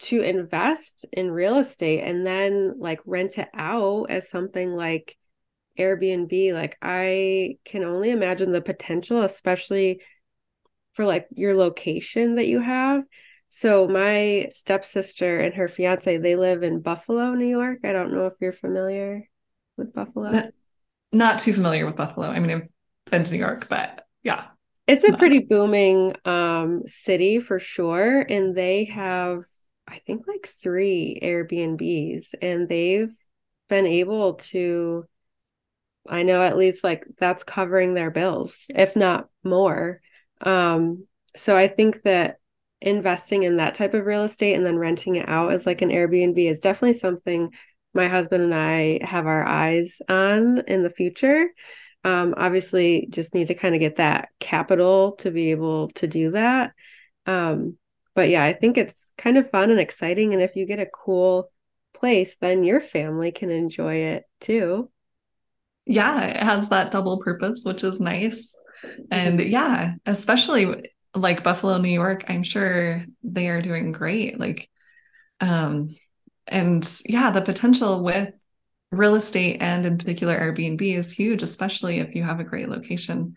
to 0.00 0.20
invest 0.20 1.06
in 1.12 1.30
real 1.30 1.58
estate 1.58 2.00
and 2.00 2.26
then 2.26 2.74
like 2.80 2.98
rent 3.06 3.38
it 3.38 3.48
out 3.54 4.10
as 4.10 4.28
something 4.28 4.70
like 4.70 5.16
Airbnb, 5.78 6.52
like 6.52 6.76
I 6.82 7.58
can 7.64 7.84
only 7.84 8.10
imagine 8.10 8.50
the 8.50 8.60
potential, 8.60 9.22
especially 9.22 10.00
for 10.94 11.04
like 11.04 11.28
your 11.34 11.54
location 11.54 12.34
that 12.34 12.46
you 12.46 12.58
have. 12.58 13.04
So 13.54 13.86
my 13.86 14.48
stepsister 14.50 15.38
and 15.38 15.52
her 15.54 15.68
fiance, 15.68 16.16
they 16.16 16.36
live 16.36 16.62
in 16.62 16.80
Buffalo, 16.80 17.34
New 17.34 17.46
York. 17.46 17.80
I 17.84 17.92
don't 17.92 18.14
know 18.14 18.24
if 18.24 18.32
you're 18.40 18.54
familiar 18.54 19.28
with 19.76 19.92
Buffalo. 19.92 20.30
Not, 20.30 20.46
not 21.12 21.38
too 21.38 21.52
familiar 21.52 21.84
with 21.84 21.94
Buffalo. 21.94 22.28
I 22.28 22.40
mean, 22.40 22.50
I've 22.50 22.68
been 23.10 23.24
to 23.24 23.32
New 23.32 23.38
York, 23.38 23.66
but 23.68 24.06
yeah. 24.22 24.46
It's 24.86 25.04
a 25.04 25.16
pretty 25.18 25.40
booming 25.40 26.14
um 26.24 26.84
city 26.86 27.40
for 27.40 27.58
sure. 27.58 28.20
And 28.20 28.56
they 28.56 28.86
have, 28.86 29.42
I 29.86 29.98
think, 30.06 30.26
like 30.26 30.48
three 30.62 31.20
Airbnbs, 31.22 32.28
and 32.40 32.70
they've 32.70 33.14
been 33.68 33.86
able 33.86 34.34
to, 34.34 35.04
I 36.08 36.22
know 36.22 36.42
at 36.42 36.56
least 36.56 36.82
like 36.82 37.04
that's 37.18 37.44
covering 37.44 37.92
their 37.92 38.10
bills, 38.10 38.64
if 38.70 38.96
not 38.96 39.28
more. 39.44 40.00
Um, 40.40 41.06
so 41.36 41.54
I 41.54 41.68
think 41.68 42.02
that 42.04 42.38
investing 42.82 43.42
in 43.42 43.56
that 43.56 43.74
type 43.74 43.94
of 43.94 44.04
real 44.04 44.24
estate 44.24 44.54
and 44.54 44.66
then 44.66 44.76
renting 44.76 45.16
it 45.16 45.28
out 45.28 45.52
as 45.52 45.66
like 45.66 45.82
an 45.82 45.90
Airbnb 45.90 46.38
is 46.38 46.60
definitely 46.60 46.98
something 46.98 47.50
my 47.94 48.08
husband 48.08 48.42
and 48.42 48.54
I 48.54 49.00
have 49.02 49.26
our 49.26 49.44
eyes 49.44 49.98
on 50.08 50.62
in 50.66 50.82
the 50.82 50.90
future. 50.90 51.48
Um, 52.04 52.34
obviously, 52.36 53.06
just 53.10 53.34
need 53.34 53.48
to 53.48 53.54
kind 53.54 53.74
of 53.74 53.80
get 53.80 53.96
that 53.96 54.28
capital 54.40 55.12
to 55.16 55.30
be 55.30 55.50
able 55.50 55.90
to 55.92 56.06
do 56.06 56.32
that. 56.32 56.72
Um, 57.26 57.76
but 58.14 58.28
yeah, 58.28 58.44
I 58.44 58.52
think 58.52 58.76
it's 58.76 58.96
kind 59.16 59.36
of 59.36 59.50
fun 59.50 59.70
and 59.70 59.80
exciting. 59.80 60.32
And 60.32 60.42
if 60.42 60.56
you 60.56 60.66
get 60.66 60.80
a 60.80 60.86
cool 60.86 61.50
place, 61.94 62.34
then 62.40 62.64
your 62.64 62.80
family 62.80 63.30
can 63.30 63.50
enjoy 63.50 63.94
it 63.96 64.24
too. 64.40 64.90
Yeah, 65.84 66.20
it 66.22 66.42
has 66.42 66.70
that 66.70 66.90
double 66.90 67.20
purpose, 67.20 67.62
which 67.64 67.84
is 67.84 68.00
nice. 68.00 68.58
And 69.10 69.38
mm-hmm. 69.38 69.50
yeah, 69.50 69.94
especially 70.06 70.90
like 71.14 71.44
Buffalo, 71.44 71.78
New 71.78 71.88
York, 71.88 72.24
I'm 72.28 72.42
sure 72.42 73.04
they 73.22 73.48
are 73.48 73.62
doing 73.62 73.92
great. 73.92 74.38
Like, 74.38 74.68
um, 75.40 75.96
and 76.46 77.02
yeah, 77.06 77.30
the 77.30 77.42
potential 77.42 78.02
with 78.02 78.32
real 78.90 79.14
estate 79.14 79.58
and 79.60 79.86
in 79.86 79.98
particular 79.98 80.38
Airbnb 80.38 80.82
is 80.82 81.12
huge, 81.12 81.42
especially 81.42 81.98
if 81.98 82.14
you 82.14 82.22
have 82.22 82.40
a 82.40 82.44
great 82.44 82.68
location 82.68 83.36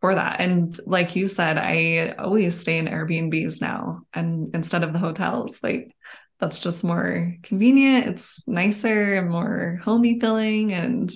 for 0.00 0.14
that. 0.14 0.40
And 0.40 0.78
like 0.86 1.16
you 1.16 1.28
said, 1.28 1.56
I 1.56 2.14
always 2.18 2.58
stay 2.58 2.78
in 2.78 2.86
Airbnbs 2.86 3.60
now 3.60 4.02
and 4.12 4.54
instead 4.54 4.82
of 4.82 4.92
the 4.92 4.98
hotels. 4.98 5.62
Like 5.62 5.94
that's 6.40 6.58
just 6.58 6.82
more 6.82 7.36
convenient. 7.42 8.06
It's 8.06 8.46
nicer 8.48 9.14
and 9.14 9.30
more 9.30 9.80
homey 9.82 10.18
feeling. 10.18 10.72
And 10.72 11.10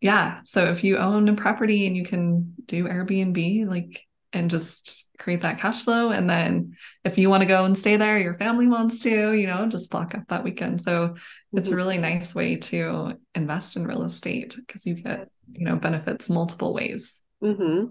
yeah. 0.00 0.40
So 0.44 0.64
if 0.66 0.82
you 0.82 0.98
own 0.98 1.28
a 1.28 1.34
property 1.34 1.86
and 1.86 1.96
you 1.96 2.04
can 2.04 2.54
do 2.66 2.84
Airbnb, 2.84 3.68
like 3.68 4.04
and 4.32 4.50
just 4.50 5.10
create 5.18 5.42
that 5.42 5.60
cash 5.60 5.82
flow. 5.82 6.10
And 6.10 6.28
then 6.28 6.76
if 7.04 7.18
you 7.18 7.28
want 7.28 7.42
to 7.42 7.46
go 7.46 7.64
and 7.64 7.76
stay 7.76 7.96
there, 7.96 8.18
your 8.18 8.34
family 8.34 8.66
wants 8.66 9.02
to, 9.02 9.32
you 9.32 9.46
know, 9.46 9.66
just 9.68 9.90
block 9.90 10.14
up 10.14 10.28
that 10.28 10.44
weekend. 10.44 10.82
So 10.82 11.08
mm-hmm. 11.08 11.58
it's 11.58 11.68
a 11.68 11.70
mm-hmm. 11.70 11.76
really 11.76 11.98
nice 11.98 12.34
way 12.34 12.56
to 12.56 13.18
invest 13.34 13.76
in 13.76 13.86
real 13.86 14.04
estate 14.04 14.56
because 14.56 14.86
you 14.86 14.94
get, 14.94 15.28
you 15.52 15.66
know, 15.66 15.76
benefits 15.76 16.30
multiple 16.30 16.74
ways. 16.74 17.22
Mm-hmm. 17.42 17.88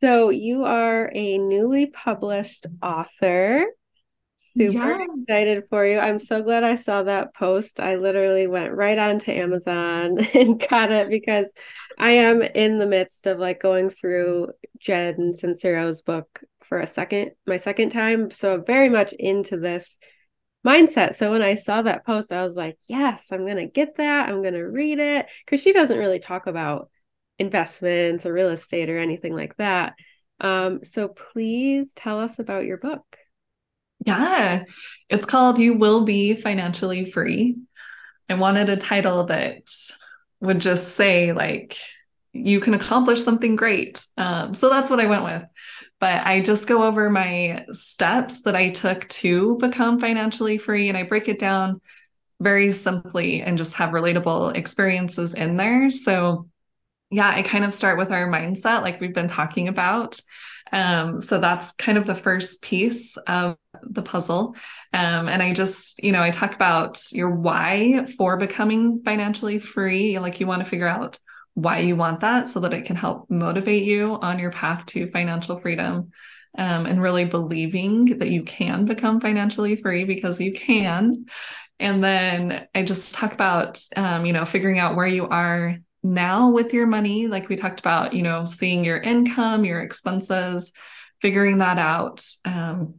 So 0.00 0.30
you 0.30 0.64
are 0.64 1.10
a 1.14 1.38
newly 1.38 1.86
published 1.86 2.66
author 2.82 3.66
super 4.54 4.98
yes. 4.98 5.08
excited 5.20 5.64
for 5.70 5.86
you. 5.86 5.98
I'm 5.98 6.18
so 6.18 6.42
glad 6.42 6.64
I 6.64 6.76
saw 6.76 7.02
that 7.04 7.34
post. 7.34 7.80
I 7.80 7.96
literally 7.96 8.46
went 8.46 8.72
right 8.72 8.98
onto 8.98 9.30
Amazon 9.32 10.18
and 10.34 10.64
got 10.68 10.90
it 10.90 11.08
because 11.08 11.50
I 11.98 12.10
am 12.12 12.42
in 12.42 12.78
the 12.78 12.86
midst 12.86 13.26
of 13.26 13.38
like 13.38 13.60
going 13.60 13.90
through 13.90 14.48
Jen 14.78 15.32
Sincero's 15.32 16.02
book 16.02 16.40
for 16.68 16.80
a 16.80 16.86
second, 16.86 17.32
my 17.46 17.56
second 17.56 17.90
time. 17.90 18.30
So 18.30 18.54
I'm 18.54 18.64
very 18.64 18.88
much 18.88 19.12
into 19.12 19.56
this 19.56 19.96
mindset. 20.66 21.14
So 21.16 21.30
when 21.32 21.42
I 21.42 21.54
saw 21.54 21.82
that 21.82 22.06
post, 22.06 22.32
I 22.32 22.42
was 22.44 22.54
like, 22.54 22.78
yes, 22.88 23.24
I'm 23.30 23.44
going 23.44 23.56
to 23.56 23.66
get 23.66 23.96
that. 23.96 24.28
I'm 24.28 24.42
going 24.42 24.54
to 24.54 24.62
read 24.62 24.98
it 24.98 25.26
because 25.44 25.60
she 25.60 25.72
doesn't 25.72 25.98
really 25.98 26.20
talk 26.20 26.46
about 26.46 26.90
investments 27.38 28.24
or 28.24 28.32
real 28.32 28.50
estate 28.50 28.88
or 28.90 28.98
anything 28.98 29.34
like 29.34 29.56
that. 29.56 29.94
Um, 30.40 30.84
so 30.84 31.08
please 31.08 31.92
tell 31.94 32.20
us 32.20 32.38
about 32.38 32.64
your 32.64 32.76
book. 32.76 33.18
Yeah, 34.04 34.64
it's 35.08 35.26
called 35.26 35.58
You 35.58 35.74
Will 35.74 36.04
Be 36.04 36.34
Financially 36.34 37.04
Free. 37.04 37.56
I 38.28 38.34
wanted 38.34 38.68
a 38.68 38.76
title 38.76 39.26
that 39.26 39.68
would 40.40 40.58
just 40.58 40.96
say, 40.96 41.32
like, 41.32 41.76
you 42.32 42.60
can 42.60 42.74
accomplish 42.74 43.22
something 43.22 43.56
great. 43.56 44.04
Um, 44.16 44.54
so 44.54 44.70
that's 44.70 44.90
what 44.90 45.00
I 45.00 45.06
went 45.06 45.24
with. 45.24 45.42
But 46.00 46.26
I 46.26 46.40
just 46.40 46.66
go 46.66 46.82
over 46.82 47.10
my 47.10 47.66
steps 47.72 48.42
that 48.42 48.56
I 48.56 48.70
took 48.70 49.08
to 49.08 49.56
become 49.58 50.00
financially 50.00 50.58
free 50.58 50.88
and 50.88 50.98
I 50.98 51.04
break 51.04 51.28
it 51.28 51.38
down 51.38 51.80
very 52.40 52.72
simply 52.72 53.42
and 53.42 53.56
just 53.56 53.74
have 53.74 53.90
relatable 53.90 54.56
experiences 54.56 55.34
in 55.34 55.56
there. 55.56 55.90
So, 55.90 56.48
yeah, 57.10 57.28
I 57.28 57.42
kind 57.42 57.64
of 57.64 57.74
start 57.74 57.98
with 57.98 58.10
our 58.10 58.26
mindset, 58.26 58.82
like 58.82 59.00
we've 59.00 59.14
been 59.14 59.28
talking 59.28 59.68
about. 59.68 60.18
Um, 60.72 61.20
so 61.20 61.38
that's 61.38 61.72
kind 61.72 61.98
of 61.98 62.06
the 62.06 62.14
first 62.14 62.62
piece 62.62 63.16
of 63.26 63.56
the 63.82 64.02
puzzle. 64.02 64.56
Um, 64.92 65.28
and 65.28 65.42
I 65.42 65.52
just, 65.52 66.02
you 66.02 66.12
know, 66.12 66.22
I 66.22 66.30
talk 66.30 66.54
about 66.54 67.00
your 67.12 67.30
why 67.30 68.06
for 68.16 68.36
becoming 68.38 69.02
financially 69.04 69.58
free. 69.58 70.18
Like 70.18 70.40
you 70.40 70.46
want 70.46 70.62
to 70.62 70.68
figure 70.68 70.88
out 70.88 71.18
why 71.54 71.80
you 71.80 71.94
want 71.94 72.20
that 72.20 72.48
so 72.48 72.60
that 72.60 72.72
it 72.72 72.86
can 72.86 72.96
help 72.96 73.30
motivate 73.30 73.84
you 73.84 74.14
on 74.14 74.38
your 74.38 74.50
path 74.50 74.86
to 74.86 75.10
financial 75.10 75.60
freedom. 75.60 76.10
Um, 76.54 76.84
and 76.84 77.00
really 77.00 77.24
believing 77.24 78.18
that 78.18 78.28
you 78.28 78.42
can 78.42 78.84
become 78.84 79.22
financially 79.22 79.74
free 79.74 80.04
because 80.04 80.38
you 80.38 80.52
can. 80.52 81.24
And 81.80 82.04
then 82.04 82.68
I 82.74 82.82
just 82.82 83.14
talk 83.14 83.32
about, 83.32 83.82
um, 83.96 84.26
you 84.26 84.34
know, 84.34 84.44
figuring 84.44 84.78
out 84.78 84.94
where 84.94 85.06
you 85.06 85.26
are 85.26 85.78
now 86.02 86.50
with 86.50 86.74
your 86.74 86.86
money, 86.86 87.26
like 87.26 87.48
we 87.48 87.56
talked 87.56 87.80
about, 87.80 88.12
you 88.12 88.22
know, 88.22 88.44
seeing 88.46 88.84
your 88.84 88.98
income, 88.98 89.64
your 89.64 89.80
expenses, 89.80 90.72
figuring 91.20 91.58
that 91.58 91.78
out, 91.78 92.26
um, 92.44 92.94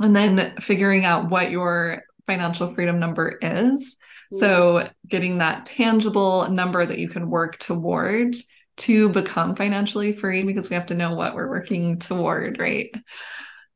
and 0.00 0.14
then 0.14 0.54
figuring 0.60 1.04
out 1.04 1.30
what 1.30 1.50
your 1.50 2.02
financial 2.26 2.74
freedom 2.74 2.98
number 2.98 3.38
is. 3.40 3.96
Mm-hmm. 4.32 4.38
So, 4.38 4.88
getting 5.08 5.38
that 5.38 5.66
tangible 5.66 6.48
number 6.50 6.84
that 6.84 6.98
you 6.98 7.08
can 7.08 7.30
work 7.30 7.58
toward 7.58 8.34
to 8.78 9.08
become 9.10 9.54
financially 9.54 10.12
free 10.12 10.44
because 10.44 10.70
we 10.70 10.74
have 10.74 10.86
to 10.86 10.94
know 10.94 11.14
what 11.14 11.34
we're 11.34 11.48
working 11.48 11.98
toward, 11.98 12.58
right? 12.58 12.90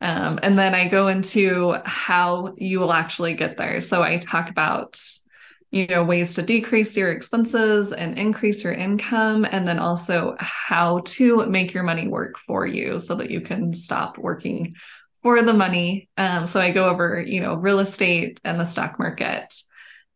Um, 0.01 0.39
and 0.43 0.59
then 0.59 0.75
I 0.75 0.89
go 0.89 1.09
into 1.09 1.75
how 1.85 2.55
you 2.57 2.81
will 2.81 2.93
actually 2.93 3.35
get 3.35 3.57
there. 3.57 3.81
So 3.81 4.03
I 4.03 4.19
talk 4.19 4.51
about 4.51 5.01
you 5.77 5.87
know 5.87 6.03
ways 6.03 6.35
to 6.35 6.43
decrease 6.43 6.97
your 6.97 7.13
expenses 7.13 7.93
and 7.93 8.19
increase 8.19 8.65
your 8.65 8.73
income 8.73 9.45
and 9.45 9.69
then 9.69 9.79
also 9.79 10.35
how 10.39 11.01
to 11.01 11.45
make 11.47 11.75
your 11.75 11.83
money 11.83 12.09
work 12.09 12.39
for 12.39 12.67
you 12.67 12.99
so 12.99 13.15
that 13.15 13.31
you 13.31 13.41
can 13.41 13.75
stop 13.75 14.17
working 14.17 14.75
for 15.23 15.43
the 15.43 15.53
money. 15.53 16.09
Um, 16.17 16.47
so 16.47 16.61
i 16.61 16.71
go 16.73 16.89
over 16.89 17.21
you 17.21 17.41
know 17.41 17.55
real 17.55 17.79
estate 17.81 18.41
and 18.45 18.59
the 18.59 18.65
stock 18.65 18.99
market. 18.99 19.55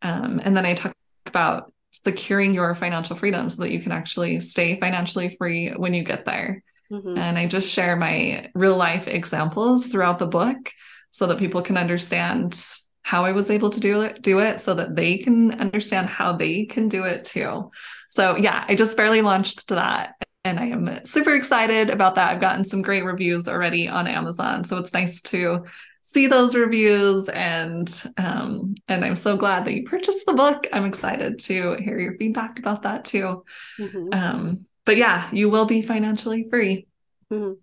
Um, 0.01 0.41
and 0.43 0.57
then 0.57 0.65
i 0.65 0.73
talk 0.73 0.95
about 1.27 1.71
securing 1.91 2.53
your 2.53 2.73
financial 2.73 3.15
freedom 3.15 3.49
so 3.49 3.61
that 3.61 3.71
you 3.71 3.81
can 3.81 3.91
actually 3.91 4.39
stay 4.39 4.79
financially 4.79 5.29
free 5.29 5.69
when 5.69 5.93
you 5.93 6.03
get 6.03 6.25
there. 6.25 6.63
Mm-hmm. 6.91 7.17
and 7.17 7.37
i 7.39 7.47
just 7.47 7.69
share 7.69 7.95
my 7.95 8.51
real 8.53 8.75
life 8.75 9.07
examples 9.07 9.87
throughout 9.87 10.19
the 10.19 10.25
book 10.25 10.73
so 11.09 11.27
that 11.27 11.39
people 11.39 11.61
can 11.61 11.77
understand 11.77 12.61
how 13.03 13.25
I 13.25 13.31
was 13.31 13.49
able 13.49 13.69
to 13.69 13.79
do 13.79 14.01
it, 14.01 14.21
do 14.21 14.39
it 14.39 14.61
so 14.61 14.73
that 14.75 14.95
they 14.95 15.17
can 15.17 15.51
understand 15.59 16.07
how 16.07 16.33
they 16.33 16.65
can 16.65 16.87
do 16.87 17.03
it 17.03 17.23
too. 17.23 17.71
So 18.09 18.35
yeah, 18.37 18.65
I 18.67 18.75
just 18.75 18.97
barely 18.97 19.21
launched 19.21 19.67
that 19.69 20.15
and 20.43 20.59
I 20.59 20.67
am 20.67 21.05
super 21.05 21.35
excited 21.35 21.89
about 21.89 22.15
that. 22.15 22.31
I've 22.31 22.41
gotten 22.41 22.65
some 22.65 22.81
great 22.81 23.05
reviews 23.05 23.47
already 23.47 23.87
on 23.87 24.07
Amazon. 24.07 24.63
So 24.63 24.77
it's 24.77 24.93
nice 24.93 25.21
to 25.23 25.65
see 26.01 26.25
those 26.27 26.55
reviews 26.55 27.29
and 27.29 28.03
um, 28.17 28.75
and 28.87 29.05
I'm 29.05 29.15
so 29.15 29.37
glad 29.37 29.65
that 29.65 29.73
you 29.73 29.83
purchased 29.83 30.25
the 30.25 30.33
book. 30.33 30.67
I'm 30.73 30.85
excited 30.85 31.39
to 31.39 31.75
hear 31.75 31.99
your 31.99 32.17
feedback 32.17 32.59
about 32.59 32.83
that 32.83 33.05
too. 33.05 33.43
Mm-hmm. 33.79 34.07
Um, 34.11 34.65
but 34.85 34.97
yeah, 34.97 35.29
you 35.31 35.49
will 35.49 35.65
be 35.65 35.81
financially 35.83 36.47
free. 36.49 36.87
Mm-hmm. 37.31 37.53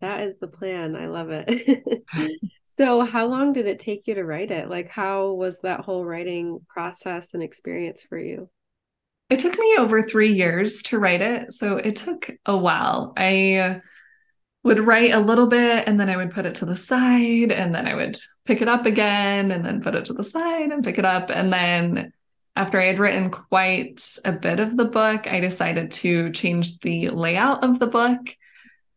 That 0.00 0.20
is 0.20 0.38
the 0.38 0.48
plan. 0.48 0.94
I 0.94 1.08
love 1.08 1.30
it. 1.30 2.04
So, 2.78 3.00
how 3.00 3.26
long 3.26 3.52
did 3.52 3.66
it 3.66 3.80
take 3.80 4.06
you 4.06 4.14
to 4.14 4.24
write 4.24 4.52
it? 4.52 4.70
Like, 4.70 4.88
how 4.88 5.32
was 5.32 5.58
that 5.64 5.80
whole 5.80 6.04
writing 6.04 6.60
process 6.68 7.34
and 7.34 7.42
experience 7.42 8.02
for 8.08 8.16
you? 8.16 8.48
It 9.30 9.40
took 9.40 9.58
me 9.58 9.76
over 9.78 10.00
three 10.00 10.32
years 10.32 10.82
to 10.84 10.98
write 11.00 11.20
it. 11.20 11.52
So, 11.52 11.76
it 11.76 11.96
took 11.96 12.30
a 12.46 12.56
while. 12.56 13.14
I 13.16 13.80
would 14.62 14.78
write 14.78 15.12
a 15.12 15.18
little 15.18 15.48
bit 15.48 15.88
and 15.88 15.98
then 15.98 16.08
I 16.08 16.16
would 16.16 16.30
put 16.30 16.46
it 16.46 16.56
to 16.56 16.66
the 16.66 16.76
side 16.76 17.50
and 17.50 17.74
then 17.74 17.88
I 17.88 17.96
would 17.96 18.16
pick 18.46 18.62
it 18.62 18.68
up 18.68 18.86
again 18.86 19.50
and 19.50 19.64
then 19.64 19.82
put 19.82 19.96
it 19.96 20.04
to 20.06 20.12
the 20.12 20.24
side 20.24 20.70
and 20.70 20.84
pick 20.84 20.98
it 20.98 21.04
up. 21.04 21.30
And 21.30 21.52
then 21.52 22.12
after 22.54 22.80
I 22.80 22.86
had 22.86 22.98
written 23.00 23.30
quite 23.30 24.18
a 24.24 24.32
bit 24.32 24.60
of 24.60 24.76
the 24.76 24.84
book, 24.84 25.26
I 25.26 25.40
decided 25.40 25.90
to 25.92 26.30
change 26.30 26.78
the 26.80 27.08
layout 27.08 27.64
of 27.64 27.78
the 27.78 27.86
book. 27.88 28.20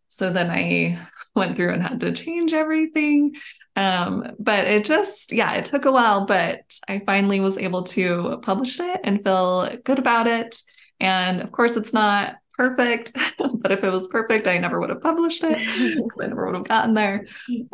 So 0.08 0.32
then 0.32 0.52
I 0.52 1.00
went 1.36 1.56
through 1.56 1.74
and 1.74 1.82
had 1.82 2.00
to 2.02 2.12
change 2.12 2.54
everything. 2.54 3.34
Um, 3.76 4.36
but 4.40 4.66
it 4.68 4.86
just, 4.86 5.32
yeah, 5.32 5.54
it 5.54 5.66
took 5.66 5.86
a 5.86 5.92
while, 5.92 6.26
but 6.26 6.78
I 6.88 7.02
finally 7.06 7.40
was 7.40 7.58
able 7.58 7.84
to 7.84 8.40
publish 8.42 8.80
it 8.80 9.00
and 9.04 9.24
feel 9.24 9.78
good 9.84 10.00
about 10.00 10.28
it. 10.28 10.62
And 11.00 11.42
of 11.42 11.52
course, 11.52 11.78
it's 11.78 11.94
not 11.94 12.36
perfect, 12.56 13.14
but 13.38 13.72
if 13.72 13.84
it 13.84 13.90
was 13.90 14.08
perfect, 14.08 14.48
I 14.48 14.58
never 14.58 14.80
would 14.80 14.90
have 14.90 15.02
published 15.02 15.44
it 15.44 15.58
because 15.96 16.20
I 16.22 16.28
never 16.28 16.46
would 16.46 16.56
have 16.56 16.68
gotten 16.68 16.94
there. 16.94 17.26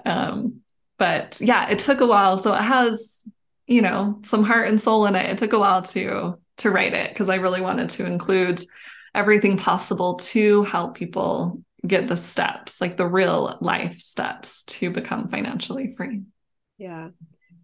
Um, 0.05 0.61
but 0.97 1.39
yeah, 1.41 1.69
it 1.69 1.79
took 1.79 2.01
a 2.01 2.07
while. 2.07 2.37
So 2.37 2.53
it 2.53 2.61
has, 2.61 3.23
you 3.65 3.81
know, 3.81 4.19
some 4.23 4.43
heart 4.43 4.67
and 4.67 4.81
soul 4.81 5.05
in 5.07 5.15
it. 5.15 5.29
It 5.29 5.37
took 5.37 5.53
a 5.53 5.59
while 5.59 5.81
to 5.83 6.39
to 6.57 6.71
write 6.71 6.93
it 6.93 7.09
because 7.09 7.29
I 7.29 7.35
really 7.35 7.61
wanted 7.61 7.89
to 7.91 8.05
include 8.05 8.61
everything 9.13 9.57
possible 9.57 10.15
to 10.15 10.63
help 10.63 10.95
people 10.95 11.63
get 11.87 12.07
the 12.07 12.17
steps, 12.17 12.81
like 12.81 12.97
the 12.97 13.07
real 13.07 13.57
life 13.61 13.99
steps 13.99 14.63
to 14.65 14.91
become 14.91 15.29
financially 15.29 15.91
free. 15.91 16.23
Yeah. 16.77 17.09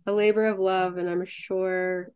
A 0.05 0.11
labor 0.11 0.47
of 0.47 0.59
love. 0.59 0.97
And 0.97 1.09
I'm 1.09 1.25
sure 1.25 2.09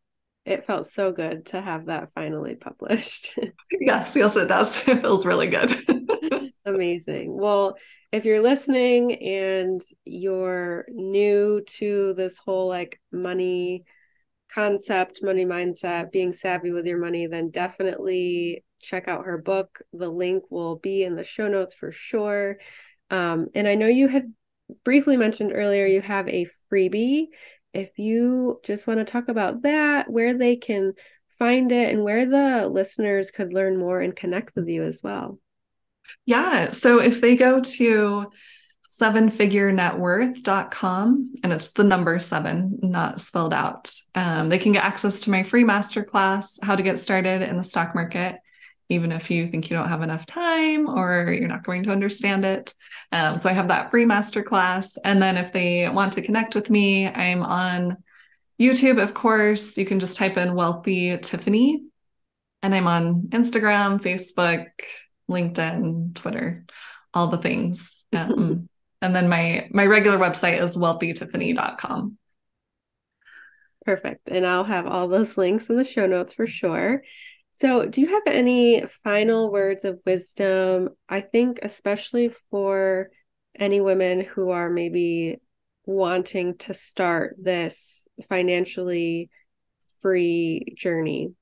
it 0.45 0.65
felt 0.65 0.89
so 0.89 1.11
good 1.11 1.47
to 1.47 1.61
have 1.61 1.87
that 1.87 2.09
finally 2.15 2.55
published. 2.55 3.37
yes, 3.81 4.15
yes, 4.15 4.35
it 4.35 4.47
does. 4.47 4.81
It 4.87 5.01
feels 5.01 5.25
really 5.25 5.47
good. 5.47 6.51
Amazing. 6.65 7.37
Well, 7.37 7.77
if 8.11 8.23
you're 8.23 8.41
listening 8.41 9.13
and 9.21 9.81
you're 10.05 10.85
new 10.89 11.61
to 11.77 12.13
this 12.15 12.37
whole 12.37 12.69
like 12.69 12.99
money 13.11 13.83
concept, 14.53 15.19
money 15.21 15.45
mindset, 15.45 16.11
being 16.11 16.33
savvy 16.33 16.71
with 16.71 16.85
your 16.85 16.99
money, 16.99 17.27
then 17.27 17.49
definitely 17.49 18.63
check 18.81 19.07
out 19.07 19.25
her 19.25 19.37
book. 19.37 19.81
The 19.93 20.09
link 20.09 20.43
will 20.49 20.75
be 20.75 21.03
in 21.03 21.15
the 21.15 21.23
show 21.23 21.47
notes 21.47 21.73
for 21.73 21.91
sure. 21.91 22.57
Um, 23.09 23.47
and 23.55 23.67
I 23.67 23.75
know 23.75 23.87
you 23.87 24.07
had 24.07 24.33
briefly 24.83 25.17
mentioned 25.17 25.51
earlier 25.53 25.85
you 25.85 26.01
have 26.01 26.27
a 26.27 26.47
freebie. 26.71 27.27
If 27.73 27.97
you 27.97 28.59
just 28.63 28.87
want 28.87 28.99
to 28.99 29.05
talk 29.05 29.29
about 29.29 29.63
that, 29.63 30.09
where 30.09 30.37
they 30.37 30.55
can 30.55 30.93
find 31.37 31.71
it, 31.71 31.93
and 31.93 32.03
where 32.03 32.25
the 32.25 32.67
listeners 32.67 33.31
could 33.31 33.53
learn 33.53 33.77
more 33.77 34.01
and 34.01 34.15
connect 34.15 34.55
with 34.55 34.67
you 34.67 34.83
as 34.83 35.01
well. 35.03 35.39
Yeah. 36.25 36.71
So 36.71 36.99
if 36.99 37.21
they 37.21 37.35
go 37.35 37.61
to 37.61 38.31
sevenfigurenetworth.com 38.87 41.35
and 41.43 41.53
it's 41.53 41.73
the 41.73 41.83
number 41.83 42.17
seven 42.19 42.79
not 42.81 43.19
spelled 43.19 43.53
out 43.53 43.91
um, 44.15 44.47
they 44.47 44.57
can 44.57 44.71
get 44.71 44.85
access 44.85 45.19
to 45.19 45.29
my 45.29 45.43
free 45.43 45.65
masterclass 45.65 46.57
how 46.63 46.73
to 46.73 46.83
get 46.83 46.97
started 46.97 47.41
in 47.41 47.57
the 47.57 47.65
stock 47.65 47.93
market 47.93 48.37
even 48.89 49.11
if 49.11 49.29
you 49.29 49.47
think 49.47 49.69
you 49.69 49.75
don't 49.75 49.89
have 49.89 50.01
enough 50.01 50.25
time 50.25 50.87
or 50.87 51.33
you're 51.33 51.47
not 51.47 51.63
going 51.63 51.83
to 51.83 51.91
understand 51.91 52.45
it. 52.45 52.73
Um, 53.11 53.37
so 53.37 53.49
I 53.49 53.53
have 53.53 53.67
that 53.67 53.91
free 53.91 54.05
masterclass. 54.05 54.97
And 55.03 55.21
then 55.21 55.37
if 55.37 55.51
they 55.51 55.89
want 55.89 56.13
to 56.13 56.21
connect 56.21 56.55
with 56.55 56.69
me, 56.69 57.07
I'm 57.07 57.43
on 57.43 57.97
YouTube, 58.59 59.01
of 59.01 59.13
course. 59.13 59.77
You 59.77 59.85
can 59.85 59.99
just 59.99 60.17
type 60.17 60.37
in 60.37 60.55
Wealthy 60.55 61.17
Tiffany. 61.17 61.83
And 62.63 62.73
I'm 62.73 62.87
on 62.87 63.23
Instagram, 63.29 64.01
Facebook, 64.01 64.67
LinkedIn, 65.29 66.15
Twitter, 66.15 66.65
all 67.13 67.27
the 67.27 67.37
things. 67.37 68.05
Um, 68.13 68.69
and 69.01 69.15
then 69.15 69.29
my 69.29 69.67
my 69.71 69.85
regular 69.85 70.17
website 70.17 70.61
is 70.61 70.75
wealthytiffany.com. 70.75 72.17
Perfect. 73.85 74.27
And 74.27 74.45
I'll 74.45 74.65
have 74.65 74.87
all 74.87 75.07
those 75.07 75.37
links 75.37 75.69
in 75.69 75.77
the 75.77 75.83
show 75.83 76.07
notes 76.07 76.33
for 76.33 76.47
sure. 76.47 77.03
So, 77.59 77.85
do 77.85 78.01
you 78.01 78.07
have 78.07 78.23
any 78.27 78.83
final 79.03 79.51
words 79.51 79.83
of 79.83 79.99
wisdom? 80.05 80.89
I 81.09 81.21
think, 81.21 81.59
especially 81.63 82.29
for 82.51 83.09
any 83.57 83.81
women 83.81 84.21
who 84.21 84.51
are 84.51 84.69
maybe 84.69 85.39
wanting 85.85 86.57
to 86.59 86.73
start 86.75 87.35
this 87.41 88.07
financially 88.29 89.31
free 90.01 90.75
journey. 90.77 91.33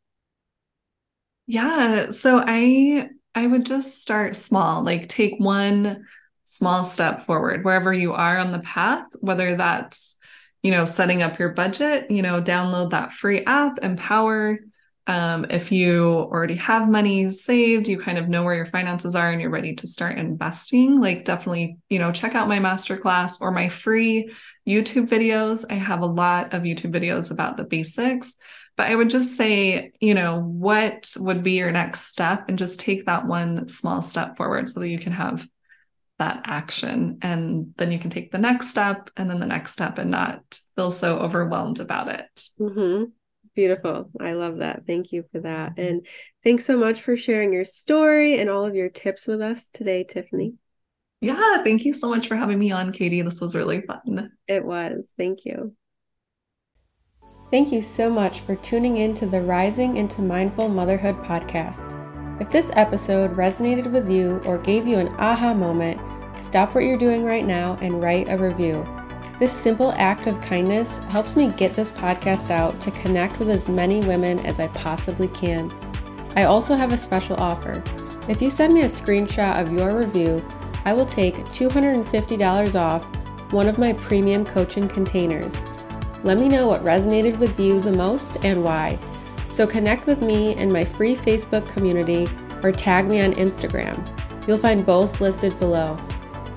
Yeah, 1.47 2.09
so 2.09 2.41
I 2.45 3.09
I 3.36 3.45
would 3.47 3.66
just 3.66 4.01
start 4.01 4.36
small, 4.36 4.84
like 4.84 5.07
take 5.07 5.36
one 5.38 6.05
small 6.43 6.84
step 6.84 7.26
forward 7.26 7.66
wherever 7.66 7.93
you 7.93 8.13
are 8.13 8.38
on 8.38 8.51
the 8.51 8.59
path, 8.59 9.05
whether 9.20 9.57
that's, 9.57 10.18
you 10.63 10.72
know, 10.72 10.86
setting 10.86 11.22
up 11.22 11.38
your 11.38 11.49
budget, 11.49 12.09
you 12.09 12.22
know, 12.22 12.41
download 12.41 12.91
that 12.91 13.11
free 13.11 13.43
app, 13.45 13.80
Empower 13.82 14.59
um, 15.08 15.45
if 15.51 15.72
you 15.72 16.03
already 16.03 16.56
have 16.56 16.89
money 16.89 17.30
saved, 17.30 17.88
you 17.88 17.99
kind 17.99 18.18
of 18.18 18.28
know 18.28 18.43
where 18.43 18.56
your 18.56 18.66
finances 18.66 19.16
are 19.16 19.32
and 19.32 19.39
you're 19.39 19.51
ready 19.51 19.76
to 19.76 19.88
start 19.88 20.18
investing, 20.18 20.99
like 20.99 21.26
definitely, 21.26 21.78
you 21.89 21.99
know, 21.99 22.12
check 22.12 22.34
out 22.34 22.47
my 22.47 22.58
masterclass 22.58 23.39
or 23.39 23.51
my 23.51 23.70
free 23.70 24.32
YouTube 24.68 25.08
videos. 25.08 25.64
I 25.70 25.76
have 25.76 26.01
a 26.01 26.08
lot 26.08 26.53
of 26.53 26.64
YouTube 26.64 26.91
videos 26.91 27.30
about 27.30 27.56
the 27.56 27.66
basics, 27.66 28.38
but 28.78 28.88
I 28.88 28.95
would 28.95 29.12
just 29.12 29.38
say, 29.38 29.91
you 29.99 30.16
know, 30.16 30.41
what 30.41 31.14
would 31.20 31.43
be 31.43 31.53
your 31.53 31.72
next 31.72 32.08
step 32.08 32.49
and 32.49 32.58
just 32.58 32.80
take 32.80 33.06
that 33.06 33.28
one 33.28 33.68
small 33.68 34.01
step 34.01 34.38
forward 34.38 34.70
so 34.70 34.80
that 34.80 34.89
you 34.89 34.97
can 34.97 35.12
have 35.12 35.47
that 36.18 36.41
action 36.45 37.20
and 37.22 37.74
then 37.78 37.91
you 37.91 37.99
can 37.99 38.10
take 38.10 38.32
the 38.32 38.38
next 38.38 38.70
step 38.70 39.10
and 39.18 39.30
then 39.30 39.39
the 39.39 39.45
next 39.45 39.74
step 39.74 39.97
and 39.97 40.10
not 40.10 40.60
feel 40.76 40.89
so 40.89 41.18
overwhelmed 41.18 41.80
about 41.80 42.08
it. 42.08 42.49
Mm-hmm. 42.60 43.03
Beautiful. 43.56 44.12
I 44.20 44.34
love 44.34 44.58
that. 44.58 44.84
Thank 44.86 45.12
you 45.12 45.24
for 45.32 45.39
that. 45.41 45.72
Mm-hmm. 45.72 45.82
And 45.82 46.08
thanks 46.43 46.66
so 46.66 46.78
much 46.78 47.01
for 47.01 47.16
sharing 47.16 47.53
your 47.53 47.66
story 47.66 48.39
and 48.39 48.49
all 48.49 48.66
of 48.66 48.76
your 48.76 48.89
tips 48.89 49.28
with 49.28 49.41
us 49.41 49.66
today, 49.74 50.03
Tiffany. 50.03 50.56
Yeah, 51.22 51.64
thank 51.64 51.86
you 51.86 51.93
so 51.93 52.10
much 52.10 52.28
for 52.28 52.36
having 52.36 52.60
me 52.60 52.72
on, 52.72 52.91
Katie. 52.91 53.22
This 53.22 53.41
was 53.41 53.56
really 53.56 53.82
fun. 53.82 54.32
It 54.47 54.64
was. 54.66 55.10
Thank 55.18 55.39
you. 55.45 55.74
Thank 57.49 57.72
you 57.72 57.82
so 57.82 58.10
much 58.10 58.41
for 58.41 58.56
tuning 58.58 58.97
in 58.97 59.14
to 59.16 59.26
the 59.26 59.39
Rising 59.39 59.97
into 59.97 60.22
Mindful 60.22 60.68
Motherhood 60.68 61.16
podcast. 61.24 61.91
If 62.41 62.49
this 62.49 62.70
episode 62.74 63.36
resonated 63.38 63.89
with 63.91 64.12
you 64.12 64.41
or 64.45 64.58
gave 64.58 64.86
you 64.86 64.97
an 64.97 65.08
aha 65.18 65.53
moment, 65.53 66.01
stop 66.43 66.76
what 66.76 66.84
you're 66.84 66.97
doing 66.97 67.24
right 67.24 67.45
now 67.45 67.78
and 67.82 68.03
write 68.03 68.28
a 68.30 68.38
review. 68.38 68.84
This 69.38 69.51
simple 69.51 69.91
act 69.97 70.27
of 70.27 70.39
kindness 70.39 70.97
helps 71.09 71.36
me 71.36 71.51
get 71.57 71.75
this 71.75 71.91
podcast 71.91 72.51
out 72.51 72.79
to 72.79 72.91
connect 72.91 73.38
with 73.38 73.49
as 73.49 73.67
many 73.67 73.99
women 73.99 74.39
as 74.45 74.61
I 74.61 74.67
possibly 74.69 75.27
can. 75.27 75.69
I 76.38 76.43
also 76.43 76.75
have 76.75 76.93
a 76.93 76.97
special 76.97 77.36
offer. 77.36 77.83
If 78.29 78.41
you 78.41 78.49
send 78.49 78.73
me 78.73 78.81
a 78.81 78.86
screenshot 78.86 79.61
of 79.61 79.73
your 79.73 79.97
review, 79.97 80.45
I 80.86 80.93
will 80.93 81.05
take 81.05 81.36
$250 81.36 82.79
off 82.79 83.03
one 83.51 83.67
of 83.67 83.77
my 83.77 83.91
premium 83.93 84.45
coaching 84.45 84.88
containers. 84.88 85.61
Let 86.23 86.38
me 86.38 86.47
know 86.47 86.67
what 86.67 86.83
resonated 86.83 87.38
with 87.38 87.59
you 87.59 87.81
the 87.81 87.91
most 87.91 88.43
and 88.45 88.63
why. 88.63 88.97
So 89.51 89.67
connect 89.67 90.07
with 90.07 90.21
me 90.21 90.55
in 90.55 90.71
my 90.71 90.86
free 90.86 91.15
Facebook 91.15 91.67
community 91.73 92.27
or 92.63 92.71
tag 92.71 93.07
me 93.07 93.21
on 93.21 93.33
Instagram. 93.33 93.95
You'll 94.47 94.57
find 94.57 94.86
both 94.86 95.21
listed 95.21 95.57
below. 95.59 95.97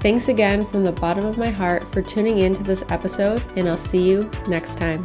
Thanks 0.01 0.29
again 0.29 0.65
from 0.65 0.85
the 0.85 0.93
bottom 0.93 1.27
of 1.27 1.39
my 1.39 1.51
heart 1.51 1.83
for 1.93 2.03
tuning 2.03 2.39
in 2.39 2.55
to 2.55 2.63
this 2.63 2.85
episode, 2.89 3.43
and 3.57 3.69
I'll 3.69 3.77
see 3.77 4.09
you 4.09 4.31
next 4.47 4.79
time. 4.79 5.05